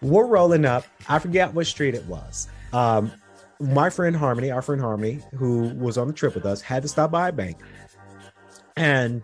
we're 0.00 0.26
rolling 0.26 0.64
up. 0.64 0.84
I 1.08 1.18
forget 1.18 1.52
what 1.54 1.66
street 1.66 1.94
it 1.94 2.04
was. 2.06 2.48
Um, 2.72 3.10
my 3.60 3.90
friend 3.90 4.14
Harmony, 4.14 4.50
our 4.50 4.62
friend 4.62 4.80
Harmony, 4.80 5.20
who 5.34 5.70
was 5.74 5.98
on 5.98 6.06
the 6.06 6.12
trip 6.12 6.34
with 6.34 6.46
us, 6.46 6.60
had 6.60 6.82
to 6.82 6.88
stop 6.88 7.10
by 7.10 7.28
a 7.28 7.32
bank, 7.32 7.58
and 8.76 9.22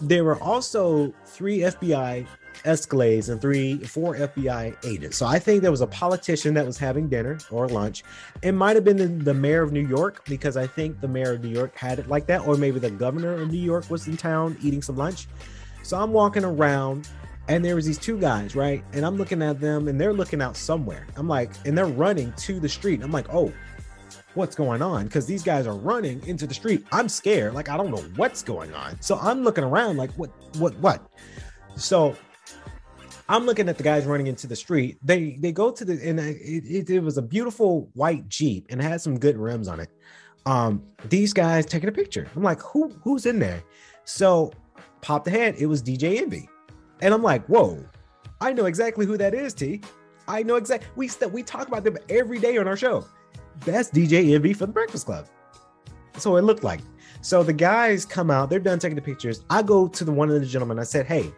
there 0.00 0.24
were 0.24 0.40
also 0.40 1.12
three 1.26 1.58
FBI 1.58 2.26
Escalades 2.68 3.30
and 3.30 3.40
three, 3.40 3.78
four 3.78 4.14
FBI 4.14 4.76
agents. 4.84 5.16
So 5.16 5.26
I 5.26 5.38
think 5.38 5.62
there 5.62 5.70
was 5.70 5.80
a 5.80 5.86
politician 5.86 6.52
that 6.54 6.66
was 6.66 6.76
having 6.76 7.08
dinner 7.08 7.38
or 7.50 7.66
lunch. 7.66 8.04
It 8.42 8.52
might 8.52 8.76
have 8.76 8.84
been 8.84 8.98
the, 8.98 9.06
the, 9.06 9.34
mayor 9.34 9.62
of 9.62 9.72
New 9.72 9.86
York 9.86 10.24
because 10.26 10.56
I 10.56 10.66
think 10.66 11.00
the 11.00 11.08
mayor 11.08 11.32
of 11.32 11.42
New 11.42 11.48
York 11.48 11.74
had 11.76 11.98
it 11.98 12.08
like 12.08 12.26
that, 12.26 12.46
or 12.46 12.56
maybe 12.56 12.78
the 12.78 12.90
governor 12.90 13.32
of 13.32 13.50
New 13.50 13.58
York 13.58 13.88
was 13.88 14.06
in 14.06 14.16
town 14.18 14.56
eating 14.62 14.82
some 14.82 14.96
lunch. 14.96 15.28
So 15.82 15.98
I'm 15.98 16.12
walking 16.12 16.44
around 16.44 17.08
and 17.48 17.64
there 17.64 17.74
was 17.74 17.86
these 17.86 17.98
two 17.98 18.18
guys, 18.18 18.54
right? 18.54 18.84
And 18.92 19.06
I'm 19.06 19.16
looking 19.16 19.42
at 19.42 19.60
them 19.60 19.88
and 19.88 19.98
they're 19.98 20.12
looking 20.12 20.42
out 20.42 20.54
somewhere. 20.54 21.06
I'm 21.16 21.26
like, 21.26 21.52
and 21.64 21.76
they're 21.76 21.86
running 21.86 22.32
to 22.32 22.60
the 22.60 22.68
street. 22.68 23.02
I'm 23.02 23.12
like, 23.12 23.32
oh, 23.32 23.50
what's 24.34 24.54
going 24.54 24.82
on 24.82 25.04
because 25.04 25.26
these 25.26 25.42
guys 25.42 25.66
are 25.66 25.76
running 25.76 26.24
into 26.26 26.46
the 26.46 26.54
street. 26.54 26.86
I'm 26.92 27.08
scared. 27.08 27.54
Like 27.54 27.68
I 27.68 27.76
don't 27.76 27.90
know 27.90 28.04
what's 28.16 28.42
going 28.42 28.74
on. 28.74 29.00
So 29.00 29.18
I'm 29.18 29.42
looking 29.42 29.64
around 29.64 29.96
like 29.96 30.12
what 30.12 30.30
what 30.56 30.78
what? 30.78 31.10
So 31.76 32.16
I'm 33.28 33.44
looking 33.44 33.68
at 33.68 33.76
the 33.76 33.82
guys 33.82 34.06
running 34.06 34.26
into 34.26 34.46
the 34.46 34.56
street. 34.56 34.98
They 35.02 35.36
they 35.40 35.52
go 35.52 35.70
to 35.70 35.84
the 35.84 35.92
and 36.08 36.18
it, 36.18 36.64
it, 36.64 36.90
it 36.90 37.00
was 37.00 37.18
a 37.18 37.22
beautiful 37.22 37.90
white 37.92 38.28
Jeep 38.28 38.66
and 38.70 38.80
it 38.80 38.84
had 38.84 39.00
some 39.00 39.18
good 39.18 39.36
rims 39.36 39.68
on 39.68 39.80
it. 39.80 39.90
Um, 40.46 40.82
these 41.08 41.34
guys 41.34 41.66
taking 41.66 41.90
a 41.90 41.92
picture. 41.92 42.26
I'm 42.34 42.42
like, 42.42 42.60
who 42.60 42.88
who's 43.02 43.26
in 43.26 43.38
there? 43.38 43.62
So 44.04 44.52
pop 45.02 45.24
the 45.24 45.30
head. 45.30 45.56
It 45.58 45.66
was 45.66 45.82
DJ 45.82 46.22
Envy, 46.22 46.48
and 47.02 47.12
I'm 47.12 47.22
like, 47.22 47.44
whoa, 47.46 47.84
I 48.40 48.52
know 48.54 48.64
exactly 48.64 49.04
who 49.04 49.18
that 49.18 49.34
is. 49.34 49.52
T. 49.52 49.82
I 50.26 50.42
know 50.42 50.56
exactly. 50.56 50.88
We 50.96 51.08
st- 51.08 51.32
we 51.32 51.42
talk 51.42 51.68
about 51.68 51.84
them 51.84 51.98
every 52.08 52.38
day 52.38 52.56
on 52.56 52.66
our 52.66 52.76
show. 52.76 53.04
That's 53.60 53.90
DJ 53.90 54.34
Envy 54.34 54.54
for 54.54 54.64
the 54.66 54.72
Breakfast 54.72 55.04
Club. 55.04 55.26
So 56.16 56.36
it 56.36 56.42
looked 56.42 56.64
like. 56.64 56.80
So 57.20 57.42
the 57.42 57.52
guys 57.52 58.06
come 58.06 58.30
out. 58.30 58.48
They're 58.48 58.58
done 58.58 58.78
taking 58.78 58.96
the 58.96 59.02
pictures. 59.02 59.44
I 59.50 59.62
go 59.62 59.88
to 59.88 60.04
the 60.04 60.12
one 60.12 60.30
of 60.30 60.40
the 60.40 60.46
gentlemen. 60.46 60.78
I 60.78 60.84
said, 60.84 61.04
hey 61.04 61.32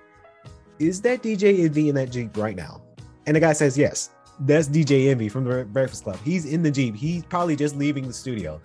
is 0.81 1.03
that 1.03 1.23
DJ 1.23 1.61
Envy 1.61 1.91
in 1.91 1.95
that 1.95 2.11
Jeep 2.11 2.37
right 2.37 2.57
now? 2.57 2.81
And 3.27 3.37
the 3.37 3.41
guy 3.41 3.53
says, 3.53 3.77
yes, 3.77 4.11
that's 4.41 4.67
DJ 4.67 5.11
Envy 5.11 5.29
from 5.29 5.45
the 5.45 5.65
Breakfast 5.67 6.05
Club. 6.05 6.19
He's 6.25 6.47
in 6.47 6.63
the 6.63 6.71
Jeep. 6.71 6.97
He's 6.97 7.23
probably 7.23 7.55
just 7.55 7.77
leaving 7.77 8.07
the 8.07 8.15
studio. 8.15 8.61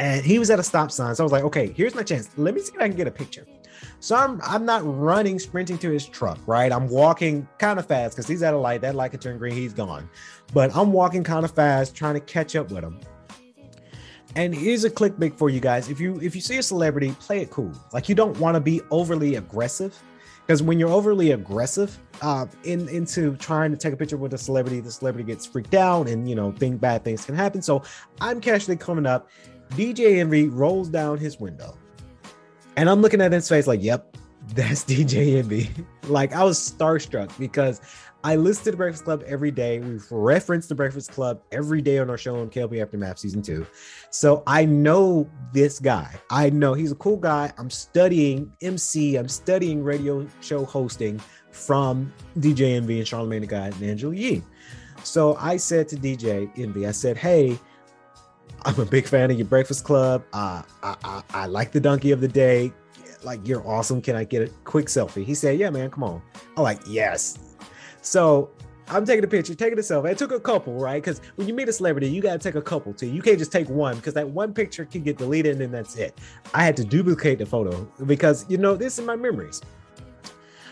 And 0.00 0.24
he 0.24 0.40
was 0.40 0.50
at 0.50 0.58
a 0.58 0.62
stop 0.64 0.90
sign. 0.90 1.14
So 1.14 1.22
I 1.22 1.24
was 1.24 1.32
like, 1.32 1.44
okay, 1.44 1.72
here's 1.72 1.94
my 1.94 2.02
chance. 2.02 2.28
Let 2.36 2.54
me 2.54 2.60
see 2.60 2.72
if 2.74 2.80
I 2.80 2.88
can 2.88 2.96
get 2.96 3.06
a 3.06 3.12
picture. 3.12 3.46
So 4.00 4.16
I'm 4.16 4.40
I'm 4.42 4.64
not 4.64 4.82
running, 4.84 5.38
sprinting 5.38 5.78
to 5.78 5.90
his 5.90 6.06
truck, 6.06 6.38
right? 6.46 6.72
I'm 6.72 6.88
walking 6.88 7.46
kind 7.58 7.78
of 7.78 7.86
fast 7.86 8.16
because 8.16 8.26
he's 8.26 8.42
at 8.42 8.54
a 8.54 8.58
light. 8.58 8.80
That 8.80 8.96
light 8.96 9.12
can 9.12 9.20
turn 9.20 9.38
green, 9.38 9.54
he's 9.54 9.72
gone. 9.72 10.08
But 10.52 10.74
I'm 10.74 10.92
walking 10.92 11.22
kind 11.22 11.44
of 11.44 11.52
fast, 11.52 11.94
trying 11.94 12.14
to 12.14 12.20
catch 12.20 12.56
up 12.56 12.70
with 12.72 12.82
him. 12.82 12.98
And 14.36 14.54
here's 14.54 14.84
a 14.84 14.90
clickbait 14.90 15.38
for 15.38 15.48
you 15.48 15.60
guys. 15.60 15.88
If 15.88 16.00
you 16.00 16.18
if 16.20 16.34
you 16.34 16.40
see 16.40 16.58
a 16.58 16.62
celebrity, 16.62 17.14
play 17.20 17.40
it 17.40 17.50
cool. 17.50 17.72
Like 17.92 18.08
you 18.08 18.16
don't 18.16 18.36
want 18.40 18.56
to 18.56 18.60
be 18.60 18.80
overly 18.90 19.36
aggressive 19.36 19.96
because 20.46 20.62
when 20.62 20.78
you're 20.78 20.90
overly 20.90 21.30
aggressive 21.30 21.98
uh, 22.20 22.46
in 22.64 22.88
into 22.88 23.36
trying 23.36 23.70
to 23.70 23.76
take 23.76 23.94
a 23.94 23.96
picture 23.96 24.16
with 24.16 24.34
a 24.34 24.38
celebrity, 24.38 24.80
the 24.80 24.90
celebrity 24.90 25.26
gets 25.26 25.46
freaked 25.46 25.74
out, 25.74 26.08
and 26.08 26.28
you 26.28 26.34
know, 26.34 26.52
think 26.52 26.80
bad 26.80 27.02
things 27.02 27.24
can 27.24 27.34
happen. 27.34 27.62
So 27.62 27.82
I'm 28.20 28.40
casually 28.40 28.76
coming 28.76 29.06
up. 29.06 29.30
DJ 29.70 30.18
Envy 30.18 30.48
rolls 30.48 30.88
down 30.88 31.16
his 31.18 31.40
window, 31.40 31.76
and 32.76 32.90
I'm 32.90 33.00
looking 33.00 33.20
at 33.20 33.32
his 33.32 33.48
face 33.48 33.66
like, 33.66 33.82
"Yep, 33.82 34.16
that's 34.54 34.84
DJ 34.84 35.38
Envy." 35.38 35.70
like 36.08 36.34
I 36.34 36.44
was 36.44 36.58
starstruck 36.58 37.36
because 37.38 37.80
I 38.24 38.36
listen 38.36 38.64
to 38.64 38.70
the 38.70 38.78
Breakfast 38.78 39.04
Club 39.04 39.22
every 39.26 39.50
day. 39.50 39.80
We've 39.80 40.06
referenced 40.10 40.70
the 40.70 40.74
Breakfast 40.74 41.12
Club 41.12 41.42
every 41.52 41.82
day 41.82 41.98
on 41.98 42.08
our 42.08 42.16
show 42.16 42.40
on 42.40 42.48
KLP 42.48 42.80
Aftermath 42.80 43.18
season 43.18 43.42
two. 43.42 43.66
So 44.08 44.42
I 44.46 44.64
know 44.64 45.30
this 45.52 45.78
guy. 45.78 46.10
I 46.30 46.48
know 46.48 46.72
he's 46.72 46.90
a 46.90 46.94
cool 46.94 47.18
guy. 47.18 47.52
I'm 47.58 47.68
studying 47.68 48.50
MC, 48.62 49.16
I'm 49.16 49.28
studying 49.28 49.84
radio 49.84 50.26
show 50.40 50.64
hosting 50.64 51.20
from 51.50 52.10
DJ 52.38 52.76
Envy 52.76 52.98
and 52.98 53.06
Charlemagne 53.06 53.42
the 53.42 53.46
Guy 53.46 53.66
and 53.66 53.82
Angela 53.82 54.14
Yee. 54.14 54.42
So 55.02 55.36
I 55.38 55.58
said 55.58 55.86
to 55.88 55.96
DJ 55.96 56.50
Envy, 56.58 56.86
I 56.86 56.92
said, 56.92 57.18
Hey, 57.18 57.58
I'm 58.64 58.80
a 58.80 58.86
big 58.86 59.06
fan 59.06 59.30
of 59.30 59.36
your 59.36 59.46
Breakfast 59.46 59.84
Club. 59.84 60.24
Uh, 60.32 60.62
I, 60.82 60.96
I, 61.04 61.22
I 61.34 61.46
like 61.46 61.72
the 61.72 61.80
donkey 61.80 62.10
of 62.10 62.22
the 62.22 62.28
day. 62.28 62.72
Like, 63.22 63.46
you're 63.46 63.66
awesome. 63.66 64.00
Can 64.00 64.16
I 64.16 64.24
get 64.24 64.48
a 64.48 64.52
quick 64.64 64.86
selfie? 64.86 65.24
He 65.24 65.34
said, 65.34 65.58
Yeah, 65.58 65.68
man, 65.68 65.90
come 65.90 66.04
on. 66.04 66.22
I'm 66.56 66.62
like, 66.62 66.80
Yes, 66.86 67.53
so 68.04 68.50
I'm 68.88 69.06
taking 69.06 69.24
a 69.24 69.28
picture, 69.28 69.54
taking 69.54 69.78
a 69.78 69.82
selfie. 69.82 70.10
I 70.10 70.14
took 70.14 70.30
a 70.30 70.40
couple, 70.40 70.74
right? 70.74 71.02
Because 71.02 71.20
when 71.36 71.48
you 71.48 71.54
meet 71.54 71.68
a 71.68 71.72
celebrity, 71.72 72.08
you 72.08 72.20
got 72.20 72.32
to 72.32 72.38
take 72.38 72.54
a 72.54 72.62
couple 72.62 72.92
too. 72.92 73.06
You 73.06 73.22
can't 73.22 73.38
just 73.38 73.50
take 73.50 73.68
one 73.68 73.96
because 73.96 74.14
that 74.14 74.28
one 74.28 74.52
picture 74.52 74.84
can 74.84 75.02
get 75.02 75.16
deleted 75.16 75.52
and 75.52 75.60
then 75.60 75.70
that's 75.70 75.96
it. 75.96 76.18
I 76.52 76.64
had 76.64 76.76
to 76.76 76.84
duplicate 76.84 77.38
the 77.38 77.46
photo 77.46 77.84
because, 78.04 78.44
you 78.48 78.58
know, 78.58 78.76
this 78.76 78.98
is 78.98 79.06
my 79.06 79.16
memories. 79.16 79.62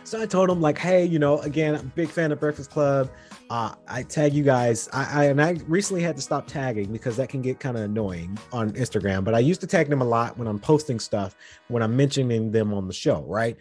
So 0.05 0.21
I 0.21 0.27
told 0.27 0.51
him, 0.51 0.61
like, 0.61 0.77
hey, 0.77 1.07
you 1.07 1.19
know, 1.19 1.39
again, 1.39 1.75
I'm 1.75 1.81
a 1.81 1.85
big 1.85 2.09
fan 2.09 2.33
of 2.33 2.41
Breakfast 2.41 2.71
Club. 2.71 3.09
Uh, 3.49 3.75
I 3.89 4.03
tag 4.03 4.35
you 4.35 4.43
guys. 4.43 4.89
I, 4.93 5.23
I, 5.23 5.25
and 5.27 5.41
I 5.41 5.57
recently 5.67 6.03
had 6.03 6.17
to 6.17 6.23
stop 6.23 6.47
tagging 6.47 6.93
because 6.93 7.17
that 7.17 7.29
can 7.29 7.41
get 7.41 7.61
kind 7.61 7.77
of 7.79 7.85
annoying 7.85 8.39
on 8.53 8.73
Instagram. 8.73 9.25
But 9.25 9.35
I 9.35 9.39
used 9.39 9.61
to 9.63 9.67
tag 9.67 9.89
them 9.89 10.03
a 10.03 10.05
lot 10.05 10.37
when 10.37 10.49
I'm 10.49 10.59
posting 10.59 10.99
stuff, 10.99 11.35
when 11.69 11.83
I'm 11.83 11.97
mentioning 11.97 12.51
them 12.51 12.75
on 12.75 12.89
the 12.89 12.93
show, 12.93 13.23
right? 13.23 13.57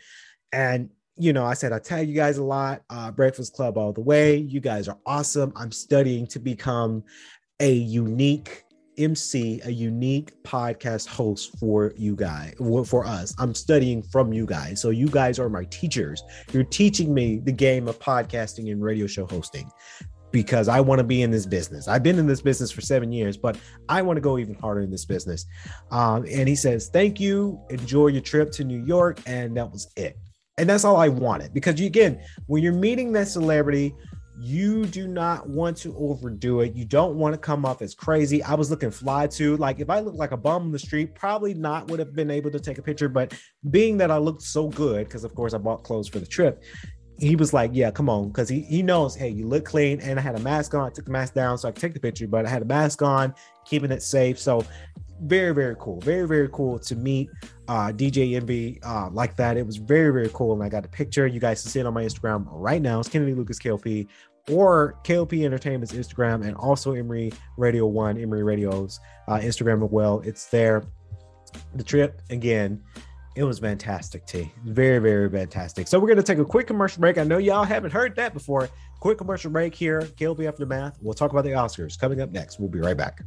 And 0.52 0.90
you 1.18 1.34
know, 1.34 1.46
I 1.46 1.54
said 1.54 1.72
I 1.72 1.80
tag 1.80 2.08
you 2.08 2.16
guys 2.16 2.38
a 2.38 2.44
lot. 2.44 2.82
Uh, 2.90 3.12
Breakfast 3.12 3.54
Club 3.54 3.78
all 3.78 3.94
the 3.94 4.02
way. 4.02 4.38
You 4.38 4.60
guys 4.60 4.88
are 4.88 4.98
awesome. 5.06 5.54
I'm 5.56 5.72
studying 5.72 6.26
to 6.28 6.40
become 6.40 7.04
a 7.60 7.72
unique 7.72 8.64
MC 8.98 9.62
a 9.64 9.70
unique 9.70 10.32
podcast 10.44 11.08
host 11.08 11.58
for 11.60 11.94
you 11.96 12.16
guys, 12.16 12.54
for 12.86 13.06
us. 13.06 13.34
I'm 13.40 13.56
studying 13.56 14.04
from 14.04 14.34
you 14.34 14.46
guys. 14.46 14.82
So 14.82 14.90
you 14.90 15.08
guys 15.08 15.40
are 15.40 15.50
my 15.50 15.66
teachers. 15.66 16.24
You're 16.52 16.64
teaching 16.64 17.14
me 17.14 17.40
the 17.40 17.52
game 17.52 17.88
of 17.88 18.00
podcasting 18.00 18.72
and 18.72 18.82
radio 18.84 19.08
show 19.08 19.26
hosting 19.26 19.72
because 20.32 20.68
I 20.68 20.80
want 20.80 21.00
to 21.00 21.04
be 21.04 21.22
in 21.22 21.32
this 21.32 21.46
business. 21.46 21.88
I've 21.88 22.04
been 22.04 22.20
in 22.20 22.28
this 22.28 22.42
business 22.42 22.72
for 22.72 22.82
seven 22.82 23.12
years, 23.12 23.38
but 23.38 23.58
I 23.90 24.02
want 24.02 24.18
to 24.18 24.22
go 24.22 24.38
even 24.38 24.56
harder 24.56 24.82
in 24.82 24.92
this 24.92 25.06
business. 25.06 25.46
Um, 25.92 26.26
and 26.30 26.48
he 26.48 26.56
says, 26.56 26.90
Thank 26.92 27.20
you. 27.20 27.60
Enjoy 27.70 28.08
your 28.08 28.22
trip 28.22 28.52
to 28.54 28.64
New 28.64 28.84
York. 28.84 29.20
And 29.26 29.56
that 29.58 29.72
was 29.72 29.92
it. 29.96 30.18
And 30.62 30.70
that's 30.70 30.86
all 30.86 30.98
I 30.98 31.08
wanted 31.08 31.56
because 31.56 31.80
you, 31.80 31.88
again, 31.88 32.22
when 32.46 32.62
you're 32.62 32.72
meeting 32.72 33.12
that 33.14 33.28
celebrity, 33.28 33.96
you 34.40 34.86
do 34.86 35.08
not 35.08 35.50
want 35.50 35.76
to 35.78 35.98
overdo 35.98 36.60
it. 36.62 36.76
You 36.76 36.86
don't 36.86 37.16
want 37.16 37.34
to 37.34 37.40
come 37.40 37.66
off 37.66 37.82
as 37.82 37.96
crazy. 37.96 38.44
I 38.44 38.54
was 38.54 38.70
looking 38.70 38.92
fly 38.92 39.26
too. 39.26 39.58
Like 39.58 39.80
if 39.80 39.90
I 39.90 40.02
looked 40.02 40.18
like 40.18 40.34
a 40.34 40.38
bum 40.38 40.62
on 40.62 40.72
the 40.72 40.78
street, 40.78 41.16
probably 41.16 41.56
not 41.56 41.88
would 41.88 41.98
have 41.98 42.14
been 42.14 42.30
able 42.30 42.52
to 42.52 42.60
take 42.60 42.78
a 42.78 42.84
picture. 42.84 43.10
But 43.10 43.34
being 43.72 43.98
that 43.98 44.12
I 44.12 44.18
looked 44.18 44.44
so 44.44 44.68
good, 44.68 45.08
because 45.08 45.24
of 45.24 45.34
course 45.34 45.56
I 45.56 45.58
bought 45.58 45.84
clothes 45.84 46.08
for 46.08 46.20
the 46.20 46.28
trip, 46.28 46.64
he 47.22 47.36
was 47.36 47.54
like, 47.54 47.72
Yeah, 47.74 47.92
come 47.92 48.10
on. 48.10 48.32
Cause 48.32 48.50
he, 48.50 48.62
he 48.62 48.82
knows, 48.82 49.16
hey, 49.16 49.30
you 49.30 49.48
look 49.48 49.64
clean. 49.64 50.02
And 50.02 50.20
I 50.20 50.22
had 50.22 50.36
a 50.36 50.40
mask 50.40 50.74
on. 50.74 50.88
I 50.88 50.90
took 50.90 51.06
the 51.06 51.12
mask 51.12 51.36
down 51.36 51.58
so 51.58 51.70
I 51.70 51.72
could 51.72 51.82
take 51.82 51.94
the 51.94 52.00
picture, 52.00 52.28
but 52.28 52.46
I 52.46 52.50
had 52.50 52.64
a 52.64 52.66
mask 52.66 53.02
on, 53.02 53.34
keeping 53.66 53.92
it 53.92 54.02
safe. 54.02 54.40
So 54.40 54.66
very, 55.22 55.54
very 55.54 55.76
cool. 55.80 56.00
Very, 56.00 56.28
very 56.28 56.50
cool 56.50 56.80
to 56.80 56.96
meet 56.96 57.30
uh, 57.68 57.92
DJ 57.94 58.36
Envy 58.36 58.82
uh, 58.82 59.10
like 59.12 59.36
that. 59.36 59.56
It 59.56 59.66
was 59.66 59.78
very, 59.78 60.12
very 60.12 60.30
cool. 60.34 60.54
And 60.54 60.64
I 60.64 60.70
got 60.70 60.84
a 60.84 60.90
picture. 60.90 61.28
You 61.28 61.40
guys 61.40 61.62
can 61.62 61.70
see 61.70 61.80
it 61.80 61.86
on 61.86 61.94
my 61.94 62.04
Instagram 62.04 62.46
right 62.50 62.82
now. 62.82 63.00
It's 63.00 63.08
Kennedy 63.08 63.36
Lucas 63.36 63.60
KLP 63.60 64.08
or 64.50 64.98
KLP 65.04 65.46
Entertainment's 65.46 65.94
Instagram 65.94 66.44
and 66.44 66.56
also 66.56 66.94
Emory 66.94 67.32
Radio 67.58 67.86
One, 67.86 68.18
Emory 68.18 68.44
Radio's 68.44 69.00
uh, 69.28 69.38
Instagram 69.38 69.86
as 69.86 69.92
well. 69.92 70.22
It's 70.26 70.48
there. 70.48 70.84
The 71.76 71.84
trip 71.84 72.22
again, 72.32 72.82
it 73.36 73.44
was 73.44 73.60
fantastic, 73.60 74.26
T. 74.26 74.52
Very, 74.66 75.00
very 75.00 75.30
fantastic. 75.30 75.88
So 75.88 76.00
we're 76.00 76.10
gonna 76.10 76.24
take 76.24 76.40
a 76.40 76.46
quick 76.46 76.68
commercial 76.68 77.00
break. 77.00 77.18
I 77.18 77.24
know 77.24 77.38
y'all 77.38 77.64
haven't 77.64 77.92
heard 77.92 78.16
that 78.18 78.34
before. 78.34 78.70
Quick 79.00 79.18
commercial 79.18 79.52
break 79.52 79.74
here. 79.74 80.02
KLP 80.02 80.48
Aftermath. 80.48 80.98
We'll 81.02 81.14
talk 81.14 81.32
about 81.32 81.44
the 81.44 81.52
Oscars 81.52 81.98
coming 81.98 82.22
up 82.22 82.32
next. 82.32 82.60
We'll 82.60 82.70
be 82.70 82.80
right 82.80 82.98
back. 82.98 83.22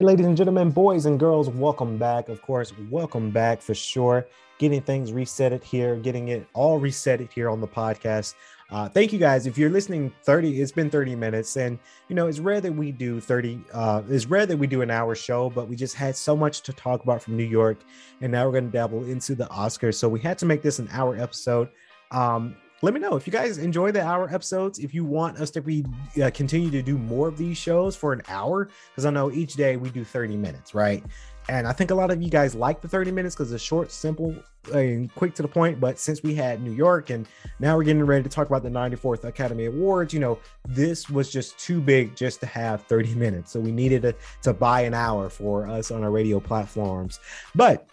Ladies 0.00 0.26
and 0.26 0.36
gentlemen, 0.36 0.72
boys 0.72 1.06
and 1.06 1.16
girls, 1.16 1.48
welcome 1.48 1.96
back. 1.96 2.28
Of 2.28 2.42
course, 2.42 2.72
welcome 2.90 3.30
back 3.30 3.62
for 3.62 3.72
sure. 3.72 4.26
Getting 4.58 4.82
things 4.82 5.12
resetted 5.12 5.62
here, 5.62 5.94
getting 5.94 6.28
it 6.28 6.44
all 6.54 6.80
resetted 6.80 7.30
here 7.32 7.48
on 7.48 7.60
the 7.60 7.68
podcast. 7.68 8.34
Uh, 8.72 8.88
thank 8.88 9.12
you 9.12 9.18
guys. 9.18 9.46
If 9.46 9.58
you're 9.58 9.68
listening 9.68 10.10
30, 10.22 10.62
it's 10.62 10.72
been 10.72 10.88
30 10.88 11.14
minutes, 11.14 11.56
and 11.58 11.78
you 12.08 12.16
know, 12.16 12.26
it's 12.26 12.38
rare 12.38 12.58
that 12.62 12.72
we 12.72 12.90
do 12.90 13.20
30, 13.20 13.60
uh, 13.74 14.02
it's 14.08 14.24
rare 14.24 14.46
that 14.46 14.56
we 14.56 14.66
do 14.66 14.80
an 14.80 14.90
hour 14.90 15.14
show, 15.14 15.50
but 15.50 15.68
we 15.68 15.76
just 15.76 15.94
had 15.94 16.16
so 16.16 16.34
much 16.34 16.62
to 16.62 16.72
talk 16.72 17.02
about 17.04 17.22
from 17.22 17.36
New 17.36 17.44
York, 17.44 17.80
and 18.22 18.32
now 18.32 18.46
we're 18.46 18.52
going 18.52 18.64
to 18.64 18.70
dabble 18.70 19.04
into 19.04 19.34
the 19.34 19.44
Oscars. 19.44 19.96
So 19.96 20.08
we 20.08 20.20
had 20.20 20.38
to 20.38 20.46
make 20.46 20.62
this 20.62 20.78
an 20.78 20.88
hour 20.90 21.18
episode. 21.18 21.68
Um, 22.12 22.56
let 22.80 22.94
me 22.94 23.00
know 23.00 23.14
if 23.14 23.26
you 23.26 23.32
guys 23.32 23.58
enjoy 23.58 23.92
the 23.92 24.02
hour 24.02 24.28
episodes 24.28 24.80
if 24.80 24.92
you 24.92 25.04
want 25.04 25.38
us 25.38 25.50
to 25.50 25.62
be 25.62 25.84
uh, 26.22 26.30
continue 26.34 26.68
to 26.70 26.82
do 26.82 26.98
more 26.98 27.28
of 27.28 27.38
these 27.38 27.56
shows 27.56 27.94
for 27.94 28.12
an 28.12 28.20
hour 28.26 28.68
because 28.90 29.06
i 29.06 29.10
know 29.10 29.30
each 29.30 29.54
day 29.54 29.76
we 29.76 29.88
do 29.88 30.02
30 30.02 30.36
minutes 30.36 30.74
right 30.74 31.04
and 31.52 31.68
i 31.68 31.72
think 31.72 31.90
a 31.90 31.94
lot 31.94 32.10
of 32.10 32.22
you 32.22 32.30
guys 32.30 32.54
like 32.54 32.80
the 32.80 32.88
30 32.88 33.12
minutes 33.12 33.34
because 33.34 33.52
it's 33.52 33.62
short 33.62 33.92
simple 33.92 34.34
and 34.72 35.14
quick 35.14 35.34
to 35.34 35.42
the 35.42 35.48
point 35.48 35.78
but 35.78 35.98
since 35.98 36.22
we 36.22 36.34
had 36.34 36.62
new 36.62 36.72
york 36.72 37.10
and 37.10 37.26
now 37.60 37.76
we're 37.76 37.84
getting 37.84 38.02
ready 38.04 38.22
to 38.22 38.28
talk 38.28 38.46
about 38.46 38.62
the 38.62 38.70
94th 38.70 39.24
academy 39.24 39.66
awards 39.66 40.14
you 40.14 40.20
know 40.20 40.38
this 40.66 41.10
was 41.10 41.30
just 41.30 41.58
too 41.58 41.80
big 41.80 42.16
just 42.16 42.40
to 42.40 42.46
have 42.46 42.82
30 42.84 43.14
minutes 43.16 43.52
so 43.52 43.60
we 43.60 43.70
needed 43.70 44.02
to, 44.02 44.14
to 44.42 44.52
buy 44.52 44.80
an 44.80 44.94
hour 44.94 45.28
for 45.28 45.66
us 45.68 45.90
on 45.90 46.02
our 46.02 46.10
radio 46.10 46.40
platforms 46.40 47.20
but 47.54 47.86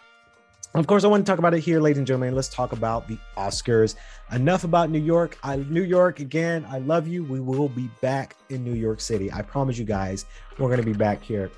of 0.72 0.86
course, 0.86 1.02
I 1.02 1.08
want 1.08 1.26
to 1.26 1.28
talk 1.28 1.40
about 1.40 1.52
it 1.52 1.58
here, 1.58 1.80
ladies 1.80 1.98
and 1.98 2.06
gentlemen. 2.06 2.32
Let's 2.36 2.48
talk 2.48 2.70
about 2.70 3.08
the 3.08 3.18
Oscars. 3.36 3.96
Enough 4.30 4.62
about 4.62 4.88
New 4.88 5.00
York. 5.00 5.36
I 5.42 5.56
New 5.56 5.82
York 5.82 6.20
again. 6.20 6.64
I 6.70 6.78
love 6.78 7.08
you. 7.08 7.24
We 7.24 7.40
will 7.40 7.68
be 7.68 7.90
back 8.00 8.36
in 8.50 8.62
New 8.62 8.74
York 8.74 9.00
City. 9.00 9.32
I 9.32 9.42
promise 9.42 9.78
you 9.78 9.84
guys, 9.84 10.26
we're 10.60 10.70
gonna 10.70 10.84
be 10.84 10.92
back 10.92 11.24
here. 11.24 11.50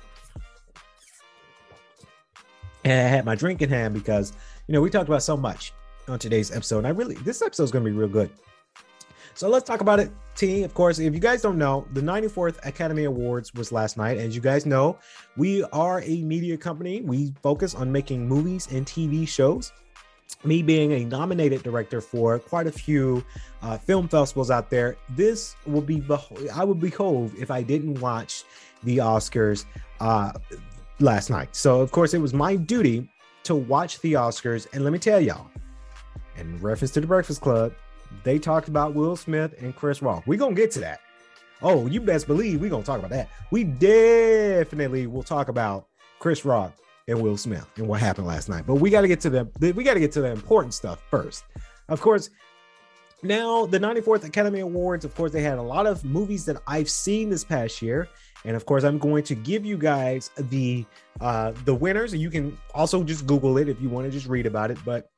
And 2.83 3.07
I 3.07 3.09
had 3.09 3.25
my 3.25 3.35
drink 3.35 3.61
in 3.61 3.69
hand 3.69 3.93
because 3.93 4.33
you 4.67 4.73
know 4.73 4.81
we 4.81 4.89
talked 4.89 5.07
about 5.07 5.23
so 5.23 5.37
much 5.37 5.73
on 6.07 6.19
today's 6.19 6.51
episode. 6.51 6.79
And 6.79 6.87
I 6.87 6.91
really 6.91 7.15
this 7.15 7.41
episode 7.41 7.63
is 7.63 7.71
gonna 7.71 7.85
be 7.85 7.91
real 7.91 8.09
good. 8.09 8.29
So 9.35 9.49
let's 9.49 9.65
talk 9.65 9.81
about 9.81 9.99
it. 9.99 10.11
T, 10.35 10.63
of 10.63 10.73
course, 10.73 10.99
if 10.99 11.13
you 11.13 11.19
guys 11.19 11.41
don't 11.41 11.57
know, 11.57 11.87
the 11.93 12.01
94th 12.01 12.63
Academy 12.65 13.05
Awards 13.05 13.53
was 13.53 13.71
last 13.71 13.97
night. 13.97 14.17
As 14.17 14.35
you 14.35 14.41
guys 14.41 14.65
know, 14.65 14.97
we 15.37 15.63
are 15.65 16.01
a 16.01 16.21
media 16.21 16.55
company. 16.55 17.01
We 17.01 17.33
focus 17.41 17.73
on 17.73 17.91
making 17.91 18.27
movies 18.27 18.67
and 18.71 18.85
TV 18.85 19.27
shows. 19.27 19.71
Me 20.43 20.61
being 20.61 20.91
a 20.91 21.05
nominated 21.05 21.63
director 21.63 22.01
for 22.01 22.37
quite 22.39 22.67
a 22.67 22.71
few 22.71 23.23
uh, 23.61 23.77
film 23.77 24.07
festivals 24.07 24.51
out 24.51 24.69
there, 24.69 24.97
this 25.09 25.55
will 25.65 25.81
be 25.81 26.03
I 26.53 26.63
would 26.63 26.79
be 26.79 26.91
cold 26.91 27.31
if 27.39 27.49
I 27.49 27.61
didn't 27.61 27.99
watch 28.01 28.43
the 28.83 28.97
Oscars 28.97 29.65
uh, 29.99 30.33
last 31.03 31.29
night. 31.29 31.55
So 31.55 31.81
of 31.81 31.91
course, 31.91 32.13
it 32.13 32.19
was 32.19 32.33
my 32.33 32.55
duty 32.55 33.09
to 33.43 33.55
watch 33.55 33.99
the 34.01 34.13
Oscars. 34.13 34.67
And 34.73 34.83
let 34.83 34.93
me 34.93 34.99
tell 34.99 35.19
y'all, 35.19 35.47
in 36.37 36.59
reference 36.59 36.91
to 36.91 37.01
the 37.01 37.07
Breakfast 37.07 37.41
Club, 37.41 37.73
they 38.23 38.39
talked 38.39 38.67
about 38.67 38.93
Will 38.93 39.15
Smith 39.15 39.53
and 39.61 39.75
Chris 39.75 40.01
Rock. 40.01 40.23
We're 40.25 40.39
gonna 40.39 40.55
get 40.55 40.71
to 40.71 40.79
that. 40.81 41.01
Oh, 41.61 41.87
you 41.87 42.01
best 42.01 42.27
believe 42.27 42.61
we're 42.61 42.69
gonna 42.69 42.83
talk 42.83 42.99
about 42.99 43.11
that. 43.11 43.29
We 43.51 43.63
definitely 43.63 45.07
will 45.07 45.23
talk 45.23 45.49
about 45.49 45.87
Chris 46.19 46.45
Rock 46.45 46.73
and 47.07 47.21
Will 47.21 47.37
Smith 47.37 47.67
and 47.77 47.87
what 47.87 47.99
happened 47.99 48.27
last 48.27 48.49
night. 48.49 48.65
But 48.65 48.75
we 48.75 48.89
got 48.89 49.01
to 49.01 49.07
get 49.07 49.19
to 49.21 49.29
the 49.29 49.73
we 49.75 49.83
got 49.83 49.95
to 49.95 49.99
get 49.99 50.11
to 50.13 50.21
the 50.21 50.31
important 50.31 50.73
stuff 50.73 51.03
first. 51.09 51.43
Of 51.89 52.01
course, 52.01 52.29
now 53.21 53.65
the 53.65 53.79
94th 53.79 54.25
Academy 54.25 54.59
Awards, 54.59 55.05
of 55.05 55.15
course, 55.15 55.31
they 55.31 55.41
had 55.41 55.57
a 55.57 55.61
lot 55.61 55.85
of 55.85 56.03
movies 56.03 56.45
that 56.45 56.61
I've 56.67 56.89
seen 56.89 57.29
this 57.29 57.43
past 57.43 57.81
year. 57.81 58.07
And 58.45 58.55
of 58.55 58.65
course, 58.65 58.83
I'm 58.83 58.97
going 58.97 59.23
to 59.23 59.35
give 59.35 59.65
you 59.65 59.77
guys 59.77 60.29
the 60.37 60.85
uh 61.21 61.53
the 61.65 61.73
winners, 61.73 62.13
you 62.13 62.29
can 62.29 62.57
also 62.73 63.03
just 63.03 63.25
Google 63.25 63.57
it 63.57 63.69
if 63.69 63.81
you 63.81 63.89
want 63.89 64.05
to 64.05 64.11
just 64.11 64.27
read 64.27 64.45
about 64.45 64.71
it. 64.71 64.77
But 64.83 65.09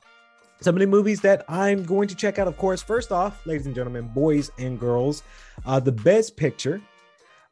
some 0.61 0.75
of 0.75 0.79
the 0.79 0.87
movies 0.87 1.21
that 1.21 1.43
I'm 1.49 1.83
going 1.83 2.07
to 2.07 2.15
check 2.15 2.39
out, 2.39 2.47
of 2.47 2.57
course, 2.57 2.81
first 2.81 3.11
off, 3.11 3.45
ladies 3.45 3.65
and 3.65 3.75
gentlemen, 3.75 4.09
boys 4.13 4.51
and 4.57 4.79
girls, 4.79 5.23
uh, 5.65 5.79
the 5.79 5.91
best 5.91 6.37
picture 6.37 6.81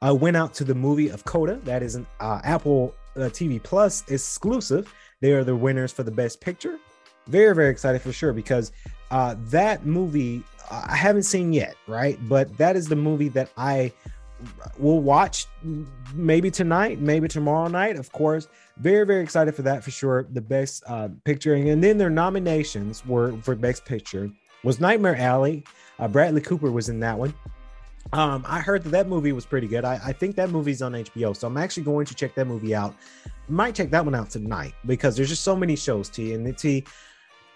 uh, 0.02 0.14
went 0.14 0.38
out 0.38 0.54
to 0.56 0.64
the 0.64 0.76
movie 0.76 1.10
of 1.10 1.26
Coda. 1.26 1.56
That 1.64 1.84
is 1.84 1.96
an 1.96 2.08
uh, 2.20 2.42
Apple 2.44 2.94
uh, 3.16 3.22
TV 3.22 3.62
Plus 3.62 4.04
exclusive. 4.08 4.94
They 5.22 5.32
are 5.34 5.44
the 5.44 5.56
winners 5.56 5.92
for 5.92 6.04
the 6.04 6.12
best 6.12 6.42
picture. 6.42 6.78
Very, 7.28 7.56
very 7.56 7.70
excited 7.70 8.02
for 8.02 8.12
sure 8.12 8.34
because 8.34 8.72
uh, 9.12 9.36
that 9.46 9.86
movie 9.86 10.44
uh, 10.70 10.86
I 10.88 10.96
haven't 10.96 11.24
seen 11.24 11.54
yet, 11.54 11.76
right? 11.88 12.18
But 12.28 12.58
that 12.58 12.76
is 12.76 12.88
the 12.88 12.96
movie 12.96 13.30
that 13.30 13.50
I 13.58 13.94
will 14.78 15.02
watch 15.02 15.48
maybe 16.14 16.52
tonight, 16.52 17.00
maybe 17.00 17.28
tomorrow 17.28 17.68
night. 17.68 17.98
Of 17.98 18.12
course, 18.12 18.48
very, 18.78 19.06
very 19.06 19.24
excited 19.24 19.56
for 19.56 19.62
that 19.64 19.84
for 19.84 19.92
sure. 19.92 20.28
The 20.32 20.42
best 20.42 20.84
uh, 20.88 21.10
picture, 21.24 21.54
and 21.54 21.84
then 21.84 21.98
their 21.98 22.10
nominations 22.10 23.06
were 23.06 23.36
for 23.42 23.56
best 23.56 23.86
picture 23.86 24.32
was 24.64 24.80
Nightmare 24.80 25.18
Alley. 25.18 25.64
Uh, 26.00 26.08
Bradley 26.08 26.42
Cooper 26.42 26.72
was 26.72 26.90
in 26.90 27.00
that 27.02 27.18
one. 27.18 27.34
Um, 28.12 28.46
I 28.48 28.60
heard 28.60 28.84
that 28.84 28.90
that 28.90 29.08
movie 29.08 29.32
was 29.32 29.46
pretty 29.46 29.68
good. 29.68 29.86
I, 29.86 30.00
I, 30.04 30.14
think 30.14 30.36
that 30.36 30.50
movie's 30.50 30.82
on 30.82 30.92
HBO, 30.92 31.36
so 31.36 31.48
I'm 31.48 31.58
actually 31.58 31.84
going 31.84 32.06
to 32.06 32.14
check 32.14 32.36
that 32.36 32.46
movie 32.46 32.76
out. 32.76 32.96
Might 33.48 33.76
check 33.76 33.90
that 33.92 34.04
one 34.04 34.14
out 34.14 34.30
tonight 34.30 34.74
because 34.86 35.16
there's 35.16 35.30
just 35.30 35.44
so 35.44 35.56
many 35.56 35.76
shows. 35.76 36.10
T 36.10 36.34
and 36.34 36.58
T, 36.58 36.84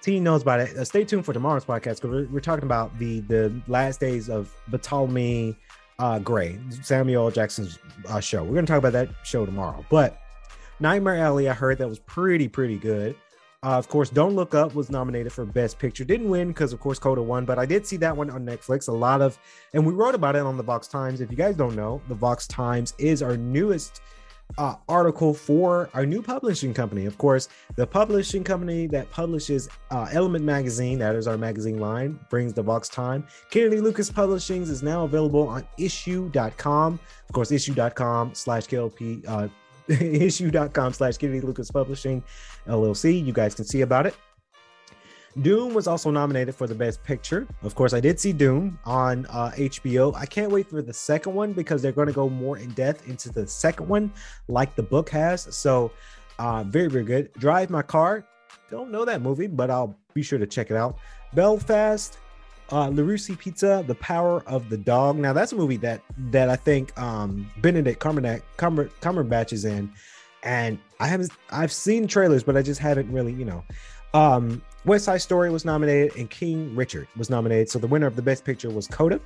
T 0.02 0.20
knows 0.20 0.42
about 0.42 0.62
it. 0.62 0.76
Uh, 0.76 0.84
stay 0.84 1.04
tuned 1.04 1.26
for 1.26 1.34
tomorrow's 1.34 1.66
podcast 1.66 2.02
because 2.02 2.10
we're, 2.10 2.28
we're, 2.28 2.40
talking 2.40 2.64
about 2.64 2.98
the 2.98 3.20
the 3.22 3.54
last 3.68 4.00
days 4.00 4.30
of 4.30 4.52
Ptolemy 4.72 5.56
uh, 6.00 6.20
Grey, 6.20 6.60
Samuel 6.82 7.32
Jackson's 7.32 7.80
uh, 8.08 8.20
show. 8.20 8.44
We're 8.44 8.54
going 8.54 8.66
to 8.66 8.72
talk 8.72 8.80
about 8.80 8.94
that 8.94 9.10
show 9.24 9.46
tomorrow, 9.46 9.86
but 9.90 10.22
Nightmare 10.80 11.18
Alley, 11.18 11.50
I 11.50 11.54
heard 11.54 11.80
that 11.80 11.90
was 11.90 12.00
pretty, 12.00 12.48
pretty 12.48 12.78
good. 12.78 13.16
Uh, 13.64 13.78
of 13.78 13.90
course, 13.90 14.12
Don't 14.12 14.36
Look 14.36 14.54
Up 14.54 14.76
was 14.76 14.92
nominated 14.92 15.34
for 15.34 15.44
Best 15.44 15.80
Picture. 15.80 16.04
Didn't 16.04 16.30
win 16.30 16.50
because, 16.50 16.74
of 16.74 16.80
course, 16.80 17.00
Coda 17.00 17.24
won, 17.24 17.44
but 17.44 17.58
I 17.58 17.66
did 17.66 17.88
see 17.88 17.98
that 17.98 18.16
one 18.16 18.30
on 18.30 18.46
Netflix. 18.46 18.88
A 18.88 18.92
lot 18.92 19.20
of, 19.20 19.40
and 19.74 19.84
we 19.84 19.94
wrote 19.94 20.14
about 20.14 20.36
it 20.36 20.44
on 20.44 20.58
the 20.58 20.64
Vox 20.64 20.88
Times. 20.88 21.22
If 21.22 21.32
you 21.32 21.38
guys 21.38 21.56
don't 21.56 21.76
know, 21.76 22.00
the 22.08 22.14
Vox 22.14 22.46
Times 22.46 22.94
is 23.00 23.24
our 23.24 23.36
newest 23.36 24.02
uh, 24.58 24.76
article 24.88 25.34
for 25.34 25.90
our 25.94 26.06
new 26.06 26.22
publishing 26.22 26.74
company. 26.74 27.06
Of 27.06 27.18
course, 27.18 27.48
the 27.76 27.86
publishing 27.86 28.44
company 28.44 28.88
that 28.88 29.10
publishes 29.12 29.70
uh, 29.92 30.08
Element 30.12 30.46
Magazine, 30.46 31.00
that 31.00 31.16
is 31.16 31.28
our 31.28 31.38
magazine 31.38 31.80
line, 31.80 32.20
brings 32.30 32.54
the 32.54 32.64
Vox 32.64 32.90
Time. 32.90 33.26
Kennedy 33.50 33.82
Lucas 33.82 34.10
Publishings 34.10 34.70
is 34.70 34.82
now 34.82 35.04
available 35.04 35.48
on 35.48 35.68
issuu.com. 35.78 37.00
Of 37.28 37.34
course, 37.34 37.52
issuu.com 37.52 38.34
slash 38.34 38.66
KLP. 38.68 39.24
Uh, 39.28 39.48
issuu.com 39.88 40.94
slash 40.94 41.18
Kennedy 41.18 41.42
Lucas 41.42 41.72
Publishing 41.72 42.24
LLC. 42.68 43.24
You 43.24 43.34
guys 43.34 43.56
can 43.56 43.66
see 43.66 43.82
about 43.82 44.06
it. 44.06 44.16
Dune 45.42 45.74
was 45.74 45.88
also 45.88 46.10
nominated 46.10 46.56
for 46.56 46.68
the 46.68 46.74
Best 46.74 47.04
Picture. 47.04 47.48
Of 47.62 47.76
course, 47.76 47.94
I 47.94 48.00
did 48.00 48.20
see 48.20 48.34
Dune 48.34 48.78
on 48.86 49.26
uh, 49.28 49.52
HBO. 49.56 50.16
I 50.16 50.26
can't 50.26 50.52
wait 50.52 50.70
for 50.70 50.82
the 50.82 50.94
second 50.94 51.34
one 51.34 51.54
because 51.54 51.82
they're 51.82 51.92
going 51.92 52.08
to 52.08 52.14
go 52.14 52.28
more 52.28 52.58
in 52.58 52.72
depth 52.72 53.08
into 53.08 53.30
the 53.32 53.46
second 53.46 53.88
one, 53.88 54.12
like 54.48 54.76
the 54.76 54.84
book 54.84 55.10
has. 55.10 55.44
So, 55.56 55.92
uh, 56.40 56.64
very, 56.64 56.88
very 56.88 57.04
good. 57.04 57.32
Drive 57.34 57.70
My 57.70 57.82
Car. 57.82 58.26
Don't 58.70 58.92
know 58.92 59.06
that 59.06 59.22
movie, 59.22 59.48
but 59.48 59.70
I'll 59.70 59.96
be 60.14 60.24
sure 60.24 60.40
to 60.40 60.48
check 60.48 60.72
it 60.72 60.78
out. 60.78 60.98
Belfast, 61.34 62.18
uh, 62.70 62.90
Licorice 62.90 63.38
Pizza, 63.38 63.84
The 63.88 63.96
Power 63.96 64.44
of 64.48 64.70
the 64.70 64.78
Dog. 64.78 65.18
Now, 65.18 65.34
that's 65.34 65.52
a 65.52 65.56
movie 65.56 65.78
that 65.78 66.02
that 66.32 66.50
I 66.50 66.56
think 66.56 67.00
um, 67.00 67.50
Benedict 67.62 68.02
Cumberbatch, 68.02 68.42
Cumber, 68.58 68.90
Cumberbatch 69.02 69.54
is 69.54 69.66
in, 69.66 69.92
and 70.44 70.80
I 71.00 71.08
haven't 71.08 71.32
I've 71.52 71.72
seen 71.72 72.08
trailers, 72.08 72.44
but 72.44 72.58
I 72.58 72.62
just 72.62 72.80
haven't 72.80 73.12
really, 73.12 73.34
you 73.34 73.46
know. 73.46 73.64
Um, 74.14 74.62
West 74.86 75.06
Side 75.06 75.22
Story 75.22 75.50
was 75.50 75.66
nominated, 75.66 76.16
and 76.18 76.30
King 76.30 76.76
Richard 76.76 77.08
was 77.18 77.30
nominated. 77.30 77.70
So 77.70 77.80
the 77.80 77.88
winner 77.88 78.08
of 78.08 78.16
the 78.16 78.22
Best 78.22 78.46
Picture 78.46 78.70
was 78.70 78.88
Coda. 78.88 79.20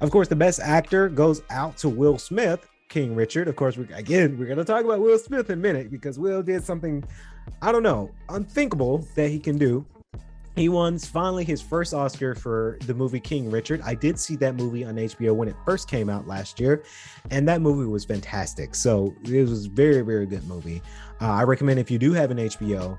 Of 0.00 0.10
course, 0.10 0.28
the 0.28 0.36
Best 0.36 0.60
Actor 0.60 1.08
goes 1.10 1.42
out 1.50 1.76
to 1.78 1.88
Will 1.88 2.18
Smith, 2.18 2.68
King 2.88 3.14
Richard. 3.14 3.48
Of 3.48 3.56
course, 3.56 3.76
we, 3.76 3.90
again, 3.94 4.38
we're 4.38 4.46
going 4.46 4.58
to 4.58 4.64
talk 4.64 4.84
about 4.84 5.00
Will 5.00 5.18
Smith 5.18 5.48
in 5.48 5.58
a 5.58 5.62
minute 5.62 5.90
because 5.90 6.18
Will 6.18 6.42
did 6.42 6.64
something, 6.64 7.02
I 7.62 7.72
don't 7.72 7.82
know, 7.82 8.10
unthinkable 8.28 9.06
that 9.14 9.30
he 9.30 9.38
can 9.38 9.56
do. 9.56 9.86
He 10.56 10.68
won 10.68 10.98
finally 10.98 11.42
his 11.42 11.60
first 11.60 11.92
Oscar 11.92 12.34
for 12.34 12.78
the 12.86 12.94
movie 12.94 13.18
King 13.18 13.50
Richard. 13.50 13.80
I 13.82 13.94
did 13.94 14.20
see 14.20 14.36
that 14.36 14.54
movie 14.54 14.84
on 14.84 14.94
HBO 14.94 15.34
when 15.34 15.48
it 15.48 15.56
first 15.64 15.88
came 15.88 16.08
out 16.08 16.28
last 16.28 16.60
year, 16.60 16.84
and 17.30 17.48
that 17.48 17.60
movie 17.60 17.88
was 17.90 18.04
fantastic. 18.04 18.76
So 18.76 19.14
it 19.24 19.48
was 19.48 19.66
very, 19.66 20.02
very 20.02 20.26
good 20.26 20.46
movie. 20.46 20.80
Uh, 21.20 21.32
I 21.32 21.42
recommend 21.42 21.80
if 21.80 21.90
you 21.90 21.98
do 21.98 22.12
have 22.12 22.30
an 22.30 22.38
HBO, 22.38 22.96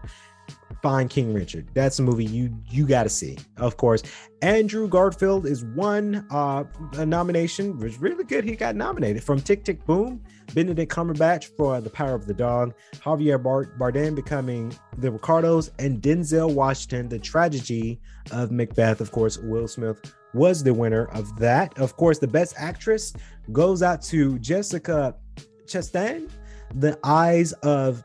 find 0.82 1.10
King 1.10 1.34
Richard. 1.34 1.68
That's 1.74 1.98
a 1.98 2.04
movie 2.04 2.26
you 2.26 2.56
you 2.70 2.86
got 2.86 3.04
to 3.04 3.10
see. 3.10 3.38
Of 3.58 3.78
course, 3.78 4.04
Andrew 4.44 4.88
Garfield 4.88 5.48
is 5.48 5.66
one 5.66 6.28
uh, 6.30 6.64
a 6.94 7.06
nomination. 7.06 7.80
Was 7.80 8.00
really 8.00 8.24
good. 8.24 8.44
He 8.44 8.56
got 8.56 8.76
nominated 8.76 9.24
from 9.24 9.42
Tick 9.42 9.64
Tick 9.64 9.84
Boom, 9.86 10.22
Benedict 10.54 10.92
Cumberbatch 10.92 11.46
for 11.58 11.82
The 11.82 11.90
Power 11.90 12.14
of 12.14 12.28
the 12.28 12.36
Dog, 12.36 12.76
Javier 12.98 13.42
Bardem 13.42 14.16
becoming 14.16 14.78
the 14.98 15.12
Ricardos, 15.12 15.72
and 15.80 16.02
Denzel 16.02 16.54
Washington, 16.54 17.10
The 17.10 17.18
Tragedy 17.18 18.00
of 18.32 18.52
Macbeth. 18.52 19.02
Of 19.02 19.12
course, 19.12 19.40
Will 19.40 19.68
Smith 19.68 20.14
was 20.36 20.64
the 20.64 20.74
winner 20.74 21.06
of 21.14 21.36
that. 21.40 21.76
Of 21.80 21.98
course, 21.98 22.20
the 22.20 22.28
Best 22.28 22.54
Actress 22.60 23.14
goes 23.52 23.82
out 23.82 24.04
to 24.04 24.38
Jessica 24.38 25.16
Chastain, 25.66 26.30
The 26.76 27.00
Eyes 27.04 27.54
of 27.64 28.04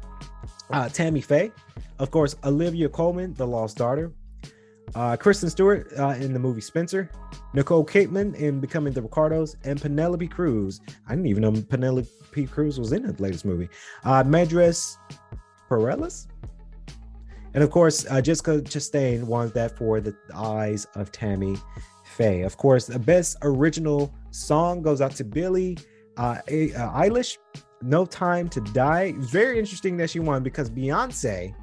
uh, 0.70 0.88
Tammy 0.88 1.20
Faye. 1.20 1.52
Of 2.00 2.10
course, 2.10 2.34
Olivia 2.44 2.88
Colman, 2.88 3.34
The 3.34 3.46
Lost 3.46 3.76
Daughter. 3.76 4.10
Uh, 4.94 5.16
Kristen 5.16 5.50
Stewart 5.50 5.92
uh, 5.98 6.16
in 6.18 6.32
the 6.32 6.38
movie 6.38 6.62
Spencer. 6.62 7.10
Nicole 7.52 7.84
Kidman 7.84 8.34
in 8.36 8.58
Becoming 8.58 8.94
the 8.94 9.02
Ricardos. 9.02 9.56
And 9.64 9.80
Penelope 9.80 10.26
Cruz. 10.28 10.80
I 11.06 11.10
didn't 11.10 11.26
even 11.26 11.42
know 11.42 11.52
Penelope 11.52 12.46
Cruz 12.46 12.80
was 12.80 12.92
in 12.92 13.02
the 13.02 13.22
latest 13.22 13.44
movie. 13.44 13.68
Uh, 14.02 14.24
Pareles. 14.24 14.96
And 17.52 17.62
of 17.62 17.70
course, 17.70 18.06
uh, 18.10 18.20
Jessica 18.22 18.62
Chastain 18.62 19.24
won 19.24 19.50
that 19.50 19.76
for 19.76 20.00
The 20.00 20.16
Eyes 20.34 20.86
of 20.94 21.12
Tammy 21.12 21.56
Faye. 22.04 22.42
Of 22.42 22.56
course, 22.56 22.86
the 22.86 22.98
best 22.98 23.36
original 23.42 24.12
song 24.30 24.82
goes 24.82 25.02
out 25.02 25.12
to 25.16 25.24
Billie 25.24 25.76
uh, 26.16 26.20
uh, 26.20 26.40
Eilish. 26.48 27.36
No 27.82 28.04
Time 28.04 28.48
to 28.50 28.60
Die. 28.60 29.14
Very 29.18 29.58
interesting 29.58 29.96
that 29.98 30.10
she 30.10 30.20
won 30.20 30.42
because 30.42 30.70
Beyonce 30.70 31.54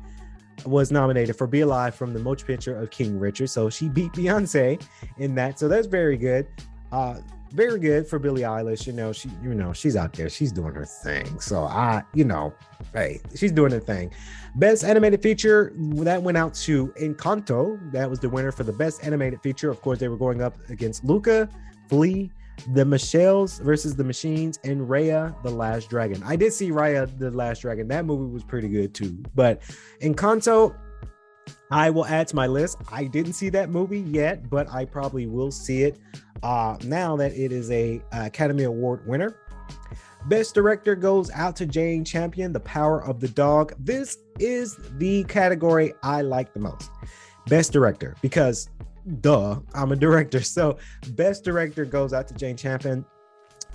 was 0.65 0.91
nominated 0.91 1.35
for 1.35 1.47
Be 1.47 1.61
Alive 1.61 1.95
from 1.95 2.13
the 2.13 2.19
motion 2.19 2.47
picture 2.47 2.75
of 2.75 2.89
King 2.89 3.19
Richard. 3.19 3.49
So 3.49 3.69
she 3.69 3.89
beat 3.89 4.11
Beyonce 4.13 4.81
in 5.17 5.35
that. 5.35 5.59
So 5.59 5.67
that's 5.67 5.87
very 5.87 6.17
good. 6.17 6.47
Uh 6.91 7.19
very 7.51 7.79
good 7.79 8.05
for 8.07 8.19
Billie 8.19 8.41
Eilish. 8.41 8.87
You 8.87 8.93
know, 8.93 9.11
she 9.13 9.29
you 9.41 9.53
know, 9.53 9.73
she's 9.73 9.95
out 9.95 10.13
there. 10.13 10.29
She's 10.29 10.51
doing 10.51 10.73
her 10.73 10.85
thing. 10.85 11.39
So 11.39 11.63
I, 11.63 12.03
you 12.13 12.25
know, 12.25 12.53
hey, 12.93 13.21
she's 13.35 13.51
doing 13.51 13.71
her 13.71 13.79
thing. 13.79 14.11
Best 14.55 14.83
animated 14.83 15.21
feature 15.21 15.73
that 15.75 16.21
went 16.21 16.37
out 16.37 16.53
to 16.55 16.87
Encanto. 16.99 17.79
That 17.91 18.09
was 18.09 18.19
the 18.19 18.29
winner 18.29 18.51
for 18.51 18.63
the 18.63 18.73
best 18.73 19.03
animated 19.05 19.41
feature. 19.41 19.69
Of 19.69 19.81
course, 19.81 19.99
they 19.99 20.07
were 20.07 20.17
going 20.17 20.41
up 20.41 20.57
against 20.69 21.03
Luca, 21.03 21.49
Flee, 21.87 22.31
the 22.73 22.83
Mitchells 22.85 23.59
versus 23.59 23.95
the 23.95 24.03
Machines, 24.03 24.59
and 24.63 24.81
Raya 24.81 25.41
the 25.43 25.51
Last 25.51 25.89
Dragon. 25.89 26.21
I 26.23 26.35
did 26.35 26.53
see 26.53 26.71
Raya 26.71 27.17
the 27.17 27.31
Last 27.31 27.61
Dragon. 27.61 27.87
That 27.87 28.05
movie 28.05 28.31
was 28.31 28.43
pretty 28.43 28.67
good 28.67 28.93
too. 28.93 29.23
But 29.35 29.61
Encanto, 30.01 30.75
I 31.71 31.89
will 31.89 32.05
add 32.05 32.27
to 32.29 32.35
my 32.35 32.47
list. 32.47 32.77
I 32.91 33.05
didn't 33.05 33.33
see 33.33 33.49
that 33.49 33.69
movie 33.69 34.01
yet, 34.01 34.49
but 34.49 34.69
I 34.69 34.85
probably 34.85 35.27
will 35.27 35.51
see 35.51 35.83
it 35.83 35.99
uh, 36.43 36.77
now 36.83 37.15
that 37.17 37.33
it 37.33 37.51
is 37.51 37.69
a 37.71 38.01
uh, 38.11 38.25
Academy 38.25 38.63
Award 38.63 39.05
winner. 39.07 39.35
Best 40.25 40.53
director 40.53 40.95
goes 40.95 41.31
out 41.31 41.55
to 41.57 41.65
Jane 41.65 42.03
Campion, 42.03 42.51
The 42.51 42.59
Power 42.59 43.03
of 43.03 43.19
the 43.19 43.29
Dog. 43.29 43.73
This 43.79 44.17
is 44.39 44.77
the 44.97 45.23
category 45.25 45.93
I 46.03 46.21
like 46.21 46.53
the 46.53 46.59
most. 46.59 46.89
Best 47.47 47.71
director, 47.71 48.15
because 48.21 48.69
duh, 49.21 49.59
I'm 49.73 49.91
a 49.91 49.95
director. 49.95 50.41
So, 50.41 50.77
best 51.09 51.43
director 51.43 51.85
goes 51.85 52.13
out 52.13 52.27
to 52.29 52.33
Jane 52.33 52.57
Campion. 52.57 53.05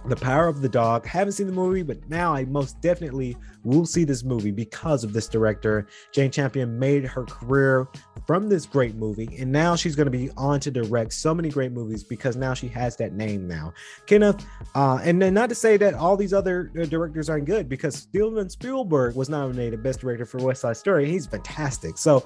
The 0.06 0.16
Power 0.16 0.48
of 0.48 0.62
the 0.62 0.68
Dog. 0.68 1.06
Haven't 1.06 1.32
seen 1.32 1.46
the 1.46 1.52
movie, 1.52 1.82
but 1.82 2.08
now 2.10 2.34
I 2.34 2.44
most 2.46 2.80
definitely 2.80 3.36
will 3.62 3.86
see 3.86 4.02
this 4.02 4.24
movie 4.24 4.50
because 4.50 5.04
of 5.04 5.12
this 5.12 5.28
director. 5.28 5.86
Jane 6.10 6.30
Campion 6.30 6.76
made 6.76 7.04
her 7.04 7.24
career 7.24 7.86
from 8.26 8.48
this 8.48 8.66
great 8.66 8.96
movie, 8.96 9.28
and 9.38 9.52
now 9.52 9.76
she's 9.76 9.94
going 9.94 10.06
to 10.06 10.10
be 10.10 10.30
on 10.36 10.58
to 10.60 10.72
direct 10.72 11.12
so 11.12 11.32
many 11.32 11.50
great 11.50 11.70
movies 11.70 12.02
because 12.02 12.34
now 12.34 12.52
she 12.52 12.66
has 12.68 12.96
that 12.96 13.12
name 13.12 13.46
now. 13.46 13.72
Kenneth, 14.06 14.44
uh, 14.74 14.98
and 15.04 15.22
then 15.22 15.34
not 15.34 15.48
to 15.50 15.54
say 15.54 15.76
that 15.76 15.94
all 15.94 16.16
these 16.16 16.32
other 16.32 16.72
uh, 16.80 16.84
directors 16.86 17.30
aren't 17.30 17.44
good 17.44 17.68
because 17.68 17.94
Steven 17.94 18.50
Spielberg 18.50 19.14
was 19.14 19.28
nominated 19.28 19.84
Best 19.84 20.00
Director 20.00 20.26
for 20.26 20.38
West 20.38 20.62
Side 20.62 20.76
Story. 20.76 21.08
He's 21.08 21.26
fantastic. 21.26 21.96
So 21.96 22.24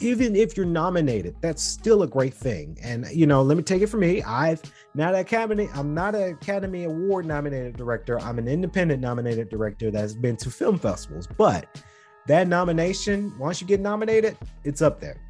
even 0.00 0.36
if 0.36 0.56
you're 0.56 0.66
nominated, 0.66 1.36
that's 1.40 1.62
still 1.62 2.02
a 2.02 2.06
great 2.06 2.34
thing. 2.34 2.78
And 2.82 3.06
you 3.12 3.26
know, 3.26 3.42
let 3.42 3.56
me 3.56 3.62
take 3.62 3.82
it 3.82 3.88
from 3.88 4.00
me. 4.00 4.22
I've 4.22 4.62
not 4.94 5.14
an 5.14 5.20
Academy, 5.20 5.68
I'm 5.74 5.94
not 5.94 6.14
an 6.14 6.32
Academy 6.32 6.84
Award 6.84 7.26
nominated 7.26 7.76
director. 7.76 8.18
I'm 8.20 8.38
an 8.38 8.48
independent 8.48 9.00
nominated 9.00 9.48
director 9.48 9.90
that's 9.90 10.14
been 10.14 10.36
to 10.38 10.50
film 10.50 10.78
festivals. 10.78 11.26
But 11.26 11.82
that 12.26 12.48
nomination, 12.48 13.36
once 13.38 13.60
you 13.60 13.66
get 13.66 13.80
nominated, 13.80 14.36
it's 14.64 14.82
up 14.82 15.00
there. 15.00 15.20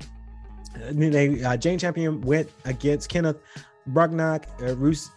They, 0.90 1.42
uh, 1.42 1.56
Jane 1.56 1.78
Campion 1.78 2.20
went 2.20 2.50
against 2.64 3.08
Kenneth 3.08 3.38
Branagh, 3.90 4.44
uh, 4.62 4.76
Rus- 4.76 5.10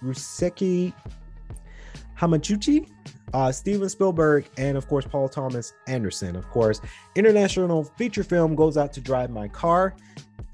Hamaguchi, 2.20 2.89
uh, 3.34 3.51
Steven 3.51 3.88
Spielberg, 3.89 4.49
and 4.57 4.78
of 4.78 4.88
course, 4.88 5.05
Paul 5.05 5.30
Thomas 5.30 5.74
Anderson. 5.88 6.36
Of 6.36 6.49
course, 6.49 6.82
international 7.15 7.84
feature 7.84 8.24
film 8.24 8.55
goes 8.55 8.78
out 8.78 8.91
to 8.93 9.01
Drive 9.01 9.30
My 9.30 9.47
Car. 9.47 9.95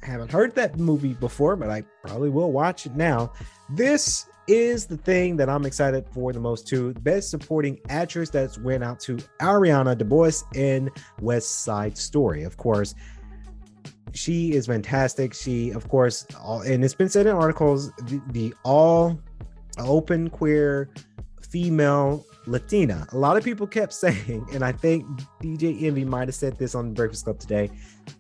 I 0.04 0.06
Haven't 0.06 0.32
heard 0.32 0.54
that 0.56 0.78
movie 0.78 1.14
before, 1.14 1.56
but 1.56 1.70
I 1.70 1.84
probably 2.04 2.30
will 2.30 2.52
watch 2.52 2.86
it 2.86 2.96
now. 2.96 3.34
This 3.70 4.28
is 4.48 4.86
the 4.86 4.98
thing 4.98 5.36
that 5.38 5.50
I'm 5.50 5.66
excited 5.66 6.06
for 6.12 6.32
the 6.32 6.40
most 6.40 6.68
too. 6.68 6.94
Best 6.94 7.32
supporting 7.32 7.80
actress 7.90 8.30
that's 8.30 8.60
went 8.60 8.84
out 8.84 9.00
to 9.02 9.18
Ariana 9.40 9.96
DeBose 9.96 10.44
in 10.56 10.92
West 11.20 11.64
Side 11.64 11.98
Story. 11.98 12.44
Of 12.44 12.58
course, 12.58 12.94
she 14.14 14.54
is 14.54 14.68
fantastic. 14.68 15.34
She, 15.34 15.72
of 15.72 15.90
course, 15.90 16.28
all, 16.40 16.62
and 16.62 16.84
it's 16.84 16.94
been 16.94 17.10
said 17.10 17.26
in 17.26 17.36
articles, 17.36 17.92
the, 18.04 18.22
the 18.30 18.54
all 18.64 19.20
open 19.80 20.30
queer 20.30 20.90
female 21.56 22.26
Latina. 22.48 23.08
A 23.14 23.18
lot 23.18 23.38
of 23.38 23.44
people 23.46 23.66
kept 23.66 23.94
saying, 24.06 24.46
and 24.52 24.62
I 24.62 24.74
think 24.74 25.06
DJ 25.42 25.84
Envy 25.84 26.04
might 26.04 26.28
have 26.28 26.36
said 26.36 26.58
this 26.58 26.76
on 26.76 26.94
Breakfast 26.94 27.24
Club 27.24 27.40
today. 27.40 27.72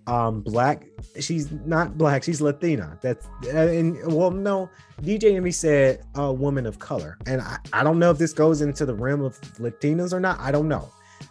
Um, 0.07 0.39
black, 0.39 0.85
she's 1.19 1.51
not 1.51 1.97
black, 1.97 2.23
she's 2.23 2.39
Latina. 2.39 2.97
That's 3.01 3.27
and 3.51 3.97
well, 4.07 4.31
no, 4.31 4.69
DJ 5.01 5.35
Envy 5.35 5.51
said 5.51 6.05
a 6.15 6.31
woman 6.31 6.65
of 6.65 6.79
color, 6.79 7.17
and 7.25 7.41
I, 7.41 7.57
I 7.73 7.83
don't 7.83 7.99
know 7.99 8.09
if 8.09 8.17
this 8.17 8.31
goes 8.31 8.61
into 8.61 8.85
the 8.85 8.95
realm 8.95 9.21
of 9.21 9.37
Latinas 9.59 10.13
or 10.13 10.21
not. 10.21 10.39
I 10.39 10.49
don't 10.49 10.69
know, 10.69 10.89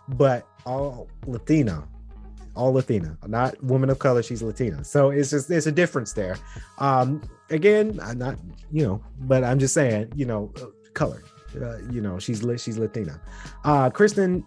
but 0.08 0.46
all 0.66 1.08
Latina, 1.26 1.88
all 2.54 2.74
Latina, 2.74 3.16
not 3.26 3.60
woman 3.64 3.88
of 3.88 3.98
color. 3.98 4.22
She's 4.22 4.42
Latina, 4.42 4.84
so 4.84 5.08
it's 5.08 5.30
just 5.30 5.48
there's 5.48 5.66
a 5.66 5.72
difference 5.72 6.12
there. 6.12 6.36
Um, 6.78 7.22
again, 7.48 7.98
I'm 8.02 8.18
not, 8.18 8.36
you 8.70 8.86
know, 8.86 9.02
but 9.20 9.42
I'm 9.42 9.58
just 9.58 9.72
saying, 9.72 10.12
you 10.14 10.26
know, 10.26 10.52
color. 10.92 11.22
Uh, 11.56 11.78
you 11.90 12.00
know, 12.00 12.18
she's 12.18 12.44
she's 12.58 12.78
Latina. 12.78 13.20
Uh, 13.64 13.90
Kirsten 13.90 14.46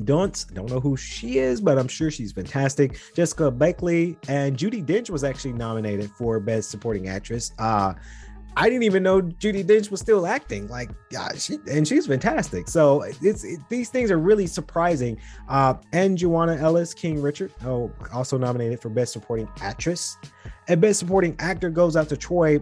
Dunst, 0.00 0.54
don't 0.54 0.70
know 0.70 0.80
who 0.80 0.96
she 0.96 1.38
is, 1.38 1.60
but 1.60 1.78
I'm 1.78 1.88
sure 1.88 2.10
she's 2.10 2.32
fantastic. 2.32 2.98
Jessica 3.14 3.50
Buckley 3.50 4.16
and 4.28 4.56
Judi 4.56 4.84
Dench 4.84 5.10
was 5.10 5.24
actually 5.24 5.52
nominated 5.54 6.10
for 6.10 6.38
Best 6.40 6.70
Supporting 6.70 7.08
Actress. 7.08 7.52
Uh, 7.58 7.94
I 8.56 8.68
didn't 8.68 8.82
even 8.82 9.02
know 9.02 9.22
Judi 9.22 9.64
Dench 9.64 9.90
was 9.90 10.00
still 10.00 10.26
acting. 10.26 10.68
Like, 10.68 10.90
yeah, 11.10 11.32
she 11.36 11.58
and 11.70 11.88
she's 11.88 12.06
fantastic. 12.06 12.68
So 12.68 13.02
it's 13.22 13.44
it, 13.44 13.60
these 13.68 13.88
things 13.88 14.10
are 14.10 14.18
really 14.18 14.46
surprising. 14.46 15.18
Uh, 15.48 15.74
and 15.92 16.18
Joanna 16.18 16.56
Ellis, 16.56 16.92
King 16.92 17.22
Richard, 17.22 17.52
oh, 17.64 17.90
also 18.12 18.36
nominated 18.36 18.80
for 18.80 18.90
Best 18.90 19.12
Supporting 19.12 19.48
Actress, 19.60 20.18
and 20.68 20.80
Best 20.80 20.98
Supporting 20.98 21.34
Actor 21.38 21.70
goes 21.70 21.96
out 21.96 22.08
to 22.10 22.16
Troy 22.16 22.60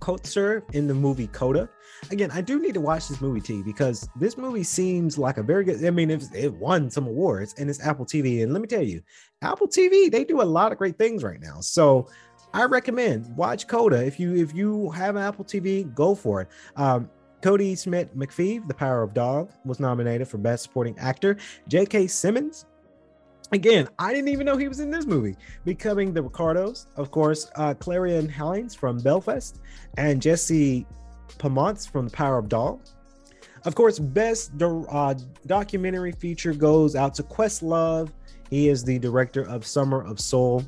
Kotsur 0.00 0.62
in 0.74 0.88
the 0.88 0.94
movie 0.94 1.28
Coda. 1.28 1.68
Again, 2.10 2.30
I 2.30 2.40
do 2.40 2.60
need 2.60 2.74
to 2.74 2.80
watch 2.80 3.08
this 3.08 3.20
movie 3.20 3.40
T 3.40 3.62
because 3.62 4.08
this 4.16 4.36
movie 4.36 4.62
seems 4.62 5.18
like 5.18 5.36
a 5.36 5.42
very 5.42 5.64
good. 5.64 5.84
I 5.84 5.90
mean, 5.90 6.10
it, 6.10 6.24
it 6.34 6.52
won 6.52 6.90
some 6.90 7.06
awards 7.06 7.54
and 7.58 7.68
it's 7.68 7.80
Apple 7.80 8.06
TV. 8.06 8.42
And 8.42 8.52
let 8.52 8.62
me 8.62 8.68
tell 8.68 8.82
you, 8.82 9.02
Apple 9.42 9.68
TV 9.68 10.10
they 10.10 10.24
do 10.24 10.40
a 10.40 10.44
lot 10.44 10.72
of 10.72 10.78
great 10.78 10.96
things 10.98 11.22
right 11.22 11.40
now. 11.40 11.60
So 11.60 12.08
I 12.54 12.64
recommend 12.64 13.36
watch 13.36 13.66
Coda 13.66 14.04
if 14.04 14.18
you 14.18 14.34
if 14.36 14.54
you 14.54 14.90
have 14.90 15.16
an 15.16 15.22
Apple 15.22 15.44
TV, 15.44 15.92
go 15.94 16.14
for 16.14 16.42
it. 16.42 16.48
Um, 16.76 17.10
Kodi 17.42 17.78
Smit-McPhee, 17.78 18.66
The 18.66 18.74
Power 18.74 19.02
of 19.02 19.14
Dog, 19.14 19.52
was 19.64 19.78
nominated 19.78 20.26
for 20.26 20.38
Best 20.38 20.64
Supporting 20.64 20.98
Actor. 20.98 21.36
J.K. 21.68 22.08
Simmons, 22.08 22.66
again, 23.52 23.88
I 23.98 24.12
didn't 24.12 24.28
even 24.28 24.44
know 24.44 24.56
he 24.56 24.66
was 24.66 24.80
in 24.80 24.90
this 24.90 25.06
movie. 25.06 25.36
Becoming 25.64 26.12
the 26.12 26.22
Ricardos, 26.22 26.88
of 26.96 27.10
course, 27.12 27.48
uh, 27.54 27.74
Ciarán 27.74 28.28
Hinds 28.28 28.74
from 28.74 28.98
Belfast, 28.98 29.60
and 29.96 30.20
Jesse 30.20 30.84
Plemons 31.38 31.90
from 31.90 32.06
The 32.06 32.12
Power 32.12 32.38
of 32.38 32.48
Dog. 32.48 32.80
Of 33.64 33.74
course, 33.74 33.98
Best 33.98 34.56
do- 34.56 34.86
uh, 34.88 35.14
Documentary 35.46 36.12
Feature 36.12 36.54
goes 36.54 36.96
out 36.96 37.14
to 37.14 37.22
Questlove. 37.22 38.10
He 38.50 38.68
is 38.68 38.84
the 38.84 38.98
director 38.98 39.42
of 39.42 39.66
Summer 39.66 40.02
of 40.02 40.20
Soul. 40.20 40.64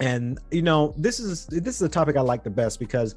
And 0.00 0.38
you 0.50 0.62
know 0.62 0.94
this 0.96 1.20
is 1.20 1.46
this 1.46 1.76
is 1.76 1.82
a 1.82 1.88
topic 1.88 2.16
i 2.16 2.20
like 2.20 2.44
the 2.44 2.50
best 2.50 2.78
because 2.78 3.14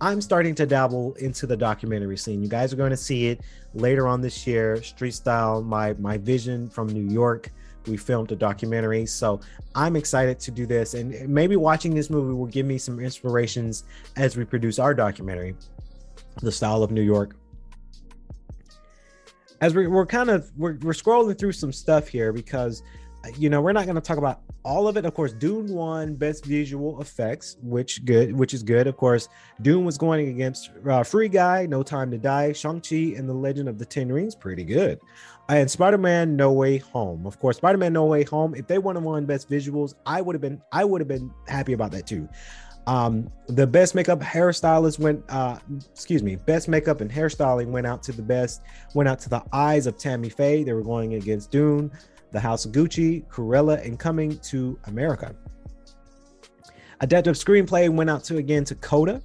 i'm 0.00 0.20
starting 0.20 0.56
to 0.56 0.66
dabble 0.66 1.14
into 1.14 1.46
the 1.46 1.56
documentary 1.56 2.16
scene. 2.16 2.42
You 2.42 2.48
guys 2.48 2.72
are 2.72 2.76
going 2.76 2.90
to 2.90 2.96
see 2.96 3.28
it 3.28 3.42
later 3.74 4.08
on 4.08 4.20
this 4.20 4.46
year. 4.46 4.82
Street 4.82 5.12
style 5.14 5.62
my 5.62 5.92
my 5.94 6.18
vision 6.18 6.68
from 6.68 6.88
new 6.88 7.12
york. 7.12 7.52
We 7.86 7.96
filmed 7.96 8.32
a 8.32 8.36
documentary. 8.36 9.06
So 9.06 9.40
i'm 9.76 9.94
excited 9.94 10.40
to 10.40 10.50
do 10.50 10.66
this. 10.66 10.94
And 10.94 11.28
maybe 11.28 11.54
watching 11.54 11.94
this 11.94 12.10
movie 12.10 12.34
will 12.34 12.46
give 12.46 12.66
me 12.66 12.78
some 12.78 12.98
inspirations 12.98 13.84
as 14.16 14.36
we 14.36 14.44
produce 14.44 14.80
our 14.80 14.94
documentary 14.94 15.54
the 16.42 16.52
style 16.52 16.82
of 16.82 16.90
new 16.90 17.02
york 17.02 17.36
as 19.60 19.74
we're, 19.74 19.88
we're 19.88 20.06
kind 20.06 20.30
of 20.30 20.50
we're, 20.56 20.76
we're 20.82 20.92
scrolling 20.92 21.38
through 21.38 21.52
some 21.52 21.72
stuff 21.72 22.08
here 22.08 22.32
because 22.32 22.82
you 23.36 23.50
know, 23.50 23.60
we're 23.60 23.72
not 23.72 23.84
going 23.84 23.96
to 23.96 24.00
talk 24.00 24.18
about 24.18 24.40
all 24.62 24.88
of 24.88 24.96
it. 24.96 25.04
Of 25.04 25.14
course, 25.14 25.32
Dune 25.32 25.66
won 25.68 26.14
Best 26.14 26.44
Visual 26.44 27.00
Effects, 27.00 27.56
which 27.62 28.04
good, 28.04 28.32
which 28.36 28.54
is 28.54 28.62
good. 28.62 28.86
Of 28.86 28.96
course, 28.96 29.28
Dune 29.62 29.84
was 29.84 29.98
going 29.98 30.28
against 30.28 30.70
uh, 30.88 31.02
Free 31.02 31.28
Guy, 31.28 31.66
No 31.66 31.82
Time 31.82 32.10
to 32.10 32.18
Die, 32.18 32.52
Shang 32.52 32.80
Chi, 32.80 33.14
and 33.16 33.28
The 33.28 33.34
Legend 33.34 33.68
of 33.68 33.78
the 33.78 33.84
Ten 33.84 34.10
Rings, 34.10 34.34
pretty 34.34 34.64
good. 34.64 34.98
And 35.48 35.70
Spider 35.70 35.98
Man 35.98 36.36
No 36.36 36.52
Way 36.52 36.78
Home, 36.78 37.26
of 37.26 37.38
course, 37.38 37.56
Spider 37.58 37.78
Man 37.78 37.92
No 37.92 38.04
Way 38.04 38.24
Home. 38.24 38.54
If 38.54 38.66
they 38.66 38.78
would 38.78 38.96
have 38.96 39.04
won 39.04 39.26
Best 39.26 39.48
Visuals, 39.48 39.94
I 40.04 40.20
would 40.20 40.34
have 40.34 40.42
been, 40.42 40.60
I 40.72 40.84
would 40.84 41.00
have 41.00 41.08
been 41.08 41.30
happy 41.46 41.72
about 41.72 41.92
that 41.92 42.06
too. 42.06 42.28
Um, 42.86 43.30
the 43.48 43.66
best 43.66 43.94
makeup 43.94 44.20
hairstylist 44.20 44.98
went, 45.00 45.24
uh, 45.28 45.58
excuse 45.92 46.22
me, 46.22 46.36
best 46.36 46.68
makeup 46.68 47.00
and 47.00 47.10
hairstyling 47.10 47.68
went 47.68 47.86
out 47.86 48.02
to 48.04 48.12
the 48.12 48.22
best, 48.22 48.62
went 48.94 49.08
out 49.08 49.18
to 49.20 49.28
the 49.28 49.42
eyes 49.52 49.86
of 49.86 49.98
Tammy 49.98 50.28
Faye. 50.28 50.62
They 50.62 50.72
were 50.72 50.84
going 50.84 51.14
against 51.14 51.50
Dune. 51.50 51.90
The 52.32 52.40
House 52.40 52.64
of 52.64 52.72
Gucci, 52.72 53.26
Cruella, 53.28 53.84
and 53.84 53.98
Coming 53.98 54.38
to 54.40 54.78
America. 54.84 55.34
Adaptive 57.00 57.34
screenplay 57.36 57.88
went 57.88 58.10
out 58.10 58.24
to 58.24 58.38
again 58.38 58.64
to 58.64 58.74
Coda. 58.76 59.20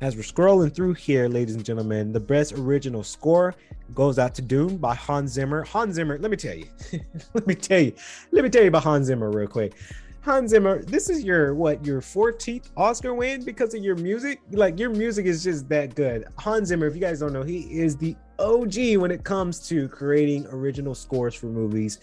As 0.00 0.16
we're 0.16 0.22
scrolling 0.22 0.74
through 0.74 0.94
here, 0.94 1.28
ladies 1.28 1.54
and 1.54 1.64
gentlemen, 1.64 2.12
the 2.12 2.20
best 2.20 2.54
original 2.54 3.04
score 3.04 3.54
goes 3.94 4.18
out 4.18 4.34
to 4.34 4.42
Dune 4.42 4.78
by 4.78 4.94
Hans 4.94 5.32
Zimmer. 5.32 5.64
Hans 5.64 5.94
Zimmer, 5.94 6.18
let 6.18 6.30
me 6.30 6.36
tell 6.36 6.56
you, 6.56 6.66
let 7.34 7.46
me 7.46 7.54
tell 7.54 7.80
you, 7.80 7.92
let 8.32 8.42
me 8.42 8.50
tell 8.50 8.62
you 8.62 8.68
about 8.68 8.82
Hans 8.82 9.06
Zimmer 9.06 9.30
real 9.30 9.46
quick. 9.46 9.74
Hans 10.22 10.50
Zimmer, 10.50 10.84
this 10.84 11.10
is 11.10 11.24
your 11.24 11.52
what 11.52 11.84
your 11.84 12.00
14th 12.00 12.70
Oscar 12.76 13.12
win 13.12 13.44
because 13.44 13.74
of 13.74 13.82
your 13.82 13.96
music. 13.96 14.40
Like 14.52 14.78
your 14.78 14.90
music 14.90 15.26
is 15.26 15.42
just 15.42 15.68
that 15.70 15.96
good. 15.96 16.26
Hans 16.38 16.68
Zimmer, 16.68 16.86
if 16.86 16.94
you 16.94 17.00
guys 17.00 17.18
don't 17.18 17.32
know, 17.32 17.42
he 17.42 17.62
is 17.62 17.96
the 17.96 18.14
OG 18.38 18.98
when 18.98 19.10
it 19.10 19.24
comes 19.24 19.66
to 19.68 19.88
creating 19.88 20.46
original 20.46 20.94
scores 20.94 21.34
for 21.34 21.46
movies. 21.46 21.98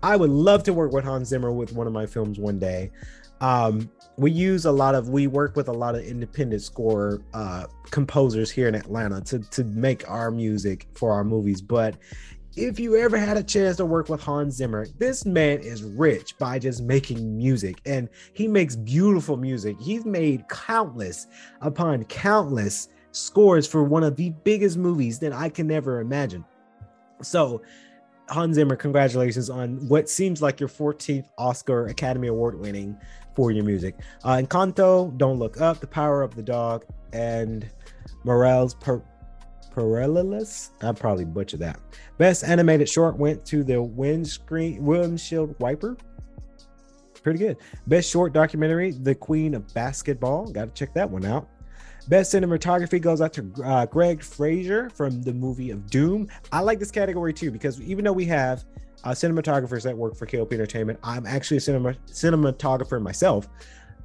I 0.00 0.14
would 0.14 0.30
love 0.30 0.62
to 0.64 0.72
work 0.72 0.92
with 0.92 1.04
Hans 1.04 1.28
Zimmer 1.28 1.50
with 1.50 1.72
one 1.72 1.88
of 1.88 1.92
my 1.92 2.06
films 2.06 2.38
one 2.38 2.60
day. 2.60 2.92
Um, 3.40 3.90
we 4.16 4.30
use 4.30 4.64
a 4.64 4.72
lot 4.72 4.94
of 4.94 5.08
we 5.08 5.26
work 5.26 5.56
with 5.56 5.66
a 5.66 5.72
lot 5.72 5.96
of 5.96 6.04
independent 6.04 6.62
score 6.62 7.20
uh, 7.34 7.64
composers 7.90 8.48
here 8.48 8.68
in 8.68 8.76
Atlanta 8.76 9.20
to 9.22 9.40
to 9.40 9.64
make 9.64 10.08
our 10.08 10.30
music 10.30 10.86
for 10.94 11.10
our 11.12 11.24
movies, 11.24 11.60
but 11.60 11.96
if 12.56 12.80
you 12.80 12.96
ever 12.96 13.18
had 13.18 13.36
a 13.36 13.42
chance 13.42 13.76
to 13.76 13.84
work 13.84 14.08
with 14.08 14.22
Hans 14.22 14.56
Zimmer, 14.56 14.86
this 14.98 15.26
man 15.26 15.60
is 15.60 15.82
rich 15.82 16.38
by 16.38 16.58
just 16.58 16.82
making 16.82 17.36
music 17.36 17.80
and 17.84 18.08
he 18.32 18.48
makes 18.48 18.74
beautiful 18.74 19.36
music. 19.36 19.76
He's 19.78 20.06
made 20.06 20.48
countless 20.48 21.26
upon 21.60 22.04
countless 22.04 22.88
scores 23.12 23.66
for 23.66 23.84
one 23.84 24.02
of 24.02 24.16
the 24.16 24.30
biggest 24.42 24.78
movies 24.78 25.18
that 25.18 25.34
I 25.34 25.50
can 25.50 25.66
never 25.66 26.00
imagine. 26.00 26.44
So, 27.22 27.62
Hans 28.28 28.54
Zimmer, 28.56 28.74
congratulations 28.74 29.50
on 29.50 29.86
what 29.88 30.08
seems 30.08 30.40
like 30.42 30.58
your 30.58 30.68
14th 30.68 31.26
Oscar 31.38 31.86
Academy 31.86 32.28
Award 32.28 32.58
winning 32.58 32.96
for 33.34 33.52
your 33.52 33.64
music. 33.64 33.96
Uh, 34.24 34.36
Encanto, 34.36 35.16
Don't 35.16 35.38
Look 35.38 35.60
Up, 35.60 35.78
The 35.78 35.86
Power 35.86 36.22
of 36.22 36.34
the 36.34 36.42
Dog, 36.42 36.86
and 37.12 37.68
Morales 38.24 38.74
per- 38.74 39.04
Parallelus. 39.76 40.70
I 40.82 40.92
probably 40.92 41.26
butchered 41.26 41.60
that. 41.60 41.78
Best 42.16 42.44
animated 42.44 42.88
short 42.88 43.16
went 43.16 43.44
to 43.46 43.62
the 43.62 43.80
windscreen 43.82 44.84
windshield 44.84 45.54
wiper. 45.60 45.96
Pretty 47.22 47.38
good. 47.38 47.56
Best 47.86 48.10
short 48.10 48.32
documentary, 48.32 48.92
The 48.92 49.14
Queen 49.14 49.54
of 49.54 49.72
Basketball. 49.74 50.50
Got 50.50 50.66
to 50.66 50.70
check 50.72 50.94
that 50.94 51.10
one 51.10 51.24
out. 51.24 51.48
Best 52.08 52.32
cinematography 52.32 53.00
goes 53.00 53.20
out 53.20 53.32
to 53.32 53.52
uh, 53.64 53.84
Greig 53.84 54.22
Fraser 54.22 54.88
from 54.90 55.22
the 55.22 55.34
movie 55.34 55.70
of 55.70 55.90
Dune. 55.90 56.30
I 56.52 56.60
like 56.60 56.78
this 56.78 56.92
category 56.92 57.32
too 57.32 57.50
because 57.50 57.80
even 57.80 58.04
though 58.04 58.12
we 58.12 58.24
have 58.26 58.64
uh, 59.02 59.10
cinematographers 59.10 59.82
that 59.82 59.96
work 59.96 60.14
for 60.14 60.24
KLP 60.24 60.52
Entertainment, 60.52 61.00
I'm 61.02 61.26
actually 61.26 61.56
a 61.56 61.60
cinema, 61.60 61.94
cinematographer 62.06 63.02
myself, 63.02 63.48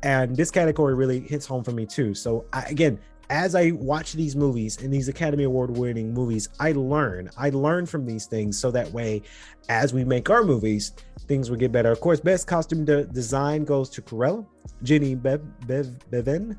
and 0.02 0.36
this 0.36 0.50
category 0.50 0.96
really 0.96 1.20
hits 1.20 1.46
home 1.46 1.64
for 1.64 1.72
me 1.72 1.86
too. 1.86 2.16
So 2.16 2.46
I, 2.52 2.64
again, 2.64 3.00
as 3.32 3.56
I 3.56 3.72
watch 3.72 4.12
these 4.12 4.36
movies 4.36 4.78
and 4.82 4.94
these 4.94 5.08
Academy 5.08 5.46
Award 5.46 5.76
winning 5.78 6.14
movies, 6.14 6.50
I 6.60 6.74
learn. 6.74 7.30
I 7.38 7.50
learn 7.50 7.86
from 7.86 8.06
these 8.06 8.26
things 8.26 8.60
so 8.60 8.70
that 8.72 8.92
way, 8.92 9.22
as 9.70 9.94
we 9.94 10.04
make 10.04 10.30
our 10.30 10.44
movies, 10.44 10.92
things 11.28 11.50
will 11.50 11.58
get 11.58 11.72
better. 11.72 11.92
Of 11.92 12.02
course, 12.02 12.20
best 12.20 12.46
costume 12.46 12.84
de- 12.84 13.06
design 13.06 13.64
goes 13.64 13.90
to 13.92 14.02
Cruella, 14.02 14.46
Jenny 14.84 15.16
Bev, 15.16 15.42
Bev. 15.66 16.58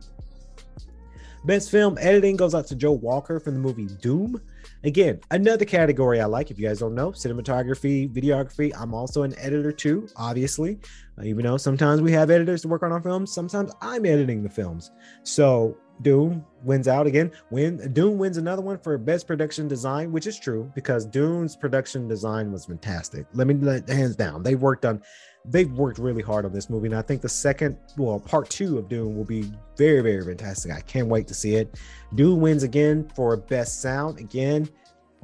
Best 1.44 1.70
film 1.70 1.98
editing 2.00 2.36
goes 2.36 2.54
out 2.54 2.66
to 2.68 2.74
Joe 2.74 2.92
Walker 2.92 3.38
from 3.38 3.54
the 3.54 3.60
movie 3.60 3.88
Dune. 4.00 4.40
Again, 4.84 5.20
another 5.30 5.64
category 5.64 6.20
I 6.20 6.24
like. 6.24 6.50
If 6.50 6.58
you 6.58 6.66
guys 6.66 6.78
don't 6.78 6.94
know, 6.94 7.10
cinematography, 7.10 8.08
videography. 8.10 8.72
I'm 8.78 8.94
also 8.94 9.24
an 9.24 9.34
editor 9.38 9.72
too, 9.72 10.08
obviously. 10.16 10.78
Uh, 11.18 11.24
even 11.24 11.44
though 11.44 11.56
sometimes 11.56 12.00
we 12.00 12.12
have 12.12 12.30
editors 12.30 12.62
to 12.62 12.68
work 12.68 12.82
on 12.82 12.92
our 12.92 13.02
films, 13.02 13.32
sometimes 13.32 13.72
I'm 13.82 14.06
editing 14.06 14.42
the 14.42 14.48
films. 14.48 14.92
So 15.24 15.76
Dune 16.01 16.45
wins 16.64 16.88
out 16.88 17.07
again. 17.07 17.30
Win 17.51 17.93
Dune 17.93 18.18
wins 18.18 18.36
another 18.36 18.62
one 18.62 18.78
for 18.78 18.97
best 18.99 19.26
production 19.26 19.68
design, 19.68 20.11
which 20.11 20.26
is 20.26 20.38
true 20.38 20.70
because 20.74 21.05
Dune's 21.05 21.55
production 21.55 22.09
design 22.09 22.51
was 22.51 22.66
fantastic. 22.66 23.26
Let 23.34 23.47
me 23.47 23.55
let 23.55 23.88
hands 23.88 24.16
down. 24.16 24.43
They 24.43 24.55
worked 24.55 24.84
on 24.84 25.03
they've 25.45 25.72
worked 25.72 25.99
really 25.99 26.22
hard 26.22 26.45
on 26.45 26.53
this 26.53 26.70
movie. 26.70 26.86
And 26.86 26.97
I 26.97 27.03
think 27.03 27.20
the 27.20 27.28
second, 27.28 27.76
well, 27.97 28.20
part 28.20 28.49
two 28.49 28.78
of 28.78 28.88
Dune 28.88 29.16
will 29.16 29.24
be 29.24 29.51
very, 29.76 30.01
very 30.01 30.24
fantastic. 30.24 30.72
I 30.72 30.80
can't 30.82 31.09
wait 31.09 31.26
to 31.28 31.34
see 31.34 31.57
it. 31.57 31.78
Dune 32.14 32.40
wins 32.40 32.62
again 32.62 33.09
for 33.14 33.36
best 33.36 33.80
sound. 33.82 34.18
Again, 34.18 34.68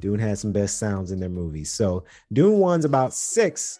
Dune 0.01 0.19
has 0.19 0.41
some 0.41 0.51
best 0.51 0.77
sounds 0.77 1.11
in 1.11 1.19
their 1.19 1.29
movies. 1.29 1.71
So 1.71 2.03
Dune 2.33 2.59
won's 2.59 2.85
about 2.85 3.13
six, 3.13 3.79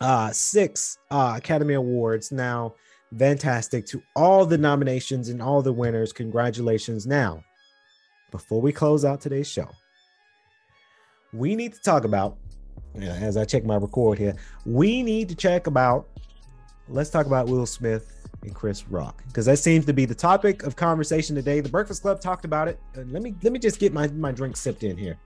uh, 0.00 0.30
six 0.30 0.98
uh 1.10 1.34
Academy 1.36 1.74
Awards. 1.74 2.32
Now 2.32 2.74
fantastic 3.18 3.86
to 3.86 4.02
all 4.16 4.46
the 4.46 4.58
nominations 4.58 5.28
and 5.28 5.42
all 5.42 5.62
the 5.62 5.72
winners. 5.72 6.12
Congratulations. 6.12 7.06
Now, 7.06 7.44
before 8.30 8.60
we 8.60 8.72
close 8.72 9.04
out 9.04 9.20
today's 9.20 9.48
show, 9.48 9.68
we 11.32 11.56
need 11.56 11.74
to 11.74 11.80
talk 11.80 12.04
about, 12.04 12.36
as 13.00 13.36
I 13.36 13.44
check 13.44 13.64
my 13.64 13.76
record 13.76 14.18
here, 14.18 14.34
we 14.64 15.02
need 15.02 15.28
to 15.28 15.34
check 15.34 15.66
about, 15.66 16.08
let's 16.88 17.10
talk 17.10 17.26
about 17.26 17.48
Will 17.48 17.66
Smith 17.66 18.22
and 18.42 18.54
Chris 18.54 18.88
Rock 18.88 19.22
because 19.28 19.46
that 19.46 19.58
seems 19.58 19.86
to 19.86 19.92
be 19.92 20.04
the 20.04 20.14
topic 20.14 20.64
of 20.64 20.76
conversation 20.76 21.36
today. 21.36 21.60
The 21.60 21.68
Breakfast 21.68 22.02
Club 22.02 22.20
talked 22.20 22.44
about 22.44 22.68
it. 22.68 22.80
Uh, 22.96 23.02
let 23.06 23.22
me 23.22 23.34
let 23.42 23.52
me 23.52 23.58
just 23.58 23.78
get 23.78 23.92
my 23.92 24.08
my 24.08 24.32
drink 24.32 24.56
sipped 24.56 24.82
in 24.82 24.96
here. 24.96 25.18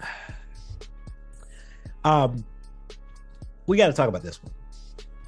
Um, 2.06 2.44
we 3.66 3.76
got 3.76 3.86
to 3.86 3.92
talk 3.92 4.08
about 4.08 4.22
this 4.22 4.42
one. 4.42 4.52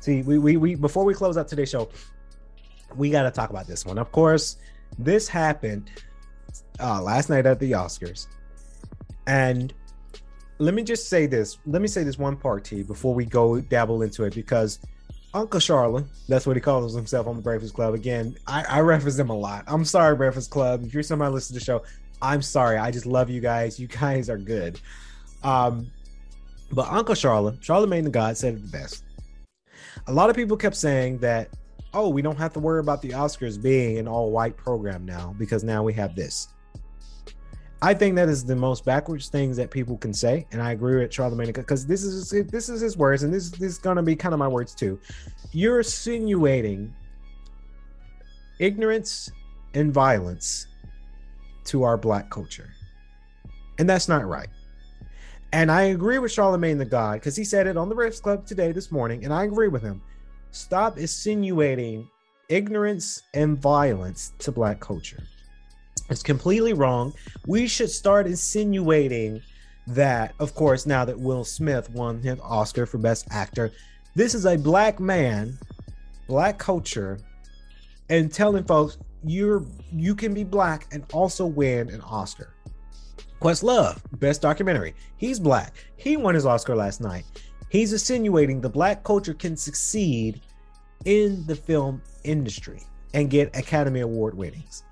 See, 0.01 0.23
we, 0.23 0.39
we 0.39 0.57
we 0.57 0.75
before 0.75 1.05
we 1.05 1.15
close 1.15 1.37
out 1.37 1.49
today's 1.49 1.71
show, 1.71 1.89
we 2.95 3.11
got 3.11 3.23
to 3.23 3.31
talk 3.31 3.51
about 3.51 3.67
this 3.67 3.85
one. 3.85 3.99
Of 3.99 4.13
course, 4.13 4.57
this 4.99 5.29
happened 5.29 5.91
uh, 6.81 7.03
last 7.03 7.29
night 7.29 7.47
at 7.47 7.59
the 7.59 7.73
Oscars, 7.73 8.29
and 9.27 9.75
let 10.59 10.75
me 10.75 10.83
just 10.83 11.09
say 11.09 11.27
this. 11.27 11.59
Let 11.67 11.83
me 11.83 11.89
say 11.89 12.05
this 12.05 12.19
one 12.19 12.37
part 12.37 12.65
to 12.67 12.77
you 12.77 12.85
before 12.85 13.15
we 13.15 13.25
go 13.25 13.61
dabble 13.61 14.03
into 14.03 14.25
it, 14.25 14.35
because 14.35 14.79
Uncle 15.35 15.61
Charlotte, 15.61 16.07
that's 16.29 16.47
what 16.47 16.57
he 16.57 16.63
calls 16.63 16.95
himself 16.95 17.27
on 17.27 17.37
the 17.37 17.43
Breakfast 17.43 17.75
Club. 17.75 17.95
Again, 17.95 18.37
I, 18.47 18.65
I 18.69 18.81
reference 18.81 19.19
him 19.19 19.29
a 19.29 19.37
lot. 19.37 19.65
I'm 19.67 19.85
sorry, 19.85 20.17
Breakfast 20.17 20.51
Club. 20.51 20.85
If 20.85 20.95
you're 20.95 21.03
somebody 21.03 21.35
listening 21.35 21.59
to 21.59 21.61
the 21.61 21.65
show, 21.65 21.83
I'm 22.23 22.41
sorry. 22.41 22.79
I 22.79 22.91
just 22.91 23.07
love 23.07 23.29
you 23.29 23.41
guys. 23.41 23.79
You 23.79 23.89
guys 23.89 24.31
are 24.31 24.39
good. 24.39 24.81
Um, 25.43 25.91
but 26.73 26.89
Uncle 26.89 27.15
Charlotte, 27.15 27.61
Charlamagne 27.61 28.05
the 28.05 28.11
God, 28.11 28.37
said 28.37 28.55
it 28.55 28.63
the 28.63 28.69
best. 28.69 29.05
A 30.09 30.13
lot 30.13 30.31
of 30.31 30.37
people 30.37 30.57
kept 30.57 30.77
saying 30.77 31.19
that, 31.19 31.51
oh, 31.95 32.09
we 32.09 32.23
don't 32.23 32.37
have 32.37 32.53
to 32.55 32.61
worry 32.61 32.81
about 32.81 33.03
the 33.03 33.11
Oscars 33.11 33.61
being 33.61 33.99
an 33.99 34.07
all 34.07 34.31
white 34.31 34.57
program 34.57 35.05
now 35.05 35.35
because 35.39 35.65
now 35.65 35.83
we 35.83 35.93
have 35.95 36.15
this. 36.15 36.49
I 37.83 37.93
think 37.93 38.17
that 38.17 38.29
is 38.29 38.45
the 38.45 38.57
most 38.57 38.85
backwards 38.85 39.29
things 39.29 39.57
that 39.59 39.71
people 39.71 39.99
can 39.99 40.13
say, 40.13 40.47
and 40.51 40.63
I 40.63 40.73
agree 40.73 40.97
with 40.97 41.11
Charlamagne 41.11 41.53
because 41.53 41.87
this 41.87 42.03
is 42.05 42.31
this 42.49 42.69
is 42.69 42.81
his 42.81 42.97
words, 42.97 43.23
and 43.23 43.33
this, 43.33 43.51
this 43.51 43.73
is 43.73 43.79
gonna 43.79 44.03
be 44.03 44.17
kind 44.17 44.33
of 44.33 44.39
my 44.39 44.49
words 44.49 44.75
too. 44.75 44.99
You're 45.53 45.79
insinuating 45.79 46.95
ignorance 48.59 49.31
and 49.75 49.93
violence 49.93 50.67
to 51.67 51.83
our 51.83 51.99
black 51.99 52.31
culture, 52.31 52.71
and 53.79 53.89
that's 53.89 54.09
not 54.09 54.27
right. 54.27 54.49
And 55.57 55.73
I 55.73 55.85
agree 55.85 56.19
with 56.19 56.33
Charlamagne 56.33 56.77
the 56.77 56.85
God 56.85 57.15
because 57.15 57.35
he 57.35 57.43
said 57.43 57.67
it 57.67 57.79
on 57.79 57.89
the 57.89 57.95
Breakfast 57.95 58.23
Club 58.23 58.45
today, 58.45 58.73
this 58.73 58.93
morning, 58.93 59.25
and 59.25 59.33
I 59.33 59.45
agree 59.45 59.69
with 59.69 59.81
him. 59.81 60.03
Stop 60.51 60.99
insinuating 60.99 62.11
ignorance 62.51 63.23
and 63.33 63.57
violence 63.57 64.35
to 64.41 64.53
black 64.53 64.81
culture. 64.81 65.23
It's 66.11 66.23
completely 66.23 66.75
wrong. 66.75 67.15
We 67.47 67.69
should 67.69 67.89
start 67.89 68.27
insinuating 68.27 69.41
that, 69.87 70.35
of 70.41 70.55
course, 70.55 70.85
now 70.85 71.07
that 71.07 71.19
Will 71.19 71.43
Smith 71.43 71.89
won 71.89 72.21
his 72.21 72.39
Oscar 72.43 72.85
for 72.85 72.99
Best 72.99 73.27
Actor, 73.31 73.73
this 74.15 74.35
is 74.35 74.45
a 74.45 74.59
black 74.59 75.01
man, 75.01 75.57
black 76.29 76.59
culture, 76.59 77.19
and 78.11 78.31
telling 78.31 78.65
folks 78.65 78.99
you're 79.25 79.65
you 79.91 80.15
can 80.15 80.35
be 80.35 80.45
black 80.45 80.87
and 80.93 81.03
also 81.15 81.47
win 81.47 81.89
an 81.89 82.03
Oscar. 82.03 82.53
Questlove, 83.41 84.01
best 84.19 84.43
documentary. 84.43 84.95
He's 85.17 85.39
black. 85.39 85.75
He 85.97 86.17
won 86.17 86.35
his 86.35 86.47
Oscar 86.47 86.75
last 86.75 87.01
night. 87.01 87.25
He's 87.69 87.93
insinuating 87.93 88.61
the 88.61 88.69
black 88.69 89.05
culture 89.05 89.35
can 89.35 89.57
succeed 89.57 90.41
in 91.05 91.45
the 91.47 91.55
film 91.55 92.01
industry 92.25 92.83
and 93.15 93.31
get 93.31 93.57
Academy 93.57 94.01
Award 94.01 94.35
winnings. 94.35 94.85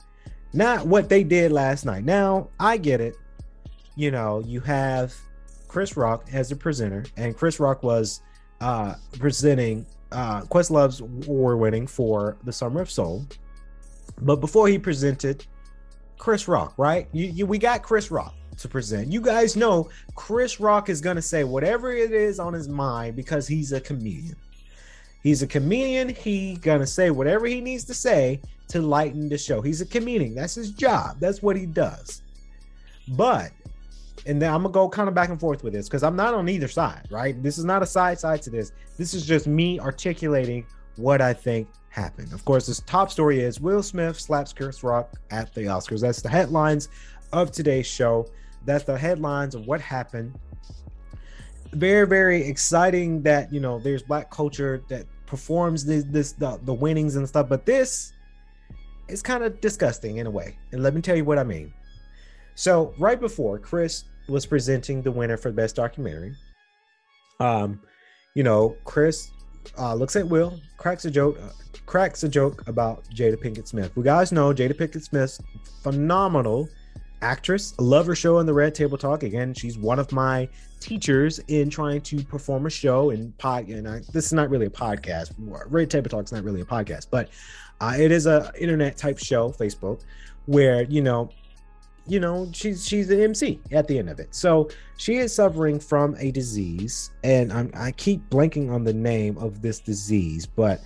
Not 0.52 0.86
what 0.86 1.08
they 1.08 1.24
did 1.24 1.52
last 1.52 1.84
night. 1.84 2.04
Now, 2.04 2.48
I 2.60 2.76
get 2.76 3.00
it. 3.00 3.16
You 3.96 4.10
know, 4.10 4.40
you 4.40 4.60
have 4.60 5.14
Chris 5.68 5.96
Rock 5.96 6.28
as 6.32 6.52
a 6.52 6.56
presenter, 6.56 7.04
and 7.16 7.36
Chris 7.36 7.58
Rock 7.58 7.82
was 7.82 8.20
uh 8.60 8.94
presenting 9.18 9.84
uh 10.12 10.42
Questlove's 10.42 11.00
award 11.00 11.58
winning 11.58 11.86
for 11.86 12.36
The 12.44 12.52
Summer 12.52 12.80
of 12.80 12.90
Soul. 12.90 13.26
But 14.20 14.36
before 14.36 14.68
he 14.68 14.78
presented 14.78 15.44
Chris 16.18 16.48
Rock, 16.48 16.74
right? 16.76 17.08
You, 17.12 17.26
you 17.26 17.46
we 17.46 17.58
got 17.58 17.82
Chris 17.82 18.10
Rock 18.10 18.34
to 18.58 18.68
present. 18.68 19.12
You 19.12 19.20
guys 19.20 19.56
know 19.56 19.88
Chris 20.14 20.60
Rock 20.60 20.88
is 20.88 21.00
gonna 21.00 21.22
say 21.22 21.44
whatever 21.44 21.92
it 21.92 22.12
is 22.12 22.38
on 22.38 22.52
his 22.52 22.68
mind 22.68 23.16
because 23.16 23.46
he's 23.46 23.72
a 23.72 23.80
comedian. 23.80 24.36
He's 25.22 25.42
a 25.42 25.46
comedian. 25.46 26.10
He 26.10 26.56
gonna 26.56 26.86
say 26.86 27.10
whatever 27.10 27.46
he 27.46 27.60
needs 27.60 27.84
to 27.84 27.94
say 27.94 28.40
to 28.68 28.80
lighten 28.80 29.28
the 29.28 29.38
show. 29.38 29.60
He's 29.60 29.80
a 29.80 29.86
comedian. 29.86 30.34
That's 30.34 30.54
his 30.54 30.70
job. 30.70 31.18
That's 31.20 31.42
what 31.42 31.56
he 31.56 31.66
does. 31.66 32.22
But 33.08 33.50
and 34.26 34.40
then 34.40 34.52
I'm 34.52 34.62
gonna 34.62 34.72
go 34.72 34.88
kind 34.88 35.08
of 35.08 35.14
back 35.14 35.28
and 35.28 35.40
forth 35.40 35.62
with 35.62 35.72
this 35.72 35.88
because 35.88 36.02
I'm 36.02 36.16
not 36.16 36.34
on 36.34 36.48
either 36.48 36.68
side, 36.68 37.06
right? 37.10 37.40
This 37.42 37.58
is 37.58 37.64
not 37.64 37.82
a 37.82 37.86
side 37.86 38.18
side 38.18 38.42
to 38.42 38.50
this. 38.50 38.72
This 38.96 39.14
is 39.14 39.26
just 39.26 39.46
me 39.46 39.80
articulating 39.80 40.66
what 40.96 41.20
I 41.20 41.32
think 41.32 41.68
happened. 41.94 42.32
Of 42.32 42.44
course, 42.44 42.66
this 42.66 42.80
top 42.80 43.10
story 43.10 43.40
is 43.40 43.60
Will 43.60 43.82
Smith 43.82 44.18
slaps 44.18 44.52
Chris 44.52 44.82
Rock 44.82 45.14
at 45.30 45.54
the 45.54 45.62
Oscars. 45.62 46.00
That's 46.00 46.20
the 46.20 46.28
headlines 46.28 46.88
of 47.32 47.52
today's 47.52 47.86
show. 47.86 48.26
That's 48.64 48.84
the 48.84 48.98
headlines 48.98 49.54
of 49.54 49.66
what 49.66 49.80
happened. 49.80 50.34
Very, 51.72 52.06
very 52.06 52.42
exciting 52.42 53.22
that 53.22 53.52
you 53.52 53.60
know 53.60 53.78
there's 53.78 54.02
black 54.02 54.30
culture 54.30 54.82
that 54.88 55.06
performs 55.26 55.84
this, 55.84 56.04
this 56.08 56.32
the, 56.32 56.58
the 56.64 56.74
winnings 56.74 57.16
and 57.16 57.28
stuff, 57.28 57.48
but 57.48 57.64
this 57.64 58.12
is 59.08 59.22
kind 59.22 59.44
of 59.44 59.60
disgusting 59.60 60.18
in 60.18 60.26
a 60.26 60.30
way. 60.30 60.56
And 60.72 60.82
let 60.82 60.94
me 60.94 61.00
tell 61.00 61.16
you 61.16 61.24
what 61.24 61.38
I 61.38 61.44
mean. 61.44 61.72
So 62.54 62.94
right 62.98 63.20
before 63.20 63.58
Chris 63.58 64.04
was 64.28 64.46
presenting 64.46 65.02
the 65.02 65.12
winner 65.12 65.36
for 65.36 65.52
best 65.52 65.76
documentary, 65.76 66.34
um, 67.40 67.80
you 68.34 68.42
know, 68.42 68.76
Chris 68.84 69.30
uh, 69.78 69.94
looks 69.94 70.16
at 70.16 70.26
Will, 70.26 70.58
cracks 70.76 71.04
a 71.04 71.10
joke, 71.10 71.38
uh, 71.42 71.50
cracks 71.86 72.22
a 72.24 72.28
joke 72.28 72.66
about 72.66 73.04
Jada 73.10 73.36
Pinkett 73.36 73.66
Smith. 73.66 73.94
We 73.96 74.02
guys 74.02 74.32
know 74.32 74.52
Jada 74.52 74.72
Pinkett 74.72 75.02
Smith, 75.02 75.40
phenomenal 75.82 76.68
actress. 77.22 77.74
I 77.78 77.82
love 77.82 78.06
her 78.06 78.14
show 78.14 78.38
on 78.38 78.46
the 78.46 78.54
Red 78.54 78.74
Table 78.74 78.98
Talk. 78.98 79.22
Again, 79.22 79.54
she's 79.54 79.78
one 79.78 79.98
of 79.98 80.12
my 80.12 80.48
teachers 80.80 81.38
in 81.48 81.70
trying 81.70 82.02
to 82.02 82.22
perform 82.24 82.66
a 82.66 82.70
show 82.70 83.10
and 83.10 83.36
pod. 83.38 83.68
And 83.68 83.88
I, 83.88 84.00
this 84.12 84.26
is 84.26 84.32
not 84.32 84.50
really 84.50 84.66
a 84.66 84.70
podcast. 84.70 85.32
Red 85.38 85.90
Table 85.90 86.10
Talk 86.10 86.24
is 86.24 86.32
not 86.32 86.44
really 86.44 86.60
a 86.60 86.66
podcast, 86.66 87.08
but 87.10 87.30
uh, 87.80 87.94
it 87.98 88.12
is 88.12 88.26
a 88.26 88.52
internet 88.58 88.96
type 88.96 89.18
show, 89.18 89.50
Facebook, 89.50 90.02
where 90.46 90.82
you 90.82 91.00
know 91.00 91.30
you 92.06 92.20
know 92.20 92.48
she's 92.52 92.86
she's 92.86 93.10
an 93.10 93.18
mc 93.20 93.58
at 93.72 93.88
the 93.88 93.98
end 93.98 94.10
of 94.10 94.20
it 94.20 94.28
so 94.34 94.68
she 94.98 95.16
is 95.16 95.34
suffering 95.34 95.80
from 95.80 96.14
a 96.18 96.30
disease 96.30 97.10
and 97.22 97.50
I'm, 97.50 97.70
i 97.74 97.92
keep 97.92 98.28
blanking 98.28 98.70
on 98.70 98.84
the 98.84 98.92
name 98.92 99.38
of 99.38 99.62
this 99.62 99.80
disease 99.80 100.44
but 100.44 100.82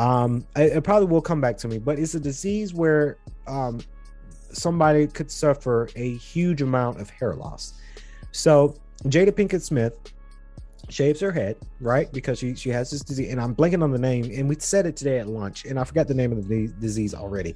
um 0.00 0.46
it, 0.56 0.72
it, 0.78 0.82
probably 0.82 1.06
will 1.06 1.20
come 1.20 1.40
back 1.40 1.56
to 1.58 1.68
me 1.68 1.78
but 1.78 1.98
it's 1.98 2.14
a 2.14 2.20
disease 2.20 2.74
where 2.74 3.18
um 3.46 3.78
somebody 4.50 5.06
could 5.06 5.30
suffer 5.30 5.88
a 5.94 6.16
huge 6.16 6.60
amount 6.60 7.00
of 7.00 7.08
hair 7.08 7.34
loss. 7.36 7.74
So 8.32 8.74
jada 9.04 9.30
pinkett 9.30 9.62
smith 9.62 9.96
shaves 10.88 11.20
her 11.20 11.30
head 11.30 11.56
right? 11.80 12.10
Because 12.12 12.38
she 12.38 12.54
she 12.54 12.70
has 12.70 12.90
this 12.90 13.02
disease 13.02 13.30
and 13.30 13.40
i'm 13.40 13.54
blanking 13.54 13.82
on 13.82 13.92
the 13.92 13.98
name 13.98 14.24
and 14.34 14.48
we 14.48 14.56
said 14.58 14.86
it 14.86 14.96
today 14.96 15.18
at 15.18 15.28
lunch 15.28 15.64
and 15.64 15.78
i 15.78 15.84
forgot 15.84 16.08
the 16.08 16.14
name 16.14 16.32
of 16.32 16.48
the 16.48 16.68
disease 16.80 17.14
already. 17.14 17.54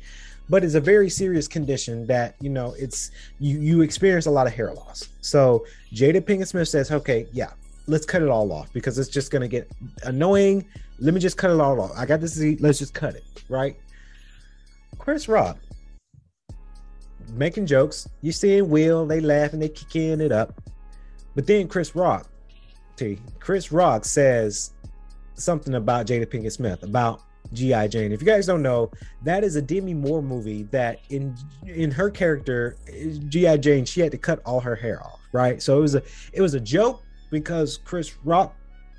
But 0.49 0.62
it's 0.62 0.74
a 0.74 0.80
very 0.80 1.09
serious 1.09 1.49
condition 1.49 2.07
that 2.07 2.36
you 2.40 2.51
know 2.51 2.74
it's 2.78 3.11
you 3.40 3.59
you 3.59 3.80
experience 3.80 4.26
a 4.26 4.30
lot 4.30 4.47
of 4.47 4.53
hair 4.53 4.74
loss. 4.74 5.09
So 5.22 5.64
Jada 5.95 6.20
Pinkett 6.20 6.49
Smith 6.49 6.68
says, 6.68 6.92
okay, 6.92 7.26
yeah, 7.32 7.53
let's 7.87 8.07
cut 8.07 8.22
it 8.22 8.28
all 8.28 8.53
off 8.53 8.72
because 8.72 8.99
it's 8.99 9.09
just 9.09 9.30
gonna 9.30 9.49
get 9.49 9.70
annoying. 10.05 10.64
Let 10.99 11.14
me 11.14 11.20
just 11.20 11.37
cut 11.37 11.51
it 11.51 11.61
all 11.61 11.80
off. 11.80 11.93
I 11.97 12.07
got 12.07 12.20
this. 12.20 12.39
Let's 12.61 12.78
just 12.78 12.95
cut 12.95 13.14
it, 13.14 13.24
right? 13.49 13.76
Chris 14.99 15.28
Rock 15.28 15.59
making 17.32 17.66
jokes. 17.66 18.09
You 18.22 18.32
seeing 18.32 18.68
Will, 18.68 19.07
they 19.07 19.20
laughing, 19.20 19.61
they 19.61 19.68
kicking 19.68 20.20
it 20.20 20.32
up. 20.32 20.61
But 21.35 21.47
then 21.47 21.68
Chris 21.68 21.95
Rock, 21.95 22.28
T, 22.97 23.18
Chris 23.41 23.72
Rock 23.72 24.05
says 24.05 24.72
something 25.35 25.74
about 25.74 26.07
Jada 26.07 26.26
Pinkett 26.26 26.53
Smith 26.53 26.82
about 26.82 27.22
G.I. 27.53 27.89
Jane. 27.89 28.12
If 28.12 28.20
you 28.20 28.26
guys 28.26 28.47
don't 28.47 28.62
know, 28.62 28.91
that 29.22 29.45
is 29.45 29.57
a 29.57 29.62
Demi 29.62 29.95
Moore 29.95 30.22
movie 30.22 30.64
that 30.64 31.01
in 31.11 31.37
in 31.66 31.91
her 31.91 32.11
character, 32.11 32.76
G.I. 33.28 33.57
Jane, 33.59 33.85
she 33.85 34.01
had 34.01 34.12
to 34.12 34.18
cut 34.18 34.41
all 34.45 34.61
her 34.61 34.76
hair 34.76 35.03
off, 35.03 35.20
right? 35.32 35.62
So 35.62 35.78
it 35.78 35.82
was 35.82 35.95
a 35.95 36.03
it 36.32 36.41
was 36.41 36.55
a 36.55 36.61
joke 36.61 37.03
because 37.31 37.79
Chris 37.85 38.16
Rock 38.25 38.55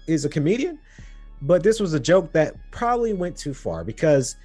is 0.08 0.26
a 0.26 0.30
comedian, 0.30 0.80
but 1.42 1.64
this 1.64 1.80
was 1.80 1.94
a 1.94 2.00
joke 2.00 2.32
that 2.34 2.56
probably 2.72 3.14
went 3.14 3.38
too 3.38 3.54
far 3.54 3.84
because 3.84 4.36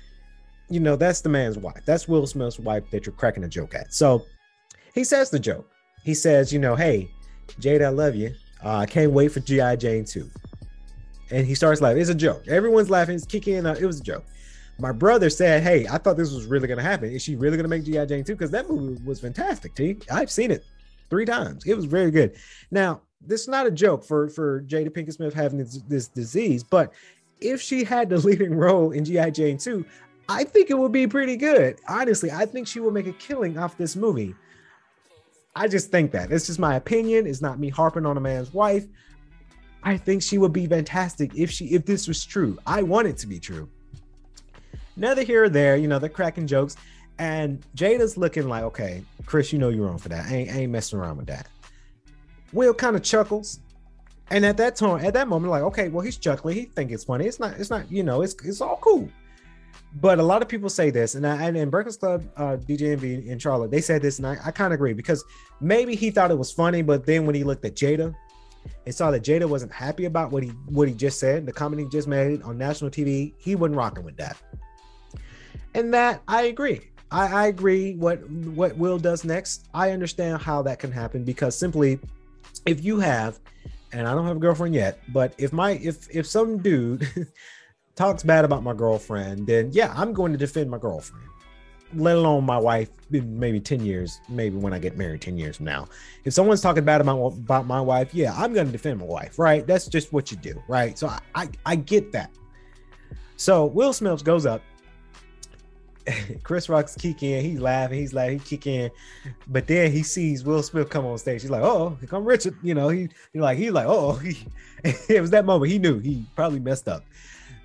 you 0.69 0.81
know 0.81 0.97
that's 0.97 1.21
the 1.21 1.29
man's 1.29 1.59
wife. 1.59 1.83
That's 1.85 2.09
Will 2.09 2.27
Smith's 2.27 2.59
wife 2.59 2.85
that 2.91 3.07
you're 3.07 3.15
cracking 3.15 3.45
a 3.45 3.49
joke 3.49 3.75
at. 3.75 3.93
So 3.93 4.25
he 4.95 5.05
says 5.05 5.31
the 5.31 5.39
joke. 5.39 5.69
He 6.05 6.15
says, 6.15 6.53
you 6.53 6.59
know, 6.59 6.75
hey, 6.75 7.11
Jade, 7.59 7.83
I 7.83 7.89
love 7.89 8.15
you. 8.15 8.33
Uh, 8.65 8.77
I 8.77 8.87
can't 8.87 9.13
wait 9.13 9.33
for 9.33 9.41
G.I. 9.41 9.77
Jane 9.77 10.05
2 10.05 10.31
and 11.31 11.47
he 11.47 11.55
starts 11.55 11.81
laughing. 11.81 12.01
It's 12.01 12.11
a 12.11 12.15
joke. 12.15 12.47
Everyone's 12.49 12.91
laughing. 12.91 13.15
It's 13.15 13.25
kicking. 13.25 13.67
Uh, 13.67 13.77
it 13.79 13.87
was 13.87 14.01
a 14.01 14.03
joke. 14.03 14.25
My 14.79 14.93
brother 14.93 15.31
said, 15.31 15.63
"Hey, 15.63 15.87
I 15.87 15.99
thought 15.99 16.17
this 16.17 16.33
was 16.33 16.47
really 16.47 16.67
going 16.67 16.79
to 16.79 16.85
happen. 16.85 17.11
Is 17.11 17.23
she 17.23 17.37
really 17.37 17.57
going 17.57 17.65
to 17.65 17.69
make 17.69 17.85
GI 17.85 18.07
Jane 18.07 18.25
too? 18.25 18.35
Because 18.35 18.51
that 18.51 18.69
movie 18.69 19.01
was 19.05 19.21
fantastic. 19.21 19.75
T. 19.75 19.99
I've 20.11 20.31
seen 20.31 20.51
it 20.51 20.65
three 21.11 21.25
times. 21.25 21.65
It 21.67 21.75
was 21.75 21.85
very 21.85 22.11
good. 22.11 22.37
Now, 22.71 23.03
this 23.21 23.43
is 23.43 23.49
not 23.49 23.67
a 23.67 23.71
joke 23.71 24.05
for 24.05 24.29
for 24.29 24.63
Jada 24.63 24.91
Pinkett 24.91 25.15
Smith 25.15 25.35
having 25.35 25.59
this, 25.59 25.77
this 25.89 26.09
disease, 26.09 26.63
but 26.63 26.93
if 27.41 27.61
she 27.61 27.85
had 27.85 28.09
the 28.09 28.19
leading 28.27 28.55
role 28.55 28.93
in 28.93 29.05
GI 29.05 29.31
Jane 29.33 29.59
2, 29.59 29.85
I 30.29 30.45
think 30.45 30.71
it 30.71 30.79
would 30.79 30.93
be 30.93 31.07
pretty 31.07 31.37
good. 31.37 31.81
Honestly, 31.89 32.31
I 32.31 32.47
think 32.47 32.67
she 32.67 32.81
will 32.81 32.93
make 32.93 33.07
a 33.07 33.13
killing 33.13 33.59
off 33.59 33.77
this 33.77 33.97
movie. 33.97 34.35
I 35.57 35.67
just 35.67 35.91
think 35.91 36.13
that. 36.13 36.31
It's 36.31 36.47
just 36.47 36.59
my 36.59 36.77
opinion. 36.77 37.27
It's 37.27 37.43
not 37.43 37.59
me 37.59 37.69
harping 37.69 38.07
on 38.07 38.17
a 38.17 38.21
man's 38.21 38.55
wife. 38.55 38.87
I 39.83 39.97
think 39.97 40.23
she 40.23 40.39
would 40.39 40.53
be 40.53 40.67
fantastic 40.67 41.35
if 41.35 41.51
she 41.51 41.67
if 41.67 41.85
this 41.87 42.07
was 42.07 42.25
true. 42.25 42.59
I 42.67 42.83
want 42.83 43.09
it 43.09 43.17
to 43.19 43.27
be 43.27 43.41
true. 43.41 43.69
Neither 44.97 45.23
here 45.23 45.45
or 45.45 45.49
there, 45.49 45.77
you 45.77 45.89
know, 45.89 45.99
they're 45.99 46.09
cracking 46.09 46.47
jokes. 46.47 46.77
And 47.19 47.65
Jada's 47.77 48.17
looking 48.17 48.49
like, 48.49 48.63
okay, 48.65 49.03
Chris, 49.27 49.53
you 49.53 49.59
know 49.59 49.69
you're 49.69 49.87
wrong 49.87 49.99
for 49.99 50.09
that. 50.11 50.27
I 50.27 50.37
ain't, 50.37 50.51
I 50.51 50.59
ain't 50.61 50.73
messing 50.73 50.99
around 50.99 51.17
with 51.17 51.27
that. 51.27 51.49
Will 52.53 52.75
kind 52.75 52.97
of 52.97 53.03
chuckles. 53.03 53.61
And 54.31 54.45
at 54.47 54.57
that 54.59 54.77
time, 54.77 55.05
at 55.05 55.15
that 55.15 55.27
moment, 55.27 55.51
like, 55.51 55.63
okay, 55.63 55.89
well, 55.89 56.05
he's 56.05 56.17
chuckling. 56.17 56.57
He 56.57 56.65
think 56.65 56.93
it's 56.93 57.05
funny. 57.05 57.27
It's 57.27 57.41
not, 57.41 57.59
it's 57.59 57.71
not, 57.71 57.91
you 57.91 58.05
know, 58.05 58.23
it's 58.23 58.35
it's 58.45 58.61
all 58.61 58.77
cool. 58.77 59.09
But 60.01 60.21
a 60.21 60.23
lot 60.23 60.41
of 60.41 60.47
people 60.47 60.69
say 60.69 60.91
this, 60.91 61.17
and 61.17 61.27
I, 61.27 61.43
and 61.43 61.57
in 61.57 61.69
Breakfast 61.69 61.99
Club, 61.99 62.25
uh, 62.37 62.57
DJ 62.57 62.93
Envy 62.93 63.29
in 63.29 63.41
Charlotte, 63.41 63.73
they 63.73 63.81
said 63.81 64.03
this, 64.03 64.19
and 64.19 64.27
I, 64.27 64.37
I 64.45 64.51
kind 64.53 64.73
of 64.73 64.77
agree 64.77 64.93
because 64.93 65.25
maybe 65.61 65.97
he 65.97 66.13
thought 66.13 66.31
it 66.31 66.39
was 66.39 66.53
funny, 66.53 66.81
but 66.81 67.05
then 67.05 67.27
when 67.27 67.35
he 67.35 67.43
looked 67.43 67.65
at 67.65 67.75
Jada 67.75 68.15
and 68.87 68.95
saw 68.95 69.11
that 69.11 69.25
Jada 69.25 69.47
wasn't 69.47 69.73
happy 69.73 70.05
about 70.05 70.31
what 70.31 70.45
he 70.45 70.51
what 70.69 70.87
he 70.87 70.95
just 70.95 71.19
said, 71.19 71.45
the 71.45 71.53
comment 71.53 71.83
he 71.83 71.89
just 71.89 72.07
made 72.07 72.41
on 72.43 72.57
national 72.57 72.91
TV, 72.91 73.35
he 73.39 73.57
wasn't 73.57 73.77
rocking 73.77 74.05
with 74.05 74.17
that. 74.17 74.37
And 75.75 75.93
that 75.93 76.23
I 76.29 76.43
agree. 76.43 76.81
I, 77.11 77.27
I 77.27 77.47
agree 77.49 77.97
what 77.97 78.29
what 78.31 78.77
Will 78.77 78.99
does 78.99 79.25
next. 79.25 79.69
I 79.75 79.91
understand 79.91 80.41
how 80.41 80.63
that 80.63 80.79
can 80.79 80.93
happen 80.93 81.25
because 81.25 81.59
simply 81.59 81.99
if 82.67 82.85
you 82.85 83.01
have, 83.01 83.39
and 83.93 84.07
I 84.07 84.15
don't 84.15 84.27
have 84.27 84.37
a 84.37 84.41
girlfriend 84.41 84.75
yet, 84.75 85.01
but 85.09 85.35
if 85.39 85.53
my 85.53 85.73
if 85.73 86.09
if 86.15 86.27
some 86.27 86.59
dude 86.59 87.09
talks 87.97 88.23
bad 88.23 88.45
about 88.45 88.63
my 88.63 88.73
girlfriend, 88.73 89.47
then 89.47 89.71
yeah, 89.73 89.93
I'm 89.97 90.13
going 90.13 90.33
to 90.33 90.39
defend 90.39 90.71
my 90.71 90.79
girlfriend. 90.79 91.27
Let 91.93 92.17
alone 92.17 92.45
my 92.45 92.57
wife, 92.57 92.89
maybe 93.11 93.59
10 93.59 93.85
years, 93.85 94.21
maybe 94.29 94.57
when 94.57 94.73
I 94.73 94.79
get 94.79 94.97
married 94.97 95.23
10 95.23 95.37
years 95.37 95.57
from 95.57 95.67
now. 95.67 95.89
If 96.25 96.33
someone's 96.33 96.61
talking 96.61 96.85
bad 96.85 97.01
about, 97.01 97.19
about 97.33 97.67
my 97.67 97.81
wife, 97.81 98.15
yeah, 98.15 98.33
I'm 98.37 98.55
going 98.55 98.67
to 98.67 98.73
defend 98.73 99.01
my 99.01 99.07
wife, 99.07 99.41
right? 99.41 99.67
That's 99.67 99.89
just 99.89 100.13
what 100.13 100.31
you 100.31 100.37
do, 100.37 100.63
right? 100.69 100.97
So 100.97 101.09
I, 101.09 101.19
I, 101.35 101.49
I 101.67 101.75
get 101.75 102.13
that. 102.13 102.31
So 103.37 103.67
Will 103.67 103.93
Smith 103.93 104.23
goes 104.23 104.47
up 104.47 104.63
Chris 106.43 106.69
Rock's 106.69 106.95
kicking, 106.95 107.43
he's 107.43 107.61
laughing, 107.61 107.99
he's 107.99 108.13
like 108.13 108.33
he 108.33 108.39
kicking, 108.39 108.91
but 109.47 109.67
then 109.67 109.93
he 109.93 110.03
sees 110.03 110.45
Will 110.45 110.63
Smith 110.63 110.89
come 110.89 111.07
on 111.07 111.19
stage. 111.19 111.43
He's 111.43 111.51
like, 111.51 111.63
"Oh, 111.63 111.97
here 112.01 112.09
come 112.09 112.25
Richard." 112.25 112.57
You 112.63 112.75
know, 112.75 112.89
he 112.89 113.09
he 113.33 113.41
like 113.41 113.59
he's 113.59 113.73
like, 113.73 113.87
"Oh," 113.87 114.13
he, 114.15 114.39
it 115.09 115.21
was 115.21 115.31
that 115.31 115.45
moment 115.45 115.71
he 115.71 115.79
knew 115.79 115.99
he 115.99 116.25
probably 116.35 116.61
messed 116.61 116.89
up. 116.89 117.05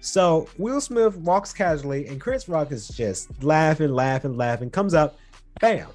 So 0.01 0.47
Will 0.59 0.79
Smith 0.81 1.15
walks 1.17 1.51
casually, 1.51 2.07
and 2.07 2.21
Chris 2.21 2.47
Rock 2.47 2.71
is 2.71 2.87
just 2.87 3.43
laughing, 3.43 3.91
laughing, 3.91 4.37
laughing. 4.37 4.69
Comes 4.69 4.93
up, 4.93 5.17
bam, 5.59 5.87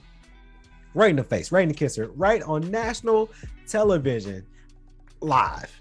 right 0.94 1.10
in 1.10 1.16
the 1.16 1.24
face, 1.24 1.52
right 1.52 1.62
in 1.62 1.68
the 1.68 1.74
kisser, 1.74 2.10
right 2.16 2.42
on 2.42 2.68
national 2.70 3.30
television, 3.68 4.44
live. 5.20 5.80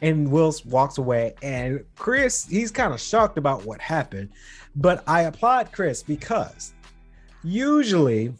And 0.00 0.30
Will 0.30 0.54
walks 0.66 0.98
away, 0.98 1.34
and 1.42 1.84
Chris, 1.96 2.46
he's 2.46 2.70
kind 2.70 2.94
of 2.94 3.00
shocked 3.00 3.36
about 3.36 3.64
what 3.64 3.80
happened. 3.80 4.30
But 4.76 5.02
I 5.06 5.22
applaud 5.22 5.72
Chris 5.72 6.02
because 6.02 6.74
usually 7.42 8.32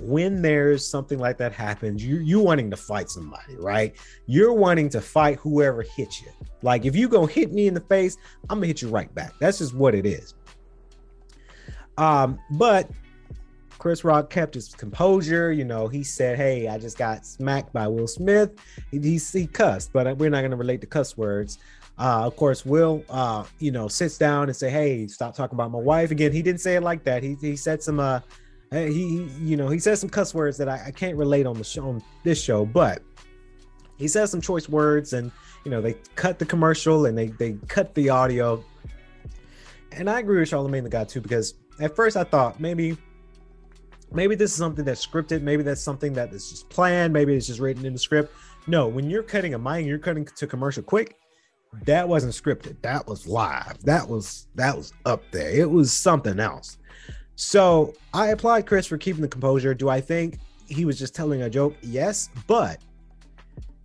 when 0.00 0.40
there's 0.40 0.88
something 0.88 1.18
like 1.18 1.36
that 1.38 1.52
happens, 1.52 2.04
you 2.04 2.18
you 2.18 2.40
wanting 2.40 2.70
to 2.70 2.76
fight 2.76 3.10
somebody, 3.10 3.56
right? 3.56 3.94
You're 4.26 4.52
wanting 4.52 4.88
to 4.90 5.00
fight 5.00 5.38
whoever 5.38 5.82
hit 5.82 6.20
you. 6.20 6.30
Like 6.62 6.86
if 6.86 6.96
you 6.96 7.08
go 7.08 7.26
hit 7.26 7.52
me 7.52 7.66
in 7.66 7.74
the 7.74 7.80
face, 7.80 8.16
I'm 8.48 8.58
gonna 8.58 8.68
hit 8.68 8.82
you 8.82 8.88
right 8.88 9.12
back. 9.14 9.34
That's 9.38 9.58
just 9.58 9.74
what 9.74 9.94
it 9.94 10.06
is. 10.06 10.34
Um, 11.98 12.38
but 12.52 12.90
Chris 13.78 14.04
Rock 14.04 14.30
kept 14.30 14.54
his 14.54 14.68
composure. 14.68 15.52
You 15.52 15.64
know, 15.64 15.88
he 15.88 16.04
said, 16.04 16.36
"Hey, 16.38 16.68
I 16.68 16.78
just 16.78 16.96
got 16.96 17.26
smacked 17.26 17.72
by 17.72 17.88
Will 17.88 18.06
Smith." 18.06 18.52
He, 18.90 18.98
he, 18.98 19.18
he 19.18 19.46
cussed, 19.46 19.92
but 19.92 20.16
we're 20.16 20.30
not 20.30 20.42
to 20.42 20.56
relate 20.56 20.80
the 20.80 20.86
cuss 20.86 21.16
words. 21.16 21.58
Uh, 21.98 22.26
of 22.26 22.36
course, 22.36 22.64
Will, 22.64 23.04
uh, 23.10 23.44
you 23.58 23.70
know, 23.70 23.86
sits 23.86 24.16
down 24.18 24.48
and 24.48 24.56
say, 24.56 24.70
"Hey, 24.70 25.06
stop 25.06 25.34
talking 25.34 25.54
about 25.54 25.70
my 25.70 25.78
wife." 25.78 26.10
Again, 26.10 26.32
he 26.32 26.42
didn't 26.42 26.60
say 26.60 26.76
it 26.76 26.82
like 26.82 27.04
that. 27.04 27.22
He 27.22 27.36
he 27.40 27.54
said 27.54 27.82
some, 27.82 28.00
uh, 28.00 28.20
he, 28.70 29.28
you 29.40 29.56
know, 29.56 29.68
he 29.68 29.78
said 29.78 29.98
some 29.98 30.08
cuss 30.08 30.34
words 30.34 30.56
that 30.58 30.68
I, 30.68 30.86
I 30.86 30.90
can't 30.90 31.16
relate 31.16 31.46
on 31.46 31.56
the 31.56 31.64
show 31.64 31.88
on 31.88 32.02
this 32.24 32.42
show, 32.42 32.64
but 32.64 33.02
he 33.98 34.08
says 34.08 34.30
some 34.30 34.40
choice 34.40 34.68
words, 34.68 35.12
and 35.12 35.30
you 35.64 35.70
know, 35.70 35.80
they 35.80 35.94
cut 36.16 36.38
the 36.38 36.46
commercial 36.46 37.06
and 37.06 37.16
they 37.16 37.28
they 37.28 37.52
cut 37.68 37.94
the 37.94 38.08
audio. 38.08 38.64
And 39.92 40.08
I 40.08 40.20
agree 40.20 40.40
with 40.40 40.48
Charlamagne 40.48 40.84
the 40.84 40.88
guy 40.88 41.04
too, 41.04 41.20
because 41.20 41.54
at 41.78 41.94
first 41.94 42.16
I 42.16 42.24
thought 42.24 42.58
maybe 42.58 42.96
maybe 44.14 44.34
this 44.34 44.50
is 44.50 44.56
something 44.56 44.84
that's 44.84 45.04
scripted 45.04 45.42
maybe 45.42 45.62
that's 45.62 45.80
something 45.80 46.12
that 46.12 46.32
is 46.32 46.50
just 46.50 46.68
planned 46.68 47.12
maybe 47.12 47.34
it's 47.34 47.46
just 47.46 47.60
written 47.60 47.86
in 47.86 47.92
the 47.92 47.98
script 47.98 48.34
no 48.66 48.86
when 48.86 49.08
you're 49.08 49.22
cutting 49.22 49.54
a 49.54 49.58
mic 49.58 49.86
you're 49.86 49.98
cutting 49.98 50.24
to 50.24 50.46
commercial 50.46 50.82
quick 50.82 51.16
that 51.84 52.08
wasn't 52.08 52.32
scripted. 52.32 52.76
That 52.82 53.06
was 53.06 53.26
live. 53.26 53.82
That 53.84 54.08
was 54.08 54.46
that 54.54 54.76
was 54.76 54.92
up 55.04 55.22
there. 55.30 55.50
It 55.50 55.70
was 55.70 55.92
something 55.92 56.38
else. 56.38 56.78
So 57.34 57.94
i 58.12 58.28
applaud 58.28 58.66
chris 58.66 58.86
for 58.86 58.98
keeping 58.98 59.22
the 59.22 59.28
composure. 59.28 59.74
Do 59.74 59.88
i 59.88 60.00
think 60.00 60.38
he 60.68 60.84
was 60.84 60.98
just 60.98 61.14
telling 61.14 61.42
a 61.42 61.50
joke? 61.50 61.74
Yes 61.82 62.28
but 62.46 62.78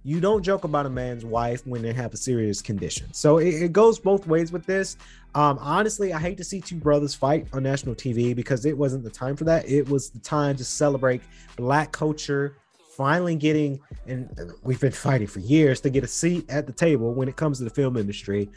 you 0.03 0.21
don't 0.21 0.41
joke 0.41 0.63
about 0.63 0.85
a 0.85 0.89
man's 0.89 1.25
wife 1.25 1.65
when 1.67 1.81
they 1.81 1.91
have 1.91 2.13
a 2.13 2.17
serious 2.17 2.61
condition. 2.61 3.11
So 3.13 3.39
it, 3.39 3.49
it 3.49 3.73
goes 3.73 3.99
both 3.99 4.25
ways 4.25 4.51
with 4.51 4.65
this. 4.65 4.97
Um, 5.33 5.57
honestly 5.59 6.13
i 6.13 6.19
hate 6.19 6.37
to 6.37 6.43
see 6.43 6.59
two 6.61 6.75
brothers 6.75 7.15
fight 7.15 7.47
on 7.53 7.63
national 7.63 7.95
tv 7.95 8.35
because 8.35 8.65
it 8.65 8.77
wasn't 8.77 9.03
the 9.03 9.09
time 9.09 9.35
for 9.35 9.45
that. 9.45 9.67
It 9.67 9.87
was 9.89 10.09
the 10.09 10.19
time 10.19 10.55
to 10.57 10.65
celebrate 10.65 11.21
black 11.55 11.91
culture 11.93 12.57
finally 12.97 13.35
getting, 13.35 13.79
and 14.07 14.51
we've 14.63 14.81
been 14.81 14.91
fighting 14.91 15.27
for 15.27 15.39
years 15.39 15.79
to 15.81 15.89
get 15.89 16.03
a 16.03 16.07
seat 16.07 16.49
at 16.49 16.65
the 16.65 16.73
table 16.73 17.13
when 17.13 17.29
it 17.29 17.35
comes 17.35 17.59
to 17.59 17.63
the 17.63 17.69
film 17.69 17.95
industry. 17.95 18.49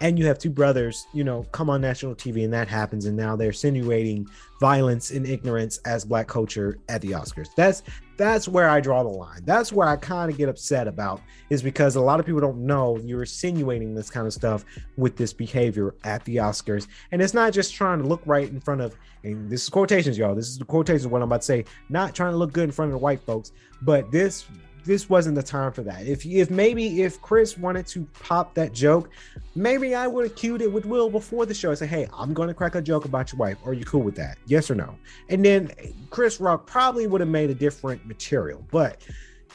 And 0.00 0.18
you 0.18 0.26
have 0.26 0.38
two 0.38 0.50
brothers, 0.50 1.06
you 1.12 1.24
know, 1.24 1.44
come 1.52 1.70
on 1.70 1.80
national 1.80 2.14
TV 2.14 2.44
and 2.44 2.52
that 2.52 2.68
happens. 2.68 3.06
And 3.06 3.16
now 3.16 3.36
they're 3.36 3.48
insinuating 3.48 4.28
violence 4.60 5.10
and 5.10 5.26
ignorance 5.26 5.78
as 5.84 6.04
black 6.04 6.28
culture 6.28 6.78
at 6.88 7.00
the 7.00 7.12
Oscars. 7.12 7.48
That's 7.56 7.82
that's 8.16 8.48
where 8.48 8.68
I 8.68 8.80
draw 8.80 9.02
the 9.02 9.10
line. 9.10 9.42
That's 9.44 9.72
where 9.72 9.86
I 9.86 9.96
kind 9.96 10.30
of 10.30 10.38
get 10.38 10.48
upset 10.48 10.88
about 10.88 11.20
is 11.50 11.62
because 11.62 11.96
a 11.96 12.00
lot 12.00 12.18
of 12.18 12.24
people 12.26 12.40
don't 12.40 12.64
know 12.64 12.98
you're 12.98 13.20
insinuating 13.20 13.94
this 13.94 14.08
kind 14.10 14.26
of 14.26 14.32
stuff 14.32 14.64
with 14.96 15.16
this 15.16 15.32
behavior 15.32 15.94
at 16.04 16.24
the 16.24 16.36
Oscars. 16.36 16.86
And 17.12 17.20
it's 17.20 17.34
not 17.34 17.52
just 17.52 17.74
trying 17.74 18.00
to 18.00 18.06
look 18.06 18.22
right 18.24 18.48
in 18.48 18.60
front 18.60 18.80
of, 18.80 18.96
and 19.22 19.50
this 19.50 19.64
is 19.64 19.68
quotations, 19.68 20.16
y'all. 20.16 20.34
This 20.34 20.48
is 20.48 20.58
the 20.58 20.64
quotations 20.64 21.04
of 21.04 21.12
what 21.12 21.20
I'm 21.20 21.28
about 21.28 21.42
to 21.42 21.46
say. 21.46 21.64
Not 21.88 22.14
trying 22.14 22.32
to 22.32 22.38
look 22.38 22.52
good 22.52 22.64
in 22.64 22.72
front 22.72 22.90
of 22.90 22.92
the 22.92 23.02
white 23.04 23.20
folks, 23.20 23.52
but 23.82 24.10
this 24.10 24.46
this 24.86 25.10
wasn't 25.10 25.34
the 25.34 25.42
time 25.42 25.72
for 25.72 25.82
that. 25.82 26.06
If 26.06 26.24
if 26.24 26.50
maybe 26.50 27.02
if 27.02 27.20
Chris 27.20 27.58
wanted 27.58 27.86
to 27.88 28.06
pop 28.20 28.54
that 28.54 28.72
joke, 28.72 29.10
maybe 29.54 29.94
I 29.94 30.06
would 30.06 30.24
have 30.24 30.36
cued 30.36 30.62
it 30.62 30.72
with 30.72 30.86
Will 30.86 31.10
before 31.10 31.44
the 31.44 31.54
show. 31.54 31.70
I 31.70 31.74
say, 31.74 31.86
hey, 31.86 32.08
I'm 32.16 32.32
going 32.32 32.48
to 32.48 32.54
crack 32.54 32.74
a 32.74 32.80
joke 32.80 33.04
about 33.04 33.32
your 33.32 33.38
wife. 33.38 33.58
Are 33.64 33.74
you 33.74 33.84
cool 33.84 34.02
with 34.02 34.16
that? 34.16 34.38
Yes 34.46 34.70
or 34.70 34.74
no? 34.74 34.96
And 35.28 35.44
then 35.44 35.70
Chris 36.10 36.40
Rock 36.40 36.66
probably 36.66 37.06
would 37.06 37.20
have 37.20 37.28
made 37.28 37.50
a 37.50 37.54
different 37.54 38.06
material. 38.06 38.64
But 38.70 39.02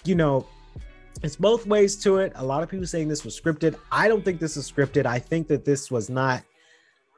you 0.04 0.16
know, 0.16 0.46
it's 1.24 1.36
both 1.36 1.66
ways 1.66 1.96
to 2.04 2.18
it. 2.18 2.34
A 2.36 2.46
lot 2.46 2.64
of 2.64 2.70
people 2.70 2.86
saying 2.86 3.08
this 3.08 3.24
was 3.24 3.40
scripted. 3.40 3.76
I 3.92 4.08
don't 4.08 4.24
think 4.24 4.40
this 4.40 4.58
is 4.58 4.72
scripted. 4.72 5.06
I 5.06 5.20
think 5.20 5.48
that 5.48 5.66
this 5.66 5.90
was 5.90 6.10
not 6.10 6.44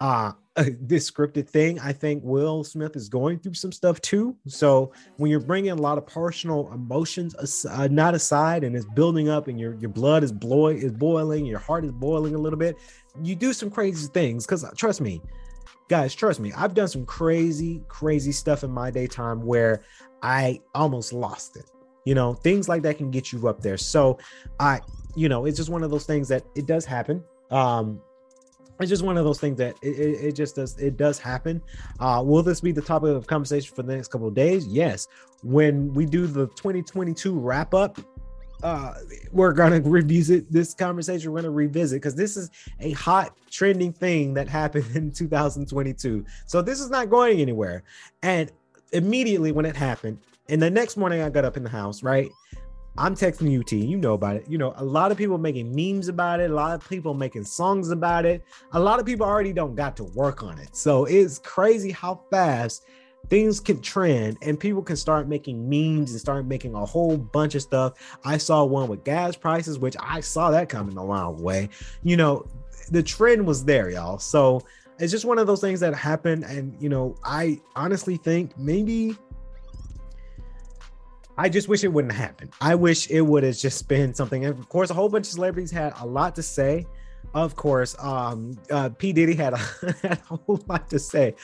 uh 0.04 0.34
this 0.82 1.10
scripted 1.10 1.49
thing. 1.49 1.80
I 1.80 1.93
think 1.93 2.22
Will 2.24 2.64
Smith 2.64 2.95
is 2.95 3.10
going 3.10 3.39
through 3.39 3.56
some 3.56 3.72
stuff 3.72 3.99
too. 4.01 4.36
So 4.47 4.91
when 5.18 5.32
you're 5.32 5.39
bringing 5.39 5.72
a 5.72 5.76
lot 5.76 5.97
of 5.97 6.06
personal 6.06 6.72
emotions 6.72 7.66
uh, 7.66 7.88
not 7.89 8.14
aside 8.14 8.64
and 8.64 8.76
it's 8.76 8.86
building 8.86 9.30
up 9.30 9.47
and 9.47 9.60
your 9.60 9.74
your 9.76 9.89
blood 9.89 10.24
is 10.24 10.32
blowing 10.32 10.78
is 10.78 10.91
boiling, 10.91 11.45
your 11.45 11.58
heart 11.58 11.86
is 11.86 11.91
boiling 11.91 12.36
a 12.36 12.38
little 12.38 12.60
bit, 12.60 12.76
you 13.24 13.36
do 13.36 13.51
some 13.51 13.72
crazy 13.72 14.08
things. 14.14 14.45
Because 14.45 14.64
trust 14.78 15.01
me, 15.01 15.22
guys, 15.89 16.14
trust 16.14 16.39
me, 16.39 16.54
I've 16.56 16.76
done 16.76 16.88
some 16.88 17.06
crazy 17.06 17.82
crazy 17.88 18.32
stuff 18.32 18.64
in 18.64 18.70
my 18.70 18.91
daytime 18.91 19.41
where 19.41 19.82
I 20.22 20.62
almost 20.76 21.14
lost 21.14 21.58
it. 21.58 21.66
You 22.06 22.14
know, 22.14 22.34
things 22.34 22.70
like 22.70 22.84
that 22.84 22.97
can 22.97 23.10
get 23.10 23.32
you 23.32 23.47
up 23.47 23.62
there. 23.62 23.78
So 23.78 24.20
I, 24.60 24.82
you 25.16 25.30
know, 25.30 25.45
it's 25.45 25.58
just 25.58 25.70
one 25.70 25.84
of 25.84 25.89
those 25.89 26.06
things 26.06 26.28
that 26.28 26.43
it 26.54 26.68
does 26.68 26.86
happen. 26.86 27.24
Um, 27.49 28.01
it's 28.84 28.89
just 28.89 29.03
one 29.03 29.17
of 29.17 29.25
those 29.25 29.39
things 29.39 29.57
that 29.57 29.75
it, 29.81 29.99
it, 29.99 30.25
it, 30.25 30.31
just 30.34 30.55
does 30.55 30.77
it 30.77 30.97
does 30.97 31.19
happen. 31.19 31.61
Uh 31.99 32.21
will 32.25 32.43
this 32.43 32.61
be 32.61 32.71
the 32.71 32.81
topic 32.81 33.09
of 33.09 33.25
conversation 33.27 33.73
for 33.75 33.84
the 33.84 33.95
next 33.95 34.09
couple 34.09 34.27
of 34.27 34.34
days? 34.34 34.67
Yes. 34.67 35.07
When 35.41 35.93
we 35.93 36.05
do 36.05 36.27
the 36.27 36.47
2022 36.47 37.38
wrap 37.38 37.73
up 37.73 37.99
uh 38.61 38.93
we're 39.31 39.53
gonna 39.53 39.81
revisit 39.86 40.51
this 40.51 40.73
conversation. 40.73 41.31
We're 41.31 41.41
gonna 41.41 41.51
revisit 41.51 42.01
because 42.01 42.15
this 42.15 42.38
is 42.38 42.49
a 42.79 42.91
hot 42.91 43.36
trending 43.49 43.93
thing 43.93 44.34
that 44.36 44.47
happened 44.47 44.86
in 44.95 45.11
2022 45.11 46.25
so 46.45 46.61
this 46.61 46.79
is 46.79 46.89
not 46.89 47.09
going 47.09 47.39
anywhere. 47.39 47.84
And 48.21 48.51
immediately 48.93 49.51
when 49.51 49.65
it 49.65 49.75
happened 49.75 50.19
and 50.49 50.61
the 50.61 50.69
next 50.69 50.97
morning 50.97 51.21
i 51.21 51.29
got 51.29 51.43
up 51.43 51.57
in 51.57 51.63
the 51.63 51.69
house 51.69 52.03
right 52.03 52.29
I'm 52.97 53.15
texting 53.15 53.59
UT. 53.59 53.71
You 53.71 53.97
know 53.97 54.13
about 54.13 54.35
it. 54.35 54.45
You 54.47 54.57
know, 54.57 54.73
a 54.77 54.83
lot 54.83 55.11
of 55.11 55.17
people 55.17 55.37
making 55.37 55.75
memes 55.75 56.07
about 56.07 56.39
it. 56.39 56.51
A 56.51 56.53
lot 56.53 56.75
of 56.75 56.87
people 56.87 57.13
making 57.13 57.43
songs 57.43 57.89
about 57.89 58.25
it. 58.25 58.43
A 58.73 58.79
lot 58.79 58.99
of 58.99 59.05
people 59.05 59.25
already 59.25 59.53
don't 59.53 59.75
got 59.75 59.97
to 59.97 60.03
work 60.03 60.43
on 60.43 60.59
it. 60.59 60.75
So 60.75 61.05
it's 61.05 61.39
crazy 61.39 61.91
how 61.91 62.21
fast 62.29 62.85
things 63.29 63.59
can 63.59 63.81
trend 63.81 64.37
and 64.41 64.59
people 64.59 64.81
can 64.81 64.95
start 64.95 65.27
making 65.27 65.67
memes 65.67 66.11
and 66.11 66.19
start 66.19 66.45
making 66.45 66.75
a 66.75 66.85
whole 66.85 67.17
bunch 67.17 67.55
of 67.55 67.61
stuff. 67.61 67.93
I 68.23 68.37
saw 68.37 68.63
one 68.63 68.89
with 68.89 69.03
gas 69.03 69.35
prices, 69.35 69.79
which 69.79 69.95
I 69.99 70.19
saw 70.19 70.51
that 70.51 70.69
coming 70.69 70.97
a 70.97 71.03
long 71.03 71.41
way. 71.41 71.69
You 72.03 72.17
know, 72.17 72.45
the 72.91 73.01
trend 73.01 73.47
was 73.47 73.63
there, 73.65 73.89
y'all. 73.89 74.19
So 74.19 74.61
it's 74.99 75.11
just 75.11 75.25
one 75.25 75.39
of 75.39 75.47
those 75.47 75.61
things 75.61 75.79
that 75.79 75.95
happen. 75.95 76.43
And, 76.43 76.75
you 76.79 76.89
know, 76.89 77.15
I 77.23 77.59
honestly 77.75 78.17
think 78.17 78.57
maybe 78.57 79.17
I 81.38 81.49
just 81.49 81.67
wish 81.67 81.84
it 81.84 81.88
wouldn't 81.88 82.13
happen. 82.13 82.49
I 82.61 82.75
wish 82.75 83.09
it 83.09 83.21
would 83.21 83.43
have 83.43 83.57
just 83.57 83.88
been 83.88 84.13
something. 84.13 84.45
And 84.45 84.57
of 84.57 84.69
course, 84.69 84.89
a 84.89 84.93
whole 84.93 85.09
bunch 85.09 85.27
of 85.27 85.34
celebrities 85.34 85.71
had 85.71 85.93
a 85.99 86.05
lot 86.05 86.36
to 86.36 86.43
say. 86.43 86.86
Of 87.34 87.55
course, 87.55 87.95
um, 87.99 88.59
uh, 88.69 88.89
P. 88.89 89.11
Diddy 89.11 89.34
had 89.34 89.53
a, 89.53 89.57
had 90.01 90.21
a 90.29 90.36
whole 90.36 90.61
lot 90.67 90.89
to 90.91 90.99
say 90.99 91.36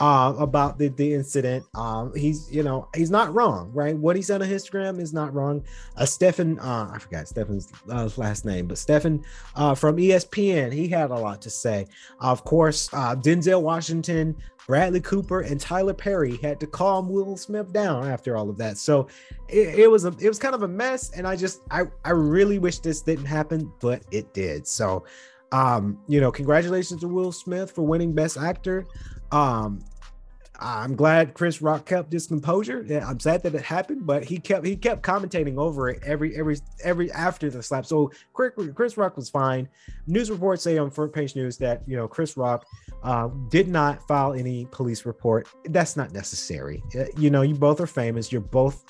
uh, 0.00 0.34
about 0.38 0.78
the, 0.78 0.88
the 0.88 1.12
incident. 1.12 1.64
Um, 1.74 2.12
he's, 2.16 2.50
you 2.50 2.62
know, 2.62 2.88
he's 2.94 3.10
not 3.10 3.34
wrong, 3.34 3.70
right? 3.72 3.96
What 3.96 4.16
he 4.16 4.22
said 4.22 4.40
on 4.40 4.48
Instagram 4.48 4.98
is 4.98 5.12
not 5.12 5.34
wrong. 5.34 5.62
Uh, 5.96 6.06
Stefan, 6.06 6.58
uh, 6.58 6.90
I 6.94 6.98
forgot 6.98 7.28
Stefan's 7.28 7.70
uh, 7.90 8.08
last 8.16 8.46
name, 8.46 8.66
but 8.66 8.78
Stefan 8.78 9.22
uh, 9.56 9.74
from 9.74 9.98
ESPN, 9.98 10.72
he 10.72 10.88
had 10.88 11.10
a 11.10 11.14
lot 11.14 11.42
to 11.42 11.50
say. 11.50 11.86
of 12.20 12.44
course, 12.44 12.88
uh, 12.94 13.14
Denzel 13.14 13.60
Washington, 13.60 14.34
Bradley 14.66 15.00
Cooper, 15.00 15.40
and 15.40 15.60
Tyler 15.60 15.94
Perry 15.94 16.38
had 16.38 16.60
to 16.60 16.66
calm 16.66 17.10
Will 17.10 17.36
Smith 17.36 17.70
down 17.70 18.06
after 18.06 18.38
all 18.38 18.48
of 18.48 18.56
that. 18.56 18.78
So 18.78 19.06
it, 19.48 19.80
it 19.80 19.90
was 19.90 20.06
a, 20.06 20.14
it 20.18 20.28
was 20.28 20.38
kind 20.38 20.54
of 20.54 20.62
a 20.62 20.68
mess, 20.68 21.10
and 21.10 21.26
I 21.28 21.36
just, 21.36 21.60
I, 21.70 21.82
I 22.06 22.10
really 22.10 22.58
wish 22.58 22.78
this 22.78 23.02
didn't 23.02 23.26
happen, 23.26 23.70
but 23.80 24.02
it 24.10 24.32
did. 24.32 24.66
So, 24.66 25.04
um, 25.52 25.98
you 26.08 26.22
know, 26.22 26.32
congratulations 26.32 27.02
to 27.02 27.08
Will 27.08 27.32
Smith 27.32 27.72
for 27.72 27.82
winning 27.82 28.14
Best 28.14 28.38
Actor. 28.38 28.86
Um, 29.32 29.80
I'm 30.62 30.94
glad 30.94 31.32
Chris 31.32 31.62
Rock 31.62 31.86
kept 31.86 32.12
his 32.12 32.26
composure. 32.26 32.84
Yeah, 32.86 33.08
I'm 33.08 33.18
sad 33.18 33.42
that 33.44 33.54
it 33.54 33.62
happened, 33.62 34.06
but 34.06 34.24
he 34.24 34.38
kept 34.38 34.66
he 34.66 34.76
kept 34.76 35.02
commentating 35.02 35.56
over 35.56 35.88
it 35.88 36.02
every 36.04 36.36
every 36.36 36.58
every 36.84 37.10
after 37.12 37.48
the 37.48 37.62
slap. 37.62 37.86
So 37.86 38.10
Chris 38.34 38.96
Rock 38.98 39.16
was 39.16 39.30
fine. 39.30 39.68
News 40.06 40.30
reports 40.30 40.62
say 40.62 40.76
on 40.76 40.90
Front 40.90 41.14
Page 41.14 41.34
News 41.34 41.56
that 41.58 41.82
you 41.86 41.96
know 41.96 42.06
Chris 42.06 42.36
Rock 42.36 42.66
uh, 43.02 43.28
did 43.48 43.68
not 43.68 44.06
file 44.06 44.34
any 44.34 44.66
police 44.70 45.06
report. 45.06 45.48
That's 45.64 45.96
not 45.96 46.12
necessary. 46.12 46.82
Uh, 46.98 47.04
you 47.16 47.30
know, 47.30 47.40
you 47.40 47.54
both 47.54 47.80
are 47.80 47.86
famous. 47.86 48.30
You're 48.30 48.42
both 48.42 48.84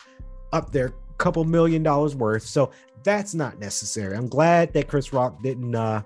up 0.53 0.73
there, 0.73 0.95
couple 1.19 1.45
million 1.45 1.85
dollars 1.85 2.17
worth. 2.17 2.43
So 2.43 2.73
that's 3.05 3.33
not 3.33 3.61
necessary. 3.61 4.17
I'm 4.17 4.29
glad 4.29 4.73
that 4.73 4.89
Chris 4.89 5.13
Rock 5.13 5.41
didn't 5.41 5.77
uh, 5.77 6.03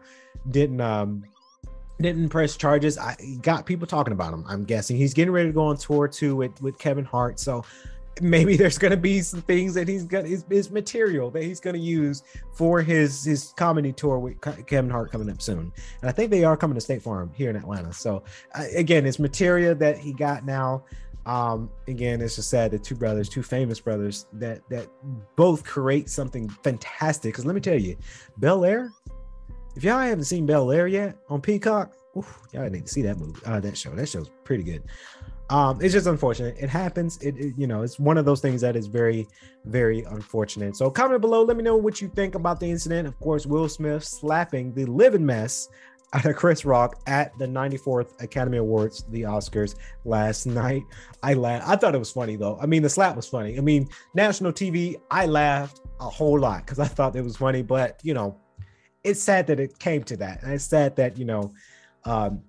didn't 0.51 0.83
um, 0.83 1.25
didn't 2.05 2.29
press 2.29 2.57
charges. 2.57 2.99
I 2.99 3.17
got 3.43 3.67
people 3.67 3.87
talking 3.87 4.13
about 4.13 4.33
him. 4.33 4.45
I'm 4.47 4.65
guessing 4.65 4.97
he's 4.97 5.15
getting 5.15 5.33
ready 5.33 5.49
to 5.49 5.53
go 5.53 5.65
on 5.65 5.77
tour 5.77 6.07
too 6.07 6.37
with, 6.37 6.61
with 6.63 6.79
Kevin 6.79 7.05
Hart. 7.05 7.41
So 7.41 7.65
maybe 8.21 8.57
there's 8.59 8.79
going 8.79 8.91
to 8.91 8.97
be 8.97 9.23
some 9.23 9.43
things 9.43 9.75
that 9.75 9.89
he's 9.89 10.05
got 10.05 10.25
his, 10.25 10.45
his 10.49 10.71
material 10.71 11.31
that 11.31 11.43
he's 11.43 11.61
going 11.61 11.75
to 11.75 11.81
use 11.81 12.23
for 12.53 12.83
his 12.83 13.25
his 13.25 13.55
comedy 13.57 13.93
tour 13.93 14.19
with 14.19 14.41
Kevin 14.67 14.91
Hart 14.91 15.11
coming 15.11 15.31
up 15.31 15.41
soon. 15.41 15.73
And 16.03 16.09
I 16.09 16.13
think 16.13 16.31
they 16.31 16.45
are 16.45 16.57
coming 16.57 16.75
to 16.75 16.81
State 16.81 17.03
Farm 17.03 17.31
here 17.35 17.51
in 17.51 17.57
Atlanta. 17.57 17.93
So 17.93 18.23
uh, 18.55 18.65
again, 18.77 19.07
it's 19.07 19.19
material 19.19 19.75
that 19.77 19.99
he 19.99 20.13
got 20.13 20.45
now. 20.45 20.85
Um, 21.27 21.71
again, 21.89 22.21
it's 22.21 22.37
just 22.37 22.51
sad 22.51 22.71
that 22.73 22.85
two 22.85 22.95
brothers, 22.95 23.31
two 23.31 23.43
famous 23.43 23.81
brothers, 23.81 24.27
that 24.35 24.61
that 24.69 24.89
both 25.37 25.65
create 25.65 26.11
something 26.11 26.51
fantastic. 26.63 27.33
Because 27.33 27.47
let 27.47 27.55
me 27.55 27.63
tell 27.63 27.81
you, 27.81 27.97
Bel 28.37 28.65
Air 28.65 28.93
if 29.77 29.85
y'all 29.85 29.99
haven't 29.99 30.25
seen 30.25 30.47
Bel 30.47 30.71
Air 30.71 30.87
yet 30.87 31.17
on 31.29 31.41
Peacock, 31.41 31.95
oof, 32.17 32.41
y'all 32.53 32.69
need 32.69 32.87
to 32.87 32.93
see 32.93 33.03
that 33.03 33.19
movie, 33.19 33.41
uh, 33.45 33.61
that 33.61 33.77
show. 33.77 33.91
That 33.91 34.09
show's 34.09 34.31
pretty 34.45 34.63
good. 34.63 34.83
Um, 35.51 35.79
it's 35.83 35.93
just 35.93 36.07
unfortunate. 36.07 36.57
It 36.59 36.71
happens. 36.71 37.19
It, 37.19 37.37
it, 37.37 37.55
you 37.57 37.67
know, 37.67 37.83
it's 37.83 37.99
one 37.99 38.17
of 38.17 38.25
those 38.25 38.41
things 38.41 38.61
that 38.63 38.77
is 38.77 38.87
very, 38.87 39.27
very 39.65 40.03
unfortunate. 40.05 40.75
So 40.77 40.91
comment 40.91 41.21
below. 41.21 41.43
Let 41.43 41.57
me 41.57 41.63
know 41.63 41.77
what 41.77 42.01
you 42.01 42.09
think 42.09 42.35
about 42.35 42.61
the 42.61 42.71
incident. 42.71 43.07
Of 43.07 43.19
course, 43.21 43.47
Will 43.47 43.69
Smith 43.69 44.05
slapping 44.05 44.73
the 44.73 44.87
living 44.87 45.25
mess 45.25 45.69
out 46.15 46.25
of 46.25 46.37
Chris 46.37 46.65
Rock 46.65 47.01
at 47.07 47.37
the 47.39 47.47
94th 47.47 48.23
Academy 48.23 48.59
Awards, 48.59 49.05
the 49.11 49.23
Oscars 49.23 49.75
last 50.05 50.47
night. 50.47 50.83
I 51.23 51.35
laughed. 51.35 51.69
I 51.69 51.77
thought 51.77 51.95
it 51.95 51.99
was 51.99 52.13
funny 52.13 52.37
though. 52.37 52.59
I 52.61 52.67
mean, 52.67 52.83
the 52.83 52.89
slap 52.89 53.17
was 53.17 53.29
funny. 53.29 53.59
I 53.59 53.61
mean, 53.61 53.89
national 54.15 54.53
TV. 54.53 54.97
I 55.11 55.27
laughed 55.27 55.81
a 56.01 56.09
whole 56.09 56.39
lot 56.39 56.65
because 56.65 56.79
I 56.79 56.87
thought 56.87 57.17
it 57.17 57.23
was 57.23 57.37
funny. 57.37 57.63
But 57.63 58.01
you 58.03 58.15
know, 58.15 58.39
it's 59.05 59.23
sad 59.23 59.47
that 59.47 59.61
it 59.61 59.79
came 59.79 60.03
to 60.05 60.17
that. 60.17 60.43
And 60.43 60.53
it's 60.53 60.65
sad 60.65 60.97
that, 60.97 61.19
you 61.19 61.27
know, 61.27 61.53
um, 62.05 62.43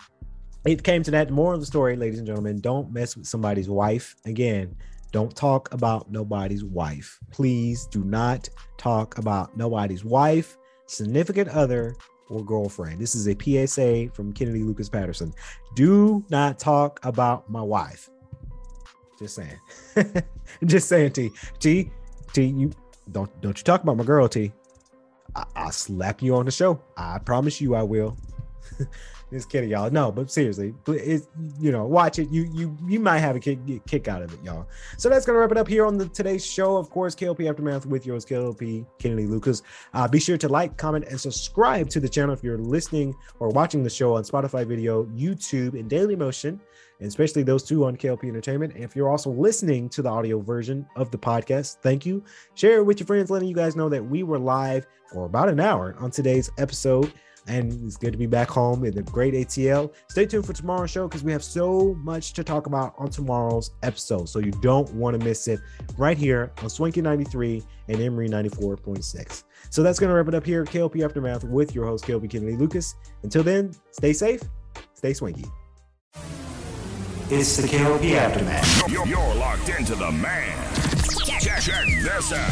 it 0.65 0.83
came 0.83 1.03
to 1.03 1.11
that. 1.11 1.29
More 1.29 1.53
of 1.53 1.59
the 1.59 1.65
story, 1.65 1.95
ladies 1.95 2.17
and 2.17 2.25
gentlemen, 2.25 2.59
don't 2.59 2.91
mess 2.91 3.15
with 3.15 3.27
somebody's 3.27 3.69
wife. 3.69 4.15
Again, 4.25 4.75
don't 5.11 5.35
talk 5.35 5.71
about 5.73 6.11
nobody's 6.11 6.63
wife. 6.63 7.19
Please 7.31 7.85
do 7.85 8.03
not 8.03 8.49
talk 8.77 9.17
about 9.17 9.55
nobody's 9.55 10.03
wife, 10.03 10.57
significant 10.87 11.49
other, 11.49 11.95
or 12.29 12.43
girlfriend. 12.43 12.99
This 12.99 13.15
is 13.15 13.27
a 13.27 13.35
PSA 13.67 14.09
from 14.13 14.33
Kennedy 14.33 14.63
Lucas 14.63 14.89
Patterson. 14.89 15.33
Do 15.75 16.25
not 16.29 16.57
talk 16.57 16.99
about 17.03 17.49
my 17.49 17.61
wife. 17.61 18.09
Just 19.19 19.35
saying. 19.35 19.59
Just 20.65 20.89
saying, 20.89 21.11
T. 21.11 21.31
T. 21.59 21.91
T. 22.33 22.43
You 22.43 22.71
don't 23.11 23.29
don't 23.41 23.57
you 23.57 23.63
talk 23.63 23.83
about 23.83 23.97
my 23.97 24.03
girl, 24.03 24.27
T. 24.27 24.51
I- 25.36 25.65
will 25.65 25.71
slap 25.71 26.21
you 26.21 26.36
on 26.36 26.45
the 26.45 26.51
show. 26.51 26.81
I 26.97 27.19
promise 27.19 27.59
you 27.61 27.75
I 27.75 27.83
will. 27.83 28.17
Just 29.31 29.49
kidding, 29.49 29.71
y'all. 29.71 29.89
No, 29.89 30.11
but 30.11 30.29
seriously, 30.29 30.73
you 30.88 31.71
know, 31.71 31.86
watch 31.86 32.19
it. 32.19 32.29
You 32.29 32.43
you 32.53 32.77
you 32.88 32.99
might 32.99 33.19
have 33.19 33.36
a 33.36 33.39
kick, 33.39 33.59
kick 33.88 34.07
out 34.07 34.21
of 34.21 34.31
it, 34.31 34.39
y'all. 34.43 34.67
So 34.97 35.09
that's 35.09 35.25
gonna 35.25 35.39
wrap 35.39 35.51
it 35.51 35.57
up 35.57 35.67
here 35.67 35.86
on 35.86 35.97
the 35.97 36.07
today's 36.09 36.45
show. 36.45 36.77
Of 36.77 36.91
course, 36.91 37.15
KLP 37.15 37.49
Aftermath 37.49 37.88
with 37.88 38.05
yours, 38.05 38.23
KLP 38.23 38.86
Kennedy 38.99 39.25
Lucas. 39.25 39.63
Uh, 39.93 40.07
be 40.07 40.19
sure 40.19 40.38
to 40.38 40.47
like, 40.47 40.77
comment, 40.77 41.05
and 41.09 41.19
subscribe 41.19 41.89
to 41.89 41.99
the 41.99 42.07
channel 42.07 42.36
if 42.36 42.43
you're 42.43 42.59
listening 42.59 43.15
or 43.39 43.49
watching 43.49 43.83
the 43.83 43.89
show 43.89 44.15
on 44.15 44.23
Spotify 44.23 44.65
video, 44.65 45.05
YouTube, 45.05 45.77
and 45.77 45.89
Daily 45.89 46.15
Motion 46.15 46.61
and 46.99 47.07
especially 47.07 47.43
those 47.43 47.63
two 47.63 47.85
on 47.85 47.95
KLP 47.95 48.25
Entertainment. 48.25 48.73
And 48.73 48.83
if 48.83 48.95
you're 48.95 49.09
also 49.09 49.31
listening 49.31 49.89
to 49.89 50.01
the 50.01 50.09
audio 50.09 50.39
version 50.39 50.85
of 50.95 51.11
the 51.11 51.17
podcast, 51.17 51.77
thank 51.81 52.05
you. 52.05 52.23
Share 52.53 52.77
it 52.77 52.85
with 52.85 52.99
your 52.99 53.07
friends, 53.07 53.29
letting 53.29 53.47
you 53.47 53.55
guys 53.55 53.75
know 53.75 53.89
that 53.89 54.03
we 54.03 54.23
were 54.23 54.39
live 54.39 54.85
for 55.11 55.25
about 55.25 55.49
an 55.49 55.59
hour 55.59 55.95
on 55.99 56.11
today's 56.11 56.49
episode. 56.57 57.11
And 57.47 57.85
it's 57.85 57.95
good 57.95 58.11
to 58.11 58.17
be 58.17 58.25
back 58.25 58.49
home 58.49 58.85
in 58.85 58.95
the 58.95 59.03
great 59.03 59.35
ATL. 59.35 59.93
Stay 60.09 60.25
tuned 60.25 60.47
for 60.47 60.53
tomorrow's 60.53 60.89
show 60.89 61.07
because 61.07 61.23
we 61.23 61.31
have 61.31 61.43
so 61.43 61.93
much 61.99 62.33
to 62.33 62.43
talk 62.43 62.65
about 62.65 62.95
on 62.97 63.09
tomorrow's 63.09 63.69
episode. 63.83 64.29
So 64.29 64.39
you 64.39 64.51
don't 64.51 64.91
want 64.95 65.19
to 65.19 65.23
miss 65.23 65.47
it 65.47 65.59
right 65.95 66.17
here 66.17 66.51
on 66.63 66.69
Swanky 66.69 67.01
93 67.01 67.61
and 67.87 68.01
Emory 68.01 68.29
94.6. 68.29 69.43
So 69.69 69.83
that's 69.83 69.99
going 69.99 70.09
to 70.09 70.15
wrap 70.15 70.27
it 70.27 70.33
up 70.33 70.45
here 70.45 70.63
at 70.63 70.69
KLP 70.69 71.05
Aftermath 71.05 71.43
with 71.43 71.75
your 71.75 71.85
host, 71.85 72.05
KLP 72.05 72.31
Kennedy 72.31 72.55
Lucas. 72.55 72.95
Until 73.21 73.43
then, 73.43 73.73
stay 73.91 74.13
safe, 74.13 74.41
stay 74.95 75.13
swanky. 75.13 75.45
It's 77.28 77.57
the 77.57 77.67
KLP 77.67 78.11
Aftermath. 78.11 78.88
You're, 78.88 79.07
you're 79.07 79.36
locked 79.36 79.67
into 79.69 79.95
the 79.95 80.11
man. 80.11 80.55
Check, 81.39 81.59
check 81.59 81.86
this 82.03 82.32
out. 82.32 82.49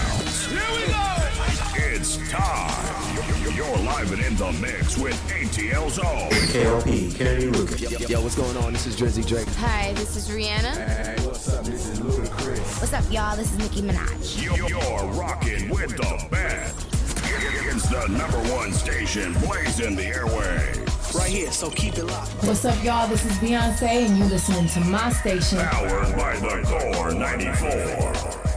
Here 0.49 0.61
we 0.71 0.91
go. 0.91 1.93
It's 1.93 2.17
time. 2.32 3.55
You're 3.55 3.78
live 3.78 4.11
and 4.13 4.21
in 4.24 4.36
the 4.36 4.51
mix 4.53 4.97
with 4.97 5.13
ATL's 5.30 5.99
own. 5.99 6.32
KLP, 6.49 7.15
Kennedy 7.15 7.51
Lucas. 7.51 7.82
Yo, 7.82 7.99
yo, 7.99 8.21
what's 8.21 8.36
going 8.36 8.57
on? 8.57 8.74
This 8.74 8.88
is 8.88 8.95
Drizzy 8.95 9.24
Drake. 9.24 9.47
Hi, 9.57 9.93
this 9.93 10.15
is 10.15 10.28
Rihanna. 10.28 10.76
Hey, 10.76 11.24
what's 11.24 11.47
up? 11.53 11.63
This 11.65 11.89
is 11.89 11.99
Ludacris. 11.99 12.82
What's 12.82 12.93
up, 12.93 13.05
y'all? 13.11 13.38
This 13.38 13.51
is 13.51 13.59
Nicki 13.59 13.84
Minaj. 13.84 14.43
You're, 14.43 14.69
you're 14.69 15.11
rocking 15.11 15.69
with 15.69 15.95
the 15.95 16.28
best. 16.32 16.92
It's 17.36 17.89
the 17.89 18.07
number 18.09 18.38
one 18.53 18.71
station 18.71 19.34
blazing 19.34 19.95
the 19.95 20.03
airwaves. 20.03 21.15
Right 21.15 21.29
here, 21.29 21.51
so 21.51 21.69
keep 21.71 21.97
it 21.97 22.05
locked. 22.05 22.31
What's 22.43 22.63
up, 22.63 22.81
y'all? 22.84 23.07
This 23.07 23.25
is 23.25 23.31
Beyonce, 23.34 24.05
and 24.05 24.17
you 24.17 24.25
listening 24.25 24.67
to 24.67 24.79
my 24.81 25.11
station. 25.11 25.57
Powered 25.57 26.15
by 26.15 26.36
the 26.38 26.93
Core 26.93 27.11
94. 27.11 28.52